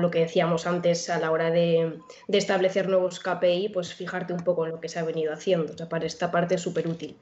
lo 0.00 0.10
que 0.10 0.20
decíamos 0.20 0.66
antes 0.66 1.10
a 1.10 1.18
la 1.18 1.30
hora 1.30 1.50
de, 1.50 1.98
establecer 2.28 2.88
nuevos 2.88 3.20
KPI, 3.20 3.70
pues 3.70 3.94
fijarte 3.94 4.32
un 4.32 4.44
poco 4.44 4.66
en 4.66 4.72
lo 4.72 4.80
que 4.80 4.88
se 4.88 4.98
ha 4.98 5.04
venido 5.04 5.32
haciendo. 5.32 5.72
O 5.82 5.88
para 5.88 6.06
esta 6.06 6.30
parte 6.30 6.56
es 6.56 6.62
súper 6.62 6.88
útil. 6.88 7.16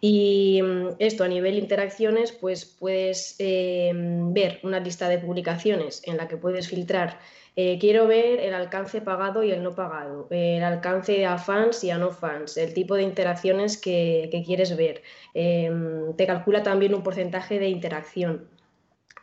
Y 0.00 0.60
mm, 0.62 0.96
esto 0.98 1.24
a 1.24 1.28
nivel 1.28 1.58
interacciones, 1.58 2.32
pues 2.32 2.64
puedes 2.64 3.36
eh, 3.38 3.92
ver 3.94 4.60
una 4.62 4.80
lista 4.80 5.08
de 5.08 5.18
publicaciones 5.18 6.02
en 6.04 6.16
la 6.16 6.28
que 6.28 6.36
puedes 6.36 6.68
filtrar 6.68 7.18
eh, 7.56 7.78
quiero 7.78 8.08
ver 8.08 8.40
el 8.40 8.52
alcance 8.52 9.00
pagado 9.00 9.44
y 9.44 9.52
el 9.52 9.62
no 9.62 9.76
pagado, 9.76 10.26
el 10.30 10.64
alcance 10.64 11.24
a 11.24 11.38
fans 11.38 11.84
y 11.84 11.90
a 11.90 11.98
no 11.98 12.10
fans, 12.10 12.56
el 12.56 12.74
tipo 12.74 12.96
de 12.96 13.04
interacciones 13.04 13.76
que, 13.78 14.28
quieres 14.44 14.76
ver. 14.76 15.02
Em, 15.34 16.14
te 16.16 16.26
calcula 16.26 16.62
también 16.64 16.94
un 16.94 17.02
porcentaje 17.04 17.60
de 17.60 17.68
interacción. 17.68 18.48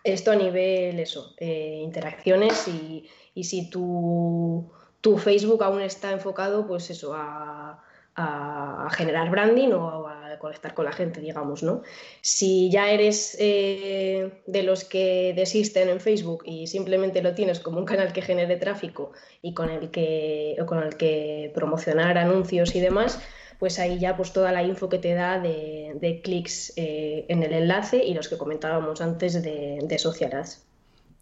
Esto 0.04 0.32
a 0.32 0.36
nivel 0.36 1.00
eso, 1.00 1.36
eh, 1.38 1.80
interacciones 1.84 2.68
y, 2.68 3.08
si 3.44 3.70
tu, 3.70 4.72
tu, 5.00 5.18
Facebook 5.18 5.64
aún 5.64 5.82
está 5.82 6.12
enfocado, 6.12 6.68
pues 6.68 6.90
eso, 6.90 7.14
a, 7.14 7.84
a, 8.16 8.90
generar 8.92 9.30
branding 9.30 9.70
o 9.74 10.08
a, 10.08 10.22
conectar 10.40 10.74
con 10.74 10.86
la 10.86 10.92
gente, 10.92 11.22
digamos, 11.22 11.62
¿no? 11.62 11.84
Si 12.22 12.72
ya 12.72 12.90
eres 12.90 13.38
eh, 13.40 14.42
de 14.48 14.64
los 14.64 14.84
que 14.84 15.34
desisten 15.36 15.88
en 15.88 16.00
Facebook 16.00 16.42
y 16.46 16.66
simplemente 16.66 17.22
lo 17.22 17.36
tienes 17.36 17.60
como 17.60 17.78
un 17.78 17.86
canal 17.86 18.12
que 18.12 18.24
genere 18.24 18.56
tráfico 18.56 19.12
y 19.44 19.54
con 19.54 19.70
el 19.70 19.92
que, 19.92 20.58
con 20.66 20.82
el 20.82 20.98
que 20.98 21.52
promocionar 21.54 22.18
anuncios 22.18 22.76
y 22.76 22.80
demás, 22.80 23.22
pues 23.62 23.78
ahí 23.78 24.00
ya 24.00 24.18
pues 24.18 24.34
toda 24.34 24.52
la 24.52 24.64
info 24.64 24.90
que 24.90 24.98
te 24.98 25.14
da 25.14 25.40
de, 25.40 26.22
clics 26.24 26.74
eh, 26.78 27.28
en 27.30 27.44
el 27.44 27.54
enlace 27.54 28.04
y 28.04 28.16
los 28.16 28.28
que 28.28 28.36
comentábamos 28.36 29.02
antes 29.02 29.44
de, 29.44 29.78
de 29.84 30.00
Social 30.00 30.34
Ads. 30.34 30.66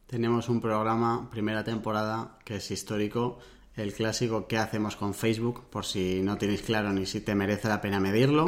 Tenemos 0.08 0.48
un 0.48 0.62
programa, 0.62 1.28
primera 1.30 1.66
temporada, 1.66 2.38
que 2.46 2.56
es 2.56 2.72
histórico, 2.72 3.40
el 3.76 3.94
clásico 3.94 4.48
¿Qué 4.48 4.58
hacemos 4.58 4.96
con 4.96 5.14
Facebook? 5.14 5.70
Por 5.70 5.86
si 5.86 6.22
no 6.22 6.38
tienes 6.38 6.62
claro 6.62 6.94
ni 6.94 7.06
si 7.06 7.20
te 7.20 7.36
merece 7.36 7.68
la 7.68 7.82
pena 7.82 8.00
medirlo, 8.00 8.46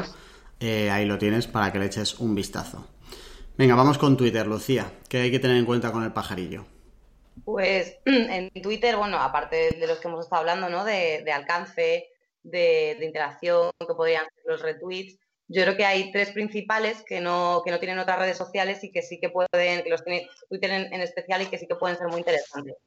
eh, 0.62 0.90
ahí 0.90 1.06
lo 1.06 1.18
tienes 1.18 1.48
para 1.48 1.74
que 1.74 1.80
le 1.80 1.88
eches 1.88 2.18
un 2.22 2.34
vistazo. 2.34 2.88
Venga, 3.58 3.76
vamos 3.76 3.98
con 3.98 4.16
Twitter, 4.16 4.48
Lucía. 4.48 4.90
¿Qué 5.10 5.18
hay 5.18 5.32
que 5.32 5.40
tener 5.40 5.58
en 5.58 5.66
cuenta 5.66 5.92
con 5.92 6.06
el 6.06 6.14
pajarillo? 6.14 6.64
Pues 7.44 7.98
en 8.06 8.50
Twitter, 8.62 8.96
bueno, 8.96 9.18
aparte 9.18 9.76
de 9.78 9.86
los 9.86 10.00
que 10.00 10.08
hemos 10.08 10.24
estado 10.24 10.40
hablando, 10.40 10.70
¿no? 10.70 10.86
De, 10.86 11.30
alcance, 11.34 12.11
de, 12.44 12.98
interacción, 13.02 13.72
que 13.80 13.94
podrían 13.94 14.26
ser 14.26 14.44
los 14.46 14.62
retweets, 14.62 15.18
yo 15.48 15.64
creo 15.64 15.76
que 15.76 15.86
hay 15.86 16.12
tres 16.12 16.32
principales 16.32 17.04
que 17.06 17.20
no, 17.20 17.62
que 17.66 17.72
no 17.72 17.80
tienen 17.80 18.00
otras 18.00 18.20
redes 18.20 18.38
sociales 18.38 18.84
y 18.84 18.92
que 18.92 19.02
sí 19.02 19.20
que 19.20 19.30
pueden, 19.30 19.84
que 19.84 19.90
los 19.90 20.04
tiene 20.04 20.30
Twitter 20.48 20.72
en 20.72 21.02
especial 21.02 21.42
y 21.42 21.48
que 21.48 21.58
sí 21.58 21.68
que 21.68 21.76
pueden 21.76 21.98
ser 21.98 22.08
muy 22.08 22.20
interesantes. 22.20 22.78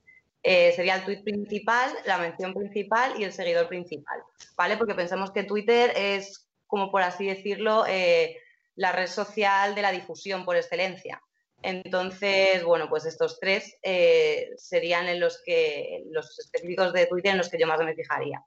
Eh, 0.46 0.72
sería 0.72 0.96
el 0.96 1.05
tweet 1.05 1.22
principal, 1.22 1.90
la 2.05 2.18
mención 2.18 2.52
principal 2.52 3.18
y 3.18 3.24
el 3.24 3.32
seguidor 3.32 3.66
principal, 3.66 4.22
¿vale? 4.59 4.76
Porque 4.76 4.94
pensamos 4.94 5.30
que 5.30 5.42
Twitter 5.42 5.90
es, 5.96 6.50
como 6.66 6.90
por 6.90 7.00
así 7.00 7.24
decirlo, 7.26 7.86
eh, 7.88 8.36
la 8.76 8.92
red 8.92 9.07
social 9.07 9.74
de 9.74 9.80
la 9.80 9.90
difusión 9.90 10.44
por 10.44 10.57
excelencia. 10.57 11.22
Entonces, 11.62 12.62
bueno, 12.62 12.90
pues 12.90 13.07
estos 13.07 13.40
tres 13.40 13.78
eh, 13.82 14.50
serían 14.59 15.09
en 15.09 15.18
los 15.18 15.40
que 15.42 16.05
los 16.11 16.38
específicos 16.38 16.92
de 16.92 17.07
Twitter 17.07 17.32
en 17.32 17.38
los 17.38 17.48
que 17.48 17.59
yo 17.59 17.66
más 17.66 17.80
me 17.80 17.94
fijaría. 17.94 18.44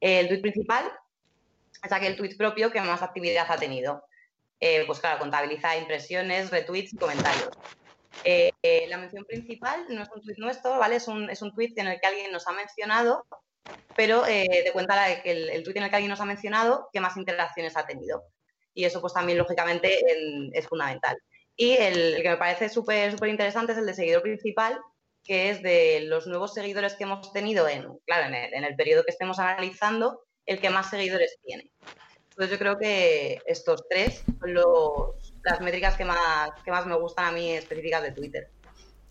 El 0.00 0.28
tweet 0.28 0.40
principal 0.40 0.90
es 1.82 1.92
aquel 1.92 2.16
tweet 2.16 2.36
propio 2.36 2.70
que 2.70 2.80
más 2.80 3.02
actividad 3.02 3.46
ha 3.48 3.56
tenido. 3.56 4.04
pues 4.86 5.00
claro, 5.00 5.18
contabiliza 5.18 5.76
impresiones, 5.76 6.50
retweets 6.50 6.94
y 6.94 6.96
comentarios. 6.96 7.50
Eh, 8.24 8.52
eh, 8.62 8.86
la 8.88 8.98
mención 8.98 9.24
principal 9.24 9.86
no 9.88 10.02
es 10.02 10.08
un 10.14 10.22
tweet 10.22 10.36
nuestro, 10.38 10.78
¿vale? 10.78 10.96
Es 10.96 11.08
un, 11.08 11.30
es 11.30 11.42
un 11.42 11.54
tweet 11.54 11.74
en 11.76 11.88
el 11.88 12.00
que 12.00 12.06
alguien 12.06 12.32
nos 12.32 12.46
ha 12.48 12.52
mencionado, 12.52 13.24
pero 13.94 14.26
eh, 14.26 14.62
te 14.64 14.72
cuenta 14.72 15.12
el, 15.12 15.50
el 15.50 15.62
tweet 15.62 15.76
en 15.76 15.84
el 15.84 15.90
que 15.90 15.96
alguien 15.96 16.10
nos 16.10 16.20
ha 16.20 16.24
mencionado 16.24 16.88
qué 16.92 17.00
más 17.00 17.16
interacciones 17.16 17.76
ha 17.76 17.86
tenido. 17.86 18.24
Y 18.74 18.84
eso 18.84 19.00
pues 19.00 19.14
también 19.14 19.38
lógicamente 19.38 20.00
es 20.52 20.66
fundamental. 20.66 21.16
Y 21.56 21.72
el, 21.72 22.20
que 22.22 22.28
me 22.28 22.36
parece 22.36 22.68
súper 22.68 23.16
interesante 23.26 23.72
es 23.72 23.78
el 23.78 23.86
de 23.86 23.94
seguidor 23.94 24.22
principal, 24.22 24.78
que 25.26 25.50
es 25.50 25.62
de 25.62 26.00
los 26.06 26.26
nuevos 26.26 26.54
seguidores 26.54 26.94
que 26.94 27.04
hemos 27.04 27.32
tenido 27.32 27.68
en, 27.68 27.86
claro, 28.06 28.26
en 28.28 28.34
el, 28.34 28.54
en 28.54 28.64
el 28.64 28.76
periodo 28.76 29.04
que 29.04 29.10
estemos 29.10 29.38
analizando, 29.38 30.22
el 30.46 30.60
que 30.60 30.70
más 30.70 30.90
seguidores 30.90 31.38
tiene. 31.44 31.70
Entonces 32.30 32.50
yo 32.50 32.58
creo 32.58 32.78
que 32.78 33.38
estos 33.46 33.88
tres 33.88 34.22
son 34.38 34.54
los, 34.54 35.34
las 35.42 35.60
métricas 35.60 35.96
que 35.96 36.04
más, 36.04 36.50
que 36.64 36.70
más 36.70 36.86
me 36.86 36.96
gustan 36.96 37.26
a 37.26 37.32
mí 37.32 37.50
específicas 37.52 38.02
de 38.02 38.12
Twitter. 38.12 38.50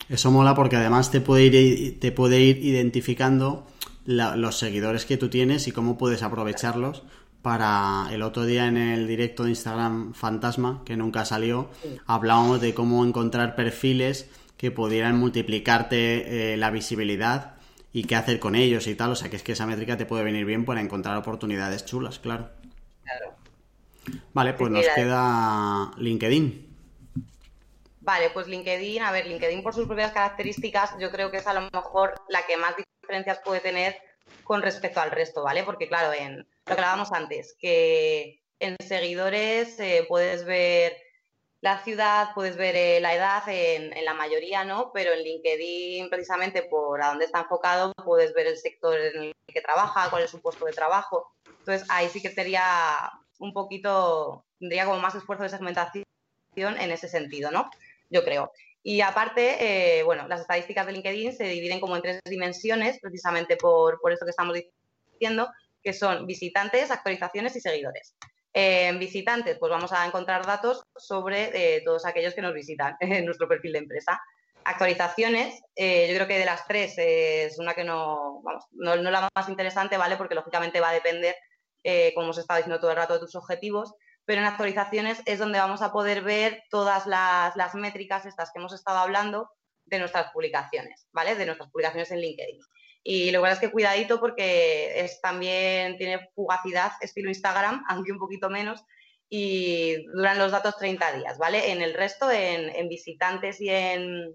Eso 0.07 0.29
mola 0.29 0.53
porque 0.53 0.75
además 0.75 1.09
te 1.09 1.21
puede 1.21 1.43
ir, 1.43 1.99
te 1.99 2.11
puede 2.11 2.39
ir 2.39 2.63
identificando 2.63 3.65
la, 4.05 4.35
los 4.35 4.59
seguidores 4.59 5.05
que 5.05 5.17
tú 5.17 5.29
tienes 5.29 5.67
y 5.67 5.71
cómo 5.71 5.97
puedes 5.97 6.21
aprovecharlos 6.21 7.03
para 7.41 8.07
el 8.11 8.21
otro 8.21 8.45
día 8.45 8.67
en 8.67 8.77
el 8.77 9.07
directo 9.07 9.43
de 9.43 9.51
Instagram 9.51 10.13
Fantasma, 10.13 10.81
que 10.85 10.97
nunca 10.97 11.25
salió, 11.25 11.69
hablábamos 12.07 12.59
de 12.59 12.73
cómo 12.73 13.05
encontrar 13.05 13.55
perfiles 13.55 14.29
que 14.57 14.71
pudieran 14.71 15.17
multiplicarte 15.17 16.53
eh, 16.53 16.57
la 16.57 16.71
visibilidad 16.71 17.55
y 17.91 18.03
qué 18.03 18.15
hacer 18.15 18.39
con 18.39 18.55
ellos 18.55 18.87
y 18.87 18.95
tal. 18.95 19.11
O 19.11 19.15
sea, 19.15 19.29
que 19.29 19.35
es 19.35 19.43
que 19.43 19.53
esa 19.53 19.65
métrica 19.65 19.97
te 19.97 20.05
puede 20.05 20.23
venir 20.23 20.45
bien 20.45 20.65
para 20.65 20.81
encontrar 20.81 21.17
oportunidades 21.17 21.85
chulas, 21.85 22.19
claro. 22.19 22.49
Claro. 23.03 23.35
Vale, 24.33 24.53
pues 24.53 24.71
nos 24.71 24.85
queda 24.89 25.91
LinkedIn. 25.97 26.65
Vale, 28.01 28.29
pues 28.29 28.47
LinkedIn, 28.47 29.01
a 29.01 29.11
ver, 29.11 29.25
LinkedIn 29.25 29.63
por 29.63 29.73
sus 29.73 29.87
propias 29.87 30.11
características, 30.11 30.91
yo 30.99 31.09
creo 31.09 31.31
que 31.31 31.37
es 31.37 31.47
a 31.47 31.53
lo 31.53 31.69
mejor 31.71 32.13
la 32.29 32.45
que 32.45 32.55
más 32.55 32.75
diferencias 33.01 33.39
puede 33.43 33.61
tener 33.61 33.97
con 34.43 34.61
respecto 34.61 34.99
al 34.99 35.09
resto, 35.09 35.41
¿vale? 35.41 35.63
Porque 35.63 35.87
claro, 35.87 36.13
en 36.13 36.37
lo 36.37 36.45
que 36.65 36.73
hablábamos 36.73 37.11
antes, 37.11 37.55
que 37.59 38.43
en 38.59 38.75
seguidores 38.85 39.79
eh, 39.79 40.05
puedes 40.07 40.45
ver 40.45 40.95
la 41.65 41.83
ciudad, 41.83 42.27
puedes 42.35 42.57
ver 42.57 42.75
eh, 42.75 42.99
la 42.99 43.15
edad 43.15 43.41
en, 43.47 43.89
la 44.05 44.13
mayoría, 44.13 44.63
¿no? 44.63 44.91
Pero 44.93 45.13
en 45.13 45.23
LinkedIn, 45.23 46.11
precisamente 46.11 46.61
por 46.61 47.01
a 47.01 47.07
dónde 47.07 47.25
está 47.25 47.39
enfocado, 47.39 47.91
puedes 48.05 48.35
ver 48.35 48.45
el 48.45 48.57
sector 48.57 48.95
en 48.99 49.23
el 49.23 49.33
que 49.47 49.61
trabaja, 49.61 50.11
cuál 50.11 50.21
es 50.21 50.29
su 50.29 50.39
puesto 50.39 50.65
de 50.65 50.73
trabajo. 50.73 51.31
Entonces, 51.47 51.87
ahí 51.89 52.07
sí 52.09 52.21
que 52.21 52.29
sería 52.29 52.61
un 53.39 53.51
poquito, 53.51 54.45
tendría 54.59 54.85
como 54.85 54.99
más 54.99 55.15
esfuerzo 55.15 55.41
de 55.41 55.49
segmentación 55.49 56.05
en 56.55 56.91
ese 56.91 57.07
sentido, 57.07 57.49
¿no? 57.49 57.71
Yo 58.11 58.23
creo. 58.23 58.51
Y 58.83 59.01
aparte, 59.01 59.97
eh, 59.97 60.03
bueno, 60.03 60.27
las 60.27 60.41
estadísticas 60.41 60.85
de 60.85 60.91
LinkedIn 60.91 61.33
se 61.33 61.45
dividen 61.45 61.79
como 61.79 61.95
en 61.95 62.03
tres 62.03 62.19
dimensiones, 62.29 62.99
precisamente 63.01 63.57
por, 63.57 63.99
por 64.01 64.11
esto 64.11 64.25
que 64.25 64.29
estamos 64.29 64.55
diciendo, 65.11 65.49
que 65.81 65.93
son 65.93 66.27
visitantes, 66.27 66.91
actualizaciones 66.91 67.55
y 67.55 67.61
seguidores. 67.61 68.13
Eh, 68.57 68.87
en 68.87 68.99
visitantes, 68.99 69.57
pues 69.59 69.69
vamos 69.69 69.91
a 69.91 70.05
encontrar 70.05 70.45
datos 70.45 70.81
sobre 70.95 71.51
eh, 71.75 71.81
todos 71.83 72.05
aquellos 72.05 72.33
que 72.33 72.41
nos 72.41 72.53
visitan 72.53 72.95
en 73.01 73.25
nuestro 73.25 73.49
perfil 73.49 73.73
de 73.73 73.79
empresa. 73.79 74.21
Actualizaciones, 74.63 75.61
eh, 75.75 76.07
yo 76.07 76.15
creo 76.15 76.27
que 76.27 76.39
de 76.39 76.45
las 76.45 76.65
tres 76.65 76.93
es 76.97 77.59
una 77.59 77.73
que 77.73 77.83
no, 77.83 78.41
vamos, 78.43 78.63
no, 78.71 78.95
la 78.95 79.29
más 79.35 79.49
interesante, 79.49 79.97
¿vale? 79.97 80.15
Porque 80.15 80.35
lógicamente 80.35 80.79
va 80.79 80.89
a 80.89 80.93
depender, 80.93 81.35
eh, 81.83 82.13
como 82.15 82.29
os 82.29 82.37
estaba 82.37 82.57
diciendo 82.57 82.79
todo 82.79 82.91
el 82.91 82.97
rato, 82.97 83.15
de 83.15 83.19
tus 83.19 83.35
objetivos, 83.35 83.93
pero 84.23 84.39
en 84.39 84.47
actualizaciones 84.47 85.21
es 85.25 85.37
donde 85.37 85.59
vamos 85.59 85.81
a 85.81 85.91
poder 85.91 86.21
ver 86.21 86.63
todas 86.69 87.07
las, 87.07 87.57
las, 87.57 87.75
métricas 87.75 88.25
estas 88.25 88.51
que 88.53 88.59
hemos 88.59 88.73
estado 88.73 88.99
hablando 88.99 89.49
de 89.83 89.99
nuestras 89.99 90.31
publicaciones, 90.31 91.07
¿vale? 91.11 91.35
De 91.35 91.45
nuestras 91.45 91.69
publicaciones 91.69 92.09
en 92.11 92.21
LinkedIn. 92.21 92.59
Y 93.07 93.29
lo 93.29 93.39
cual 93.39 93.53
es 93.53 93.59
que 93.59 93.69
cuidadito 93.69 94.19
porque 94.19 94.99
es 94.99 95.21
también 95.21 95.95
tiene 95.95 96.27
fugacidad 96.33 96.91
estilo 97.01 97.29
Instagram, 97.29 97.85
aunque 97.89 98.11
un 98.11 98.17
poquito 98.17 98.49
menos, 98.49 98.83
y 99.29 100.03
duran 100.07 100.39
los 100.39 100.51
datos 100.51 100.75
30 100.77 101.17
días, 101.17 101.37
¿vale? 101.37 101.71
En 101.71 101.83
el 101.83 101.93
resto, 101.93 102.31
en, 102.31 102.89
visitantes 102.89 103.61
y 103.61 103.69
en, 103.69 104.33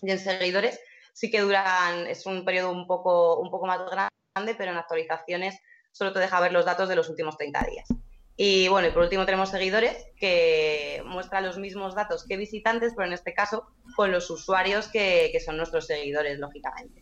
y 0.00 0.10
en 0.10 0.18
seguidores, 0.18 0.80
sí 1.12 1.30
que 1.30 1.40
duran, 1.40 2.06
es 2.06 2.24
un 2.24 2.46
periodo 2.46 2.72
un 2.72 2.86
poco, 2.86 3.38
un 3.38 3.50
poco 3.50 3.66
más 3.66 3.80
grande, 3.80 4.54
pero 4.56 4.72
en 4.72 4.78
actualizaciones 4.78 5.60
solo 5.90 6.14
te 6.14 6.20
deja 6.20 6.40
ver 6.40 6.52
los 6.52 6.64
datos 6.64 6.88
de 6.88 6.96
los 6.96 7.10
últimos 7.10 7.36
30 7.36 7.66
días. 7.70 7.88
Y 8.36 8.68
bueno, 8.68 8.88
y 8.88 8.90
por 8.92 9.02
último 9.02 9.26
tenemos 9.26 9.50
seguidores 9.50 10.06
que 10.16 11.02
muestran 11.04 11.44
los 11.44 11.58
mismos 11.58 11.94
datos 11.94 12.26
que 12.26 12.38
visitantes, 12.38 12.94
pero 12.96 13.08
en 13.08 13.12
este 13.12 13.34
caso 13.34 13.66
con 13.96 14.10
los 14.10 14.30
usuarios 14.30 14.88
que, 14.88 15.28
que 15.30 15.40
son 15.40 15.58
nuestros 15.58 15.86
seguidores, 15.86 16.38
lógicamente. 16.38 17.01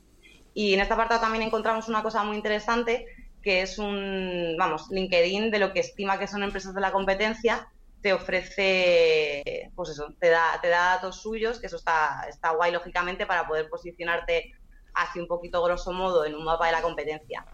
Y 0.55 0.75
en 0.75 0.81
esta 0.81 0.97
parte 0.97 1.19
también 1.19 1.43
encontramos 1.43 1.89
una 1.89 2.03
cosa 2.03 2.25
muy 2.25 2.37
interesante, 2.37 3.07
que 3.43 3.63
es 3.63 3.79
un, 3.79 4.57
vamos, 4.59 4.91
LinkedIn 4.91 5.51
de 5.51 5.59
lo 5.59 5.73
que 5.73 5.81
estima 5.81 6.19
que 6.19 6.27
son 6.27 6.43
empresas 6.43 6.75
de 6.75 6.81
la 6.81 6.93
competencia, 6.93 7.69
te 8.03 8.13
ofrece, 8.13 9.71
pues 9.75 9.91
eso, 9.91 10.15
te 10.19 10.29
da, 10.29 10.59
te 10.61 10.69
da 10.69 10.97
datos 10.97 11.21
suyos, 11.21 11.61
que 11.61 11.67
eso 11.67 11.77
está, 11.77 12.27
está 12.29 12.51
guay, 12.51 12.73
lógicamente, 12.73 13.27
para 13.27 13.47
poder 13.47 13.69
posicionarte 13.69 14.53
así 14.95 15.21
un 15.21 15.27
poquito 15.27 15.63
grosso 15.63 15.93
modo 15.93 16.25
en 16.25 16.35
un 16.35 16.45
mapa 16.45 16.67
de 16.67 16.73
la 16.73 16.83
competencia 16.83 17.47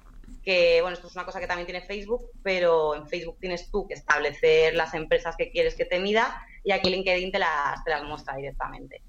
que, 0.46 0.80
bueno, 0.80 0.94
esto 0.94 1.08
es 1.08 1.16
una 1.16 1.24
cosa 1.24 1.40
que 1.40 1.48
también 1.48 1.66
tiene 1.66 1.84
Facebook, 1.84 2.30
pero 2.44 2.94
en 2.94 3.08
Facebook 3.08 3.36
tienes 3.40 3.68
tú 3.68 3.86
que 3.88 3.94
establecer 3.94 4.74
las 4.74 4.94
empresas 4.94 5.34
que 5.36 5.50
quieres 5.50 5.74
que 5.74 5.84
te 5.84 5.98
mida 5.98 6.40
y 6.62 6.70
aquí 6.70 6.88
LinkedIn 6.88 7.32
te 7.32 7.40
las, 7.40 7.82
te 7.84 7.90
las 7.90 8.04
muestra 8.04 8.36
directamente. 8.36 9.02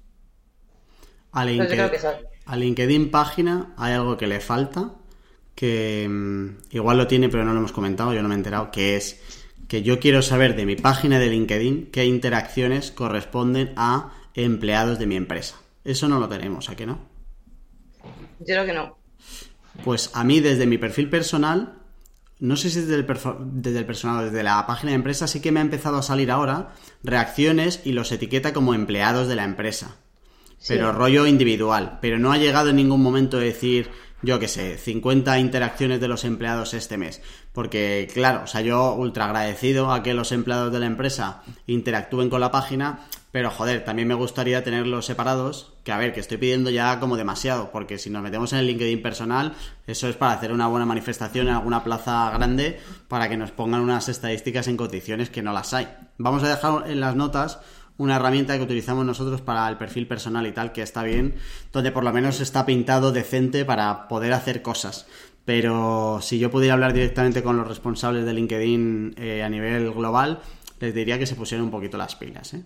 A 1.32 1.44
LinkedIn, 1.44 1.90
que 1.90 2.00
a 2.46 2.56
LinkedIn 2.56 3.10
página 3.10 3.74
hay 3.76 3.92
algo 3.92 4.16
que 4.16 4.26
le 4.26 4.40
falta, 4.40 4.92
que 5.54 6.06
um, 6.08 6.56
igual 6.70 6.96
lo 6.96 7.06
tiene 7.06 7.28
pero 7.28 7.44
no 7.44 7.52
lo 7.52 7.58
hemos 7.58 7.72
comentado, 7.72 8.14
yo 8.14 8.22
no 8.22 8.28
me 8.28 8.34
he 8.34 8.38
enterado, 8.38 8.70
que 8.70 8.96
es 8.96 9.20
que 9.68 9.82
yo 9.82 10.00
quiero 10.00 10.22
saber 10.22 10.56
de 10.56 10.64
mi 10.64 10.76
página 10.76 11.18
de 11.18 11.28
LinkedIn 11.28 11.90
qué 11.92 12.06
interacciones 12.06 12.90
corresponden 12.90 13.74
a 13.76 14.14
empleados 14.34 14.98
de 14.98 15.06
mi 15.06 15.16
empresa. 15.16 15.56
Eso 15.84 16.08
no 16.08 16.18
lo 16.18 16.28
tenemos, 16.28 16.70
¿a 16.70 16.76
qué 16.76 16.86
no? 16.86 16.98
Yo 18.40 18.46
creo 18.46 18.64
que 18.64 18.72
no. 18.72 18.96
Pues 19.84 20.10
a 20.14 20.24
mí 20.24 20.40
desde 20.40 20.66
mi 20.66 20.78
perfil 20.78 21.10
personal, 21.10 21.74
no 22.38 22.56
sé 22.56 22.70
si 22.70 22.80
desde 22.80 22.94
el, 22.94 23.06
desde 23.62 23.78
el 23.78 23.86
personal 23.86 24.24
desde 24.24 24.42
la 24.42 24.66
página 24.66 24.92
de 24.92 24.96
empresa, 24.96 25.26
sí 25.26 25.40
que 25.40 25.52
me 25.52 25.60
ha 25.60 25.62
empezado 25.62 25.98
a 25.98 26.02
salir 26.02 26.30
ahora 26.30 26.72
reacciones 27.02 27.82
y 27.84 27.92
los 27.92 28.10
etiqueta 28.10 28.52
como 28.54 28.74
empleados 28.74 29.28
de 29.28 29.36
la 29.36 29.44
empresa. 29.44 29.96
Pero 30.66 30.92
rollo 30.92 31.26
individual. 31.26 31.98
Pero 32.00 32.18
no 32.18 32.32
ha 32.32 32.38
llegado 32.38 32.70
en 32.70 32.76
ningún 32.76 33.02
momento 33.02 33.36
a 33.36 33.40
decir, 33.40 33.90
yo 34.22 34.38
qué 34.38 34.48
sé, 34.48 34.78
50 34.78 35.38
interacciones 35.38 36.00
de 36.00 36.08
los 36.08 36.24
empleados 36.24 36.74
este 36.74 36.96
mes. 36.96 37.22
Porque, 37.52 38.08
claro, 38.12 38.42
o 38.44 38.46
sea, 38.46 38.60
yo 38.60 38.94
ultra 38.94 39.26
agradecido 39.26 39.92
a 39.92 40.02
que 40.02 40.14
los 40.14 40.32
empleados 40.32 40.72
de 40.72 40.80
la 40.80 40.86
empresa 40.86 41.42
interactúen 41.66 42.30
con 42.30 42.40
la 42.40 42.50
página, 42.50 43.06
pero 43.30 43.50
joder, 43.50 43.84
también 43.84 44.08
me 44.08 44.14
gustaría 44.14 44.64
tenerlos 44.64 45.06
separados, 45.06 45.72
que 45.84 45.92
a 45.92 45.98
ver, 45.98 46.12
que 46.12 46.20
estoy 46.20 46.38
pidiendo 46.38 46.70
ya 46.70 46.98
como 46.98 47.16
demasiado, 47.16 47.70
porque 47.70 47.98
si 47.98 48.10
nos 48.10 48.22
metemos 48.22 48.52
en 48.52 48.60
el 48.60 48.66
LinkedIn 48.66 49.02
personal, 49.02 49.54
eso 49.86 50.08
es 50.08 50.16
para 50.16 50.32
hacer 50.32 50.52
una 50.52 50.66
buena 50.66 50.86
manifestación 50.86 51.48
en 51.48 51.54
alguna 51.54 51.84
plaza 51.84 52.30
grande, 52.30 52.80
para 53.06 53.28
que 53.28 53.36
nos 53.36 53.50
pongan 53.50 53.82
unas 53.82 54.08
estadísticas 54.08 54.66
en 54.66 54.76
condiciones 54.76 55.30
que 55.30 55.42
no 55.42 55.52
las 55.52 55.74
hay. 55.74 55.88
Vamos 56.16 56.42
a 56.42 56.48
dejar 56.48 56.90
en 56.90 57.00
las 57.00 57.14
notas 57.14 57.60
una 57.98 58.16
herramienta 58.16 58.56
que 58.56 58.62
utilizamos 58.62 59.04
nosotros 59.04 59.40
para 59.40 59.68
el 59.68 59.76
perfil 59.76 60.06
personal 60.06 60.46
y 60.46 60.52
tal, 60.52 60.72
que 60.72 60.82
está 60.82 61.02
bien, 61.02 61.34
donde 61.72 61.92
por 61.92 62.04
lo 62.04 62.12
menos 62.12 62.40
está 62.40 62.64
pintado 62.64 63.12
decente 63.12 63.64
para 63.64 64.08
poder 64.08 64.32
hacer 64.32 64.62
cosas. 64.62 65.06
Pero 65.44 66.20
si 66.22 66.38
yo 66.38 66.50
pudiera 66.50 66.74
hablar 66.74 66.92
directamente 66.92 67.42
con 67.42 67.56
los 67.56 67.66
responsables 67.66 68.24
de 68.24 68.32
LinkedIn 68.32 69.14
eh, 69.16 69.42
a 69.42 69.48
nivel 69.48 69.92
global, 69.92 70.40
les 70.78 70.94
diría 70.94 71.18
que 71.18 71.26
se 71.26 71.34
pusieran 71.34 71.64
un 71.64 71.70
poquito 71.70 71.98
las 71.98 72.14
pilas. 72.14 72.54
¿eh? 72.54 72.62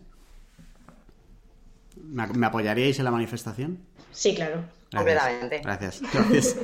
¿Me, 2.03 2.27
¿Me 2.27 2.47
apoyaríais 2.47 2.99
en 2.99 3.05
la 3.05 3.11
manifestación? 3.11 3.79
Sí, 4.11 4.35
claro. 4.35 4.65
Completamente. 4.95 5.61
Gracias. 5.61 6.03
Gracias. 6.13 6.57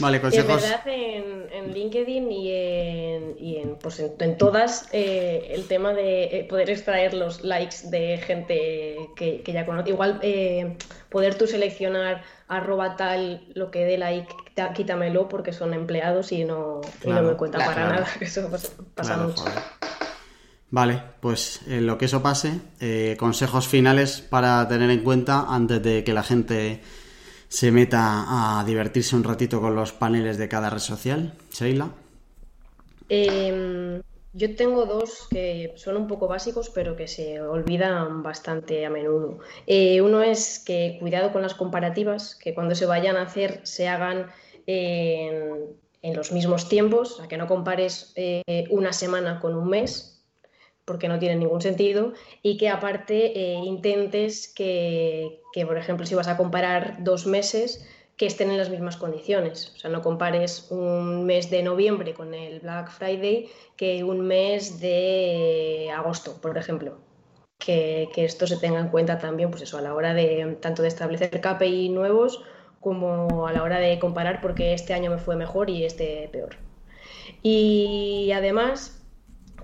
vale, 0.00 0.20
consejos. 0.20 0.62
Y 0.62 0.64
es 0.64 0.70
verdad, 0.70 0.88
en, 0.88 1.46
en 1.52 1.72
LinkedIn 1.72 2.32
y 2.32 2.50
en, 2.50 3.36
y 3.38 3.56
en, 3.58 3.76
pues 3.76 4.00
en, 4.00 4.12
en 4.18 4.36
todas, 4.36 4.88
eh, 4.92 5.48
el 5.50 5.66
tema 5.66 5.92
de 5.92 6.24
eh, 6.24 6.46
poder 6.48 6.70
extraer 6.70 7.14
los 7.14 7.44
likes 7.44 7.76
de 7.84 8.18
gente 8.18 8.96
que, 9.16 9.42
que 9.42 9.52
ya 9.52 9.64
conoce. 9.66 9.90
Igual 9.90 10.18
eh, 10.22 10.76
poder 11.10 11.36
tú 11.36 11.46
seleccionar 11.46 12.22
arroba 12.48 12.96
tal 12.96 13.46
lo 13.54 13.70
que 13.70 13.84
dé 13.84 13.98
like, 13.98 14.34
quítamelo 14.74 15.28
porque 15.28 15.52
son 15.52 15.74
empleados 15.74 16.32
y 16.32 16.44
no, 16.44 16.80
claro, 17.00 17.20
y 17.20 17.22
no 17.22 17.30
me 17.30 17.36
cuenta 17.36 17.58
claro, 17.58 17.72
para 17.72 17.86
claro. 17.86 18.00
nada. 18.02 18.12
Eso 18.20 18.50
pasa, 18.50 18.68
pasa 18.94 19.16
mucho. 19.16 19.42
Joder. 19.42 19.62
Vale, 20.74 21.00
pues 21.20 21.60
en 21.68 21.86
lo 21.86 21.98
que 21.98 22.06
eso 22.06 22.20
pase, 22.20 22.60
eh, 22.80 23.14
consejos 23.16 23.68
finales 23.68 24.20
para 24.20 24.66
tener 24.66 24.90
en 24.90 25.04
cuenta 25.04 25.46
antes 25.48 25.80
de 25.80 26.02
que 26.02 26.12
la 26.12 26.24
gente 26.24 26.82
se 27.54 27.70
meta 27.70 28.58
a 28.60 28.64
divertirse 28.64 29.14
un 29.14 29.22
ratito 29.22 29.60
con 29.60 29.76
los 29.76 29.92
paneles 29.92 30.38
de 30.38 30.48
cada 30.48 30.70
red 30.70 30.80
social. 30.80 31.34
Sheila. 31.52 31.88
Eh, 33.08 34.02
Yo 34.32 34.56
tengo 34.56 34.86
dos 34.86 35.28
que 35.30 35.72
son 35.76 35.96
un 35.96 36.08
poco 36.08 36.26
básicos, 36.26 36.68
pero 36.70 36.96
que 36.96 37.06
se 37.06 37.40
olvidan 37.40 38.24
bastante 38.24 38.84
a 38.84 38.90
menudo. 38.90 39.38
Eh, 39.68 40.02
uno 40.02 40.20
es 40.20 40.58
que 40.58 40.96
cuidado 40.98 41.32
con 41.32 41.42
las 41.42 41.54
comparativas, 41.54 42.34
que 42.34 42.54
cuando 42.54 42.74
se 42.74 42.86
vayan 42.86 43.16
a 43.16 43.22
hacer 43.22 43.60
se 43.62 43.86
hagan 43.86 44.32
en, 44.66 45.76
los 46.02 46.32
mismos 46.32 46.68
tiempos, 46.68 47.20
o 47.20 47.28
que 47.28 47.36
no 47.36 47.46
compares 47.46 48.12
eh, 48.16 48.64
una 48.70 48.92
semana 48.92 49.38
con 49.38 49.54
un 49.54 49.68
mes, 49.68 50.13
porque 50.84 51.08
no 51.08 51.18
tiene 51.18 51.36
ningún 51.36 51.60
sentido, 51.60 52.12
y 52.42 52.56
que 52.56 52.68
aparte 52.68 53.38
eh, 53.38 53.54
intentes 53.54 54.48
que, 54.48 55.40
por 55.66 55.78
ejemplo, 55.78 56.06
si 56.06 56.14
vas 56.14 56.28
a 56.28 56.36
comparar 56.36 57.02
dos 57.02 57.26
meses, 57.26 57.86
que 58.16 58.26
estén 58.26 58.50
en 58.50 58.58
las 58.58 58.70
mismas 58.70 58.96
condiciones. 58.96 59.72
O 59.74 59.78
sea, 59.78 59.90
no 59.90 60.02
compares 60.02 60.70
un 60.70 61.26
mes 61.26 61.50
de 61.50 61.62
noviembre 61.62 62.14
con 62.14 62.32
el 62.34 62.60
Black 62.60 62.90
Friday 62.90 63.50
que 63.76 64.04
un 64.04 64.20
mes 64.20 64.80
de 64.80 65.90
agosto, 65.94 66.40
por 66.40 66.56
ejemplo. 66.56 66.98
Que, 67.58 68.08
esto 68.16 68.46
se 68.46 68.58
tenga 68.58 68.78
en 68.78 68.88
cuenta 68.88 69.18
también, 69.18 69.50
pues 69.50 69.62
eso, 69.62 69.78
a 69.78 69.80
la 69.80 69.94
hora 69.94 70.12
de 70.14 70.58
tanto 70.60 70.82
de 70.82 70.88
establecer 70.88 71.40
KPI 71.40 71.88
nuevos 71.88 72.42
como 72.80 73.46
a 73.46 73.52
la 73.52 73.62
hora 73.62 73.78
de 73.78 73.98
comparar 73.98 74.40
porque 74.42 74.74
este 74.74 74.92
año 74.92 75.10
me 75.10 75.18
fue 75.18 75.36
mejor 75.36 75.70
y 75.70 75.84
este 75.84 76.28
peor. 76.30 76.56
Y 77.42 78.30
además, 78.34 79.03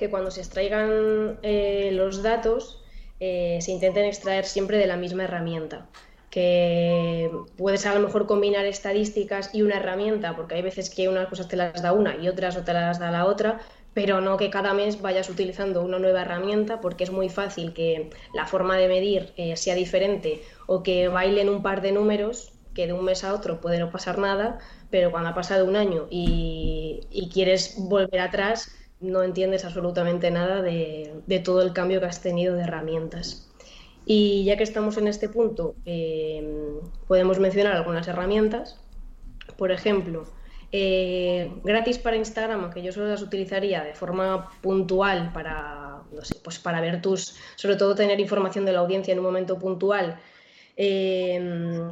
que 0.00 0.08
cuando 0.08 0.30
se 0.30 0.40
extraigan 0.40 1.38
eh, 1.42 1.90
los 1.92 2.22
datos 2.22 2.82
eh, 3.20 3.58
se 3.60 3.70
intenten 3.70 4.06
extraer 4.06 4.46
siempre 4.46 4.78
de 4.78 4.86
la 4.86 4.96
misma 4.96 5.24
herramienta 5.24 5.86
que 6.30 7.30
puedes 7.58 7.84
a 7.84 7.94
lo 7.94 8.00
mejor 8.00 8.26
combinar 8.26 8.64
estadísticas 8.64 9.50
y 9.52 9.62
una 9.62 9.76
herramienta, 9.78 10.36
porque 10.36 10.54
hay 10.54 10.62
veces 10.62 10.88
que 10.88 11.08
unas 11.08 11.28
cosas 11.28 11.48
te 11.48 11.56
las 11.56 11.82
da 11.82 11.92
una 11.92 12.16
y 12.16 12.28
otras 12.28 12.56
no 12.56 12.64
te 12.64 12.72
las 12.72 13.00
da 13.00 13.10
la 13.10 13.26
otra, 13.26 13.60
pero 13.94 14.20
no 14.20 14.36
que 14.36 14.48
cada 14.48 14.72
mes 14.72 15.02
vayas 15.02 15.28
utilizando 15.28 15.82
una 15.82 15.98
nueva 15.98 16.22
herramienta, 16.22 16.80
porque 16.80 17.02
es 17.02 17.10
muy 17.10 17.28
fácil 17.28 17.74
que 17.74 18.10
la 18.32 18.46
forma 18.46 18.78
de 18.78 18.86
medir 18.86 19.32
eh, 19.36 19.56
sea 19.56 19.74
diferente 19.74 20.40
o 20.66 20.84
que 20.84 21.08
bailen 21.08 21.48
un 21.48 21.62
par 21.62 21.82
de 21.82 21.90
números 21.90 22.52
que 22.74 22.86
de 22.86 22.92
un 22.92 23.04
mes 23.04 23.24
a 23.24 23.34
otro 23.34 23.60
puede 23.60 23.80
no 23.80 23.90
pasar 23.90 24.18
nada, 24.18 24.60
pero 24.88 25.10
cuando 25.10 25.30
ha 25.30 25.34
pasado 25.34 25.66
un 25.66 25.74
año 25.74 26.06
y, 26.10 27.00
y 27.10 27.28
quieres 27.28 27.74
volver 27.76 28.20
atrás, 28.20 28.70
no 29.00 29.22
entiendes 29.22 29.64
absolutamente 29.64 30.30
nada 30.30 30.62
de, 30.62 31.42
todo 31.44 31.62
el 31.62 31.72
cambio 31.72 32.00
que 32.00 32.06
has 32.06 32.22
tenido 32.22 32.54
de 32.54 32.62
herramientas. 32.62 33.48
Y 34.06 34.44
ya 34.44 34.56
que 34.56 34.62
estamos 34.62 34.96
en 34.96 35.08
este 35.08 35.28
punto, 35.28 35.74
eh, 35.84 36.80
podemos 37.06 37.38
mencionar 37.38 37.76
algunas 37.76 38.08
herramientas. 38.08 38.80
Por 39.56 39.72
ejemplo, 39.72 40.24
eh, 40.72 41.52
gratis 41.64 41.98
para 41.98 42.16
Instagram, 42.16 42.64
aunque 42.64 42.82
yo 42.82 42.92
solo 42.92 43.08
las 43.08 43.22
utilizaría 43.22 43.82
de 43.82 43.94
forma 43.94 44.50
puntual 44.60 45.32
para, 45.32 46.02
no 46.12 46.24
sé, 46.24 46.36
pues 46.42 46.58
para 46.58 46.80
ver 46.80 47.02
tus, 47.02 47.36
sobre 47.56 47.76
todo 47.76 47.94
tener 47.94 48.20
información 48.20 48.64
de 48.64 48.72
la 48.72 48.80
audiencia 48.80 49.12
en 49.12 49.18
un 49.18 49.24
momento 49.24 49.58
puntual. 49.58 50.18
Eh, 50.76 51.90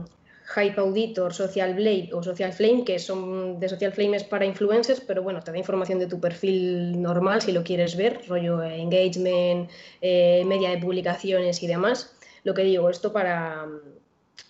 Hype 0.54 0.80
Auditor, 0.80 1.34
Social 1.34 1.74
Blade 1.74 2.08
o 2.12 2.22
Social 2.22 2.52
Flame, 2.52 2.84
que 2.84 2.98
son 2.98 3.60
de 3.60 3.68
Social 3.68 3.92
Flame 3.92 4.16
es 4.16 4.24
para 4.24 4.46
influencers, 4.46 5.00
pero 5.00 5.22
bueno, 5.22 5.40
te 5.42 5.52
da 5.52 5.58
información 5.58 5.98
de 5.98 6.06
tu 6.06 6.20
perfil 6.20 7.00
normal 7.02 7.42
si 7.42 7.52
lo 7.52 7.62
quieres 7.62 7.96
ver, 7.96 8.22
rollo 8.26 8.62
engagement, 8.62 9.70
eh, 10.00 10.44
media 10.46 10.70
de 10.70 10.78
publicaciones 10.78 11.62
y 11.62 11.66
demás. 11.66 12.16
Lo 12.44 12.54
que 12.54 12.62
digo, 12.62 12.88
esto 12.88 13.12
para, 13.12 13.68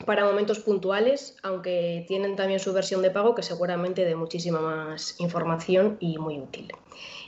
para 0.06 0.24
momentos 0.24 0.60
puntuales, 0.60 1.36
aunque 1.42 2.04
tienen 2.06 2.36
también 2.36 2.60
su 2.60 2.72
versión 2.72 3.02
de 3.02 3.10
pago 3.10 3.34
que 3.34 3.42
seguramente 3.42 4.04
de 4.04 4.14
muchísima 4.14 4.60
más 4.60 5.18
información 5.18 5.96
y 5.98 6.18
muy 6.18 6.38
útil. 6.38 6.68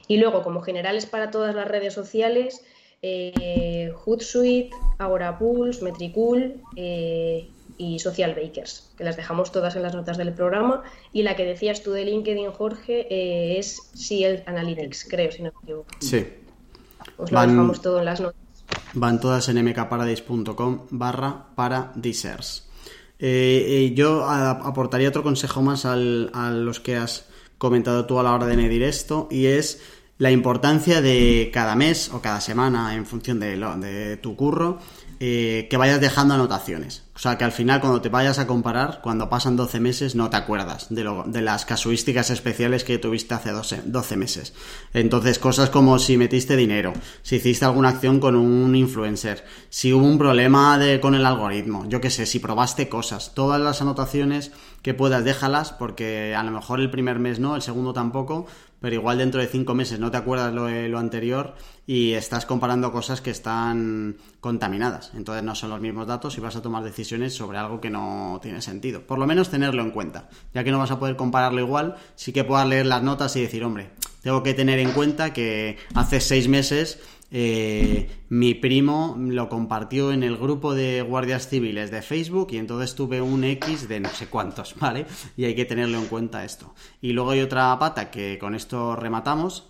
Y 0.06 0.18
luego, 0.18 0.42
como 0.42 0.60
generales 0.60 1.06
para 1.06 1.32
todas 1.32 1.56
las 1.56 1.66
redes 1.66 1.92
sociales, 1.92 2.64
eh, 3.02 3.92
Hootsuite, 4.04 4.70
Agora 4.98 5.38
Pulse, 5.38 5.82
Metricool, 5.82 6.62
eh, 6.76 7.48
y 7.80 7.98
Social 7.98 8.34
Bakers, 8.34 8.90
que 8.98 9.04
las 9.04 9.16
dejamos 9.16 9.52
todas 9.52 9.74
en 9.74 9.82
las 9.82 9.94
notas 9.94 10.18
del 10.18 10.34
programa. 10.34 10.82
Y 11.14 11.22
la 11.22 11.34
que 11.34 11.46
decías 11.46 11.82
tú 11.82 11.92
de 11.92 12.04
LinkedIn, 12.04 12.52
Jorge, 12.52 13.06
eh, 13.10 13.58
es 13.58 13.90
CL 13.94 14.42
Analytics, 14.46 15.06
creo, 15.08 15.32
si 15.32 15.42
no 15.42 15.50
me 15.50 15.62
equivoco. 15.62 15.88
Sí. 15.98 16.26
Os 17.16 17.32
lo 17.32 17.40
dejamos 17.40 17.80
todo 17.80 18.00
en 18.00 18.04
las 18.04 18.20
notas. 18.20 18.38
Van 18.92 19.18
todas 19.18 19.48
en 19.48 19.64
mkparadise.com 19.64 20.88
barra 20.90 21.46
paradisers. 21.54 22.68
Eh, 23.18 23.64
eh, 23.66 23.94
yo 23.94 24.28
aportaría 24.28 25.08
otro 25.08 25.22
consejo 25.22 25.62
más 25.62 25.86
a 25.86 25.96
los 25.96 26.80
que 26.80 26.96
has 26.96 27.28
comentado 27.56 28.04
tú 28.04 28.18
a 28.18 28.22
la 28.22 28.34
hora 28.34 28.46
de 28.46 28.56
medir 28.56 28.82
esto 28.82 29.26
y 29.30 29.46
es 29.46 29.80
la 30.18 30.30
importancia 30.30 31.00
de 31.00 31.50
cada 31.52 31.74
mes 31.76 32.10
o 32.12 32.20
cada 32.20 32.42
semana 32.42 32.94
en 32.94 33.06
función 33.06 33.40
de, 33.40 33.56
lo, 33.56 33.74
de 33.76 34.18
tu 34.18 34.36
curro 34.36 34.78
eh, 35.22 35.66
que 35.68 35.76
vayas 35.76 36.00
dejando 36.00 36.32
anotaciones. 36.32 37.04
O 37.14 37.18
sea, 37.18 37.36
que 37.36 37.44
al 37.44 37.52
final 37.52 37.82
cuando 37.82 38.00
te 38.00 38.08
vayas 38.08 38.38
a 38.38 38.46
comparar, 38.46 39.00
cuando 39.02 39.28
pasan 39.28 39.54
12 39.54 39.78
meses, 39.78 40.14
no 40.14 40.30
te 40.30 40.38
acuerdas 40.38 40.86
de, 40.88 41.04
lo, 41.04 41.24
de 41.24 41.42
las 41.42 41.66
casuísticas 41.66 42.30
especiales 42.30 42.84
que 42.84 42.96
tuviste 42.96 43.34
hace 43.34 43.50
12, 43.50 43.82
12, 43.84 44.16
meses. 44.16 44.54
Entonces, 44.94 45.38
cosas 45.38 45.68
como 45.68 45.98
si 45.98 46.16
metiste 46.16 46.56
dinero, 46.56 46.94
si 47.20 47.36
hiciste 47.36 47.66
alguna 47.66 47.90
acción 47.90 48.18
con 48.18 48.34
un 48.34 48.74
influencer, 48.74 49.44
si 49.68 49.92
hubo 49.92 50.06
un 50.06 50.16
problema 50.16 50.78
de, 50.78 51.00
con 51.00 51.14
el 51.14 51.26
algoritmo, 51.26 51.84
yo 51.86 52.00
qué 52.00 52.08
sé, 52.08 52.24
si 52.24 52.38
probaste 52.38 52.88
cosas, 52.88 53.34
todas 53.34 53.60
las 53.60 53.82
anotaciones 53.82 54.52
que 54.80 54.94
puedas, 54.94 55.22
déjalas, 55.22 55.72
porque 55.72 56.34
a 56.34 56.42
lo 56.42 56.50
mejor 56.50 56.80
el 56.80 56.90
primer 56.90 57.18
mes 57.18 57.38
no, 57.38 57.56
el 57.56 57.60
segundo 57.60 57.92
tampoco, 57.92 58.46
pero 58.80 58.94
igual 58.94 59.18
dentro 59.18 59.42
de 59.42 59.46
cinco 59.46 59.74
meses 59.74 60.00
no 60.00 60.10
te 60.10 60.16
acuerdas 60.16 60.54
lo, 60.54 60.70
lo 60.70 60.98
anterior 60.98 61.54
y 61.90 62.12
estás 62.12 62.46
comparando 62.46 62.92
cosas 62.92 63.20
que 63.20 63.32
están 63.32 64.16
contaminadas. 64.38 65.10
Entonces 65.16 65.42
no 65.42 65.56
son 65.56 65.70
los 65.70 65.80
mismos 65.80 66.06
datos 66.06 66.38
y 66.38 66.40
vas 66.40 66.54
a 66.54 66.62
tomar 66.62 66.84
decisiones 66.84 67.34
sobre 67.34 67.58
algo 67.58 67.80
que 67.80 67.90
no 67.90 68.38
tiene 68.40 68.62
sentido. 68.62 69.02
Por 69.02 69.18
lo 69.18 69.26
menos 69.26 69.50
tenerlo 69.50 69.82
en 69.82 69.90
cuenta. 69.90 70.28
Ya 70.54 70.62
que 70.62 70.70
no 70.70 70.78
vas 70.78 70.92
a 70.92 71.00
poder 71.00 71.16
compararlo 71.16 71.60
igual, 71.60 71.96
sí 72.14 72.32
que 72.32 72.44
puedas 72.44 72.68
leer 72.68 72.86
las 72.86 73.02
notas 73.02 73.34
y 73.34 73.40
decir, 73.40 73.64
hombre, 73.64 73.90
tengo 74.22 74.44
que 74.44 74.54
tener 74.54 74.78
en 74.78 74.92
cuenta 74.92 75.32
que 75.32 75.78
hace 75.92 76.20
seis 76.20 76.46
meses 76.46 77.00
eh, 77.32 78.08
mi 78.28 78.54
primo 78.54 79.16
lo 79.18 79.48
compartió 79.48 80.12
en 80.12 80.22
el 80.22 80.36
grupo 80.36 80.76
de 80.76 81.02
guardias 81.02 81.48
civiles 81.48 81.90
de 81.90 82.02
Facebook 82.02 82.50
y 82.52 82.58
entonces 82.58 82.94
tuve 82.94 83.20
un 83.20 83.42
X 83.42 83.88
de 83.88 83.98
no 83.98 84.10
sé 84.10 84.28
cuántos, 84.28 84.76
¿vale? 84.78 85.06
Y 85.36 85.44
hay 85.44 85.56
que 85.56 85.64
tenerlo 85.64 85.98
en 85.98 86.06
cuenta 86.06 86.44
esto. 86.44 86.72
Y 87.00 87.14
luego 87.14 87.30
hay 87.30 87.40
otra 87.40 87.76
pata 87.80 88.12
que 88.12 88.38
con 88.38 88.54
esto 88.54 88.94
rematamos, 88.94 89.66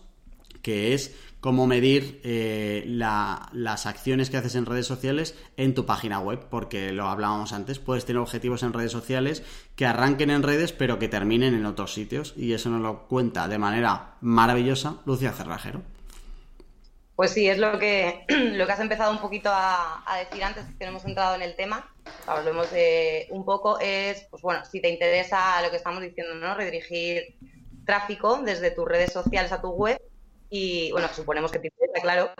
que 0.61 0.93
es 0.93 1.15
cómo 1.41 1.67
medir 1.67 2.21
eh, 2.23 2.85
las 2.87 3.87
acciones 3.87 4.31
que 4.31 4.37
haces 4.37 4.55
en 4.55 4.67
redes 4.67 4.87
sociales 4.87 5.35
en 5.57 5.75
tu 5.75 5.87
página 5.87 6.21
web, 6.21 6.47
porque 6.51 6.93
lo 6.93 7.09
hablábamos 7.09 7.53
antes, 7.53 7.79
puedes 7.79 8.05
tener 8.05 8.21
objetivos 8.21 8.63
en 8.63 8.73
redes 8.73 8.93
sociales 8.93 9.43
que 9.75 9.87
arranquen 9.87 10.31
en 10.31 10.43
redes 10.43 10.73
pero 10.73 10.99
que 10.99 11.09
terminen 11.09 11.55
en 11.55 11.67
otros 11.67 11.95
sitios 11.95 12.35
y 12.37 12.53
eso 12.53 12.71
nos 12.71 12.83
lo 12.83 13.09
cuenta 13.09 13.49
de 13.49 13.59
manera 13.59 14.17
maravillosa 14.21 14.97
Lucia 15.07 15.33
Cerrajero. 15.33 15.83
Pues 17.17 17.33
sí, 17.33 17.49
es 17.49 17.59
lo 17.59 17.79
que, 17.79 18.25
lo 18.29 18.65
que 18.67 18.73
has 18.73 18.81
empezado 18.81 19.13
un 19.13 19.19
poquito 19.19 19.51
a, 19.53 20.03
decir 20.19 20.43
antes, 20.43 20.65
que 20.79 20.85
no 20.85 20.93
hemos 20.93 21.05
entrado 21.05 21.35
en 21.35 21.43
el 21.43 21.55
tema, 21.55 21.93
hablemos 22.27 22.71
de 22.71 23.27
un 23.31 23.45
poco, 23.45 23.79
es, 23.79 24.27
pues 24.31 24.43
bueno, 24.43 24.65
si 24.65 24.81
te 24.81 24.89
interesa 24.89 25.61
lo 25.63 25.71
que 25.71 25.77
estamos 25.77 26.03
diciendo, 26.03 26.35
¿no? 26.35 26.55
Redirigir 26.55 27.37
tráfico 27.85 28.41
desde 28.43 28.71
tus 28.71 28.87
redes 28.87 29.13
sociales 29.13 29.53
a 29.53 29.61
tu 29.61 29.69
web 29.69 30.01
y, 30.51 30.91
bueno, 30.93 31.09
suponemos 31.09 31.53
que 31.53 31.59
interesa, 31.59 32.01
claro, 32.03 32.33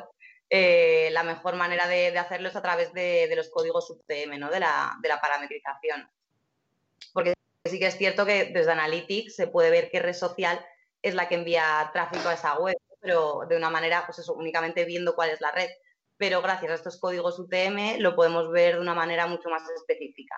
eh, 0.51 1.09
la 1.13 1.23
mejor 1.23 1.57
manera 1.57 1.87
de, 1.87 2.17
hacerlo 2.19 2.49
es 2.49 2.57
a 2.57 2.63
través 2.63 2.93
de, 2.93 3.33
los 3.37 3.51
códigos 3.51 3.89
UTM, 3.91 4.39
¿no? 4.39 4.51
De 4.51 4.61
la, 4.61 4.99
de 5.01 5.09
la 5.09 5.21
parametrización. 5.21 6.11
Porque 7.13 7.35
sí 7.65 7.79
que 7.79 7.87
es 7.87 7.97
cierto 7.97 8.27
que 8.27 8.47
desde 8.47 8.73
Analytics 8.73 9.37
se 9.37 9.47
puede 9.47 9.71
ver 9.71 9.91
qué 9.91 10.01
red 10.01 10.15
social 10.15 10.65
es 11.03 11.15
la 11.15 11.29
que 11.29 11.37
envía 11.37 11.89
tráfico 11.93 12.29
a 12.29 12.35
esa 12.35 12.59
web 12.59 12.77
pero 13.01 13.47
de 13.49 13.57
una 13.57 13.71
manera, 13.71 14.05
pues 14.07 14.19
eso, 14.19 14.35
únicamente 14.35 14.85
viendo 14.85 15.15
cuál 15.15 15.31
es 15.31 15.41
la 15.41 15.51
red. 15.51 15.71
Pero 16.17 16.43
gracias 16.43 16.71
a 16.71 16.75
estos 16.75 17.01
códigos 17.01 17.39
UTM 17.39 17.99
lo 17.99 18.15
podemos 18.15 18.51
ver 18.51 18.75
de 18.75 18.81
una 18.81 18.95
manera 18.95 19.27
mucho 19.27 19.49
más 19.49 19.63
específica. 19.71 20.37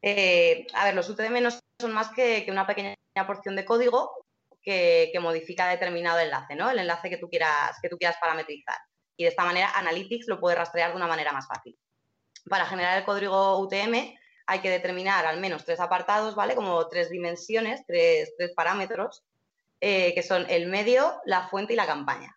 Eh, 0.00 0.66
a 0.74 0.84
ver, 0.84 0.94
los 0.94 1.08
UTM 1.08 1.42
no 1.42 1.50
son 1.50 1.92
más 1.92 2.10
que, 2.10 2.46
una 2.48 2.66
pequeña 2.66 2.94
porción 3.26 3.56
de 3.56 3.64
código 3.64 4.24
que, 4.64 5.12
modifica 5.20 5.68
determinado 5.68 6.18
enlace, 6.18 6.56
¿no? 6.56 6.70
El 6.70 6.78
enlace 6.78 7.10
que 7.10 7.18
tú, 7.18 7.28
quieras, 7.28 7.78
que 7.80 7.88
tú 7.88 7.98
quieras 7.98 8.16
parametrizar. 8.20 8.78
Y 9.16 9.24
de 9.24 9.30
esta 9.30 9.44
manera 9.44 9.70
Analytics 9.76 10.26
lo 10.26 10.40
puede 10.40 10.56
rastrear 10.56 10.90
de 10.90 10.96
una 10.96 11.06
manera 11.06 11.32
más 11.32 11.46
fácil. 11.46 11.78
Para 12.48 12.66
generar 12.66 12.98
el 12.98 13.04
código 13.04 13.58
UTM 13.60 14.16
hay 14.46 14.60
que 14.60 14.70
determinar 14.70 15.24
al 15.26 15.40
menos 15.40 15.64
tres 15.64 15.80
apartados, 15.80 16.34
¿vale? 16.34 16.54
Como 16.54 16.88
tres 16.88 17.10
dimensiones, 17.10 17.82
tres, 17.86 18.34
tres 18.36 18.52
parámetros 18.54 19.24
eh, 19.80 20.14
que 20.14 20.22
son 20.22 20.46
el 20.48 20.66
medio, 20.66 21.20
la 21.24 21.48
fuente 21.48 21.74
y 21.74 21.76
la 21.76 21.86
campaña. 21.86 22.36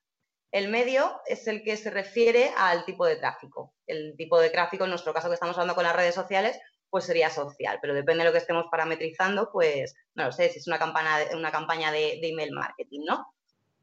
El 0.52 0.70
medio 0.70 1.22
es 1.26 1.48
el 1.48 1.64
que 1.64 1.78
se 1.78 1.90
refiere 1.90 2.52
al 2.58 2.86
tipo 2.86 3.06
de 3.06 3.18
tráfico. 3.18 3.74
El 3.86 4.16
tipo 4.18 4.40
de 4.40 4.50
tráfico, 4.50 4.84
en 4.84 4.90
nuestro 4.90 5.14
caso 5.14 5.28
que 5.28 5.34
estamos 5.34 5.56
hablando 5.58 5.76
con 5.76 5.84
las 5.84 5.96
redes 5.96 6.16
sociales, 6.16 6.60
pues 6.90 7.06
sería 7.06 7.30
social, 7.30 7.80
pero 7.82 7.94
depende 7.94 8.24
de 8.24 8.30
lo 8.30 8.32
que 8.32 8.40
estemos 8.40 8.66
parametrizando, 8.72 9.50
pues 9.52 9.96
no 10.16 10.26
lo 10.26 10.32
sé, 10.32 10.50
si 10.50 10.60
es 10.60 10.68
una 10.68 10.80
campaña, 10.80 11.36
una 11.36 11.52
campaña 11.52 11.92
de, 11.92 12.20
email 12.22 12.52
marketing, 12.52 13.02
¿no? 13.06 13.34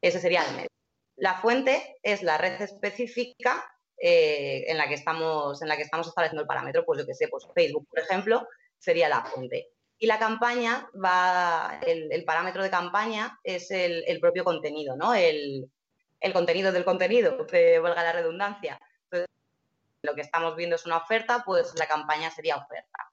Ese 0.01 0.21
sería 0.21 0.45
el 0.47 0.57
medio. 0.57 0.69
La 1.17 1.35
fuente 1.35 1.99
es 2.03 2.23
la 2.23 2.39
red 2.39 2.61
específica 2.61 3.65
eh, 3.99 4.65
en, 4.67 4.77
la 4.77 4.89
que 4.89 4.95
estamos, 4.95 5.63
en 5.63 5.69
la 5.69 5.77
que 5.77 5.83
estamos 5.83 6.09
estableciendo 6.09 6.43
el 6.43 6.49
parámetro. 6.49 6.85
Pues 6.85 7.01
yo 7.01 7.07
que 7.07 7.15
sé, 7.15 7.29
pues 7.29 7.47
Facebook, 7.55 7.87
por 7.89 8.01
ejemplo, 8.01 8.47
sería 8.79 9.09
la 9.09 9.25
fuente. 9.25 9.69
Y 9.99 10.07
la 10.07 10.19
campaña 10.19 10.89
va, 11.03 11.81
el, 11.87 12.25
parámetro 12.25 12.63
de 12.63 12.71
campaña 12.71 13.39
es 13.45 13.71
el, 13.71 14.19
propio 14.21 14.45
contenido, 14.45 14.97
¿no? 14.97 15.15
El, 15.15 15.71
contenido 16.33 16.73
del 16.73 16.85
contenido, 16.85 17.47
que 17.47 17.79
valga 17.79 18.03
la 18.03 18.13
redundancia. 18.13 18.81
Lo 20.05 20.15
que 20.15 20.21
estamos 20.21 20.55
viendo 20.55 20.77
es 20.77 20.87
una 20.87 20.99
oferta, 20.99 21.43
pues 21.45 21.73
la 21.79 21.87
campaña 21.87 22.31
sería 22.31 22.57
oferta. 22.57 23.11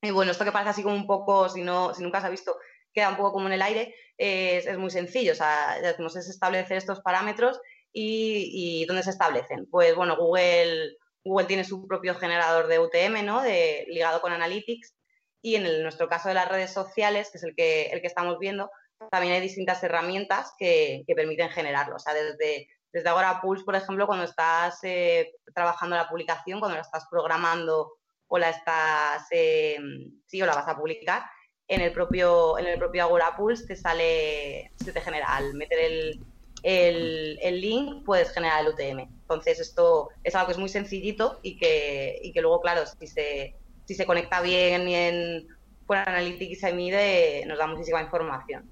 Y 0.00 0.10
bueno, 0.10 0.30
esto 0.30 0.44
que 0.44 0.52
parece 0.52 0.70
así 0.70 0.82
como 0.82 0.94
un 0.94 1.06
poco, 1.06 1.48
si, 1.48 1.62
no, 1.62 1.92
si 1.92 2.02
nunca 2.02 2.20
se 2.20 2.26
ha 2.26 2.30
visto, 2.30 2.56
queda 2.92 3.10
un 3.10 3.16
poco 3.16 3.32
como 3.32 3.46
en 3.48 3.54
el 3.54 3.62
aire, 3.62 3.94
es, 4.16 4.78
muy 4.78 4.90
sencillo. 4.90 5.32
O 5.32 5.36
sea, 5.36 5.78
decimos, 5.82 6.16
es 6.16 6.28
establecer 6.28 6.76
estos 6.76 7.00
parámetros 7.00 7.60
y, 7.92 8.84
¿dónde 8.86 9.02
se 9.02 9.10
establecen? 9.10 9.66
Pues 9.70 9.94
bueno, 9.94 10.16
Google, 10.16 10.96
Google 11.24 11.46
tiene 11.46 11.64
su 11.64 11.86
propio 11.86 12.14
generador 12.14 12.68
de 12.68 12.78
UTM, 12.78 13.24
¿no? 13.24 13.42
Ligado 13.86 14.20
con 14.20 14.32
Analytics. 14.32 14.94
Y 15.42 15.56
en 15.56 15.82
nuestro 15.82 16.08
caso 16.08 16.28
de 16.28 16.34
las 16.34 16.48
redes 16.48 16.72
sociales, 16.72 17.30
que 17.30 17.38
es 17.38 17.44
el 17.44 17.54
que, 17.54 17.86
el 17.86 18.00
que 18.00 18.06
estamos 18.06 18.38
viendo, 18.38 18.70
también 19.10 19.34
hay 19.34 19.40
distintas 19.40 19.82
herramientas 19.82 20.52
que, 20.58 21.04
permiten 21.14 21.50
generarlo. 21.50 21.96
O 21.96 21.98
sea, 21.98 22.14
desde, 22.14 22.68
desde 22.92 23.08
ahora 23.08 23.40
Pulse, 23.40 23.64
por 23.64 23.76
ejemplo, 23.76 24.06
cuando 24.06 24.24
estás 24.24 24.78
eh, 24.82 25.32
trabajando 25.54 25.96
la 25.96 26.08
publicación, 26.08 26.60
cuando 26.60 26.76
la 26.76 26.82
estás 26.82 27.06
programando 27.10 27.92
o 28.28 28.38
la 28.38 28.50
estás, 28.50 29.26
eh, 29.30 29.78
sí, 30.26 30.40
o 30.42 30.46
la 30.46 30.54
vas 30.54 30.68
a 30.68 30.76
publicar, 30.76 31.22
en 31.66 31.82
el 31.82 31.92
propio, 31.92 32.58
en 32.58 32.66
el 32.66 32.78
propio 32.78 33.02
Agora 33.02 33.36
Pulse 33.36 33.66
te 33.66 33.76
sale, 33.76 34.72
se 34.76 34.92
te 34.92 35.00
genera, 35.00 35.36
al 35.36 35.54
meter 35.54 35.78
el, 35.78 36.24
el, 36.62 37.60
link, 37.60 38.04
puedes 38.04 38.30
generar 38.32 38.62
el 38.62 38.68
UTM. 38.68 39.00
Entonces, 39.00 39.60
esto 39.60 40.08
es 40.24 40.34
algo 40.34 40.46
que 40.46 40.52
es 40.52 40.58
muy 40.58 40.68
sencillito 40.68 41.40
y 41.42 41.58
que, 41.58 42.18
y 42.22 42.32
que 42.32 42.40
luego, 42.40 42.60
claro, 42.60 42.84
si 42.86 43.06
se, 43.06 43.54
si 43.84 43.94
se 43.94 44.06
conecta 44.06 44.40
bien 44.40 44.88
en, 44.88 45.48
con 45.86 45.98
Analytics 45.98 46.52
y 46.52 46.56
se 46.56 46.72
mide, 46.72 47.44
nos 47.46 47.58
da 47.58 47.66
muchísima 47.66 48.02
información. 48.02 48.68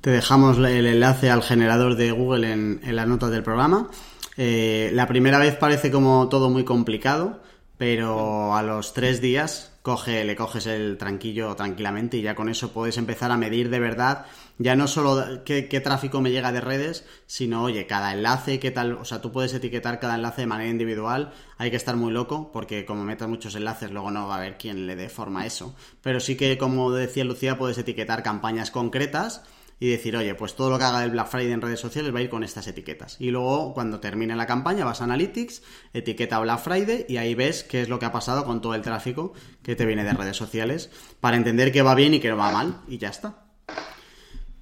Te 0.00 0.10
dejamos 0.10 0.56
el 0.56 0.86
enlace 0.86 1.28
al 1.28 1.42
generador 1.42 1.94
de 1.94 2.10
Google 2.10 2.50
en, 2.50 2.80
en 2.82 2.96
las 2.96 3.06
notas 3.06 3.30
del 3.30 3.42
programa. 3.42 3.90
Eh, 4.38 4.90
la 4.94 5.06
primera 5.06 5.38
vez 5.38 5.56
parece 5.56 5.90
como 5.90 6.30
todo 6.30 6.48
muy 6.48 6.64
complicado, 6.64 7.42
pero 7.76 8.56
a 8.56 8.62
los 8.62 8.94
tres 8.94 9.20
días 9.20 9.72
coge, 9.82 10.24
le 10.24 10.36
coges 10.36 10.64
el 10.66 10.96
tranquillo 10.96 11.54
tranquilamente 11.54 12.16
y 12.16 12.22
ya 12.22 12.34
con 12.34 12.48
eso 12.48 12.72
puedes 12.72 12.96
empezar 12.96 13.30
a 13.30 13.36
medir 13.36 13.68
de 13.68 13.78
verdad 13.78 14.24
ya 14.56 14.76
no 14.76 14.88
solo 14.88 15.42
qué, 15.44 15.80
tráfico 15.82 16.20
me 16.20 16.30
llega 16.30 16.52
de 16.52 16.60
redes, 16.60 17.06
sino, 17.26 17.62
oye, 17.62 17.86
cada 17.86 18.12
enlace, 18.12 18.58
qué 18.58 18.70
tal, 18.70 18.92
o 18.92 19.06
sea, 19.06 19.22
tú 19.22 19.32
puedes 19.32 19.54
etiquetar 19.54 20.00
cada 20.00 20.16
enlace 20.16 20.42
de 20.42 20.46
manera 20.46 20.70
individual, 20.70 21.32
hay 21.56 21.70
que 21.70 21.78
estar 21.78 21.96
muy 21.96 22.12
loco, 22.12 22.52
porque 22.52 22.84
como 22.84 23.04
metas 23.04 23.28
muchos 23.28 23.54
enlaces, 23.54 23.90
luego 23.90 24.10
no 24.10 24.28
va 24.28 24.34
a 24.34 24.38
haber 24.38 24.58
quien 24.58 24.86
le 24.86 24.96
dé 24.96 25.08
forma 25.08 25.42
a 25.42 25.46
eso. 25.46 25.74
Pero 26.02 26.20
sí 26.20 26.36
que, 26.36 26.58
como 26.58 26.90
decía 26.92 27.24
Lucía, 27.24 27.56
puedes 27.56 27.78
etiquetar 27.78 28.22
campañas 28.22 28.70
concretas 28.70 29.42
y 29.80 29.88
decir, 29.88 30.14
oye, 30.14 30.34
pues 30.34 30.54
todo 30.54 30.68
lo 30.68 30.78
que 30.78 30.84
haga 30.84 31.00
del 31.00 31.10
Black 31.10 31.28
Friday 31.28 31.52
en 31.52 31.62
redes 31.62 31.80
sociales 31.80 32.14
va 32.14 32.18
a 32.18 32.22
ir 32.22 32.28
con 32.28 32.44
estas 32.44 32.66
etiquetas. 32.68 33.16
Y 33.18 33.30
luego, 33.30 33.72
cuando 33.72 33.98
termine 33.98 34.36
la 34.36 34.46
campaña, 34.46 34.84
vas 34.84 35.00
a 35.00 35.04
Analytics, 35.04 35.62
etiqueta 35.94 36.38
Black 36.38 36.60
Friday 36.60 37.06
y 37.08 37.16
ahí 37.16 37.34
ves 37.34 37.64
qué 37.64 37.80
es 37.80 37.88
lo 37.88 37.98
que 37.98 38.04
ha 38.04 38.12
pasado 38.12 38.44
con 38.44 38.60
todo 38.60 38.74
el 38.74 38.82
tráfico 38.82 39.32
que 39.62 39.74
te 39.74 39.86
viene 39.86 40.04
de 40.04 40.12
redes 40.12 40.36
sociales 40.36 40.90
para 41.20 41.38
entender 41.38 41.72
qué 41.72 41.80
va 41.80 41.94
bien 41.94 42.12
y 42.12 42.20
qué 42.20 42.28
no 42.28 42.36
va 42.36 42.52
mal. 42.52 42.82
Y 42.88 42.98
ya 42.98 43.08
está. 43.08 43.46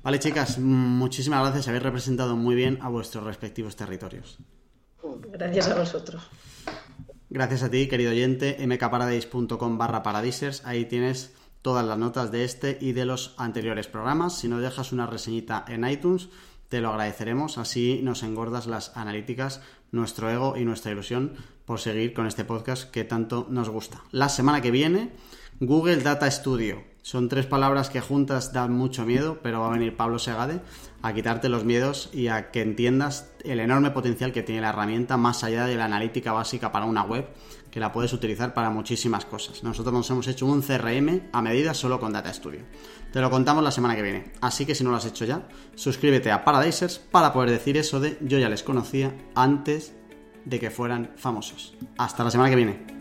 Vale, 0.04 0.20
chicas, 0.20 0.60
muchísimas 0.60 1.42
gracias. 1.42 1.66
Habéis 1.66 1.82
representado 1.82 2.36
muy 2.36 2.54
bien 2.54 2.78
a 2.80 2.88
vuestros 2.88 3.24
respectivos 3.24 3.74
territorios. 3.74 4.38
Gracias 5.32 5.68
a 5.68 5.74
vosotros. 5.74 6.30
Gracias 7.28 7.64
a 7.64 7.70
ti, 7.70 7.88
querido 7.88 8.12
oyente. 8.12 8.56
mkparadise.com 8.64 9.78
barra 9.78 10.04
paradisers. 10.04 10.64
Ahí 10.64 10.84
tienes 10.84 11.34
todas 11.68 11.84
las 11.84 11.98
notas 11.98 12.32
de 12.32 12.44
este 12.44 12.78
y 12.80 12.92
de 12.92 13.04
los 13.04 13.34
anteriores 13.36 13.88
programas. 13.88 14.38
Si 14.38 14.48
no 14.48 14.58
dejas 14.58 14.90
una 14.90 15.06
reseñita 15.06 15.66
en 15.68 15.86
iTunes, 15.86 16.30
te 16.70 16.80
lo 16.80 16.88
agradeceremos. 16.88 17.58
Así 17.58 18.00
nos 18.02 18.22
engordas 18.22 18.66
las 18.66 18.96
analíticas, 18.96 19.60
nuestro 19.92 20.30
ego 20.30 20.56
y 20.56 20.64
nuestra 20.64 20.92
ilusión 20.92 21.34
por 21.66 21.78
seguir 21.78 22.14
con 22.14 22.26
este 22.26 22.46
podcast 22.46 22.90
que 22.90 23.04
tanto 23.04 23.46
nos 23.50 23.68
gusta. 23.68 24.02
La 24.12 24.30
semana 24.30 24.62
que 24.62 24.70
viene, 24.70 25.12
Google 25.60 25.98
Data 25.98 26.30
Studio 26.30 26.84
son 27.02 27.28
tres 27.28 27.44
palabras 27.44 27.90
que 27.90 28.00
juntas 28.00 28.54
dan 28.54 28.72
mucho 28.72 29.04
miedo, 29.04 29.40
pero 29.42 29.60
va 29.60 29.68
a 29.68 29.72
venir 29.72 29.94
Pablo 29.94 30.18
Segade 30.18 30.62
a 31.02 31.12
quitarte 31.12 31.48
los 31.48 31.64
miedos 31.64 32.10
y 32.12 32.28
a 32.28 32.50
que 32.50 32.62
entiendas 32.62 33.30
el 33.44 33.60
enorme 33.60 33.90
potencial 33.90 34.32
que 34.32 34.42
tiene 34.42 34.62
la 34.62 34.70
herramienta 34.70 35.16
más 35.16 35.44
allá 35.44 35.66
de 35.66 35.76
la 35.76 35.84
analítica 35.84 36.32
básica 36.32 36.72
para 36.72 36.86
una 36.86 37.02
web, 37.02 37.28
que 37.70 37.80
la 37.80 37.92
puedes 37.92 38.12
utilizar 38.12 38.54
para 38.54 38.70
muchísimas 38.70 39.24
cosas. 39.24 39.62
Nosotros 39.62 39.92
nos 39.92 40.10
hemos 40.10 40.26
hecho 40.28 40.46
un 40.46 40.62
CRM 40.62 41.28
a 41.32 41.42
medida 41.42 41.74
solo 41.74 42.00
con 42.00 42.12
Data 42.12 42.32
Studio. 42.32 42.60
Te 43.12 43.20
lo 43.20 43.30
contamos 43.30 43.64
la 43.64 43.70
semana 43.70 43.96
que 43.96 44.02
viene. 44.02 44.32
Así 44.40 44.66
que 44.66 44.74
si 44.74 44.84
no 44.84 44.90
lo 44.90 44.96
has 44.96 45.06
hecho 45.06 45.24
ya, 45.24 45.48
suscríbete 45.74 46.30
a 46.30 46.44
Paradisers 46.44 46.98
para 46.98 47.32
poder 47.32 47.50
decir 47.50 47.76
eso 47.76 48.00
de 48.00 48.18
yo 48.20 48.38
ya 48.38 48.48
les 48.48 48.62
conocía 48.62 49.14
antes 49.34 49.94
de 50.44 50.58
que 50.58 50.70
fueran 50.70 51.12
famosos. 51.16 51.74
Hasta 51.96 52.24
la 52.24 52.30
semana 52.30 52.50
que 52.50 52.56
viene. 52.56 52.97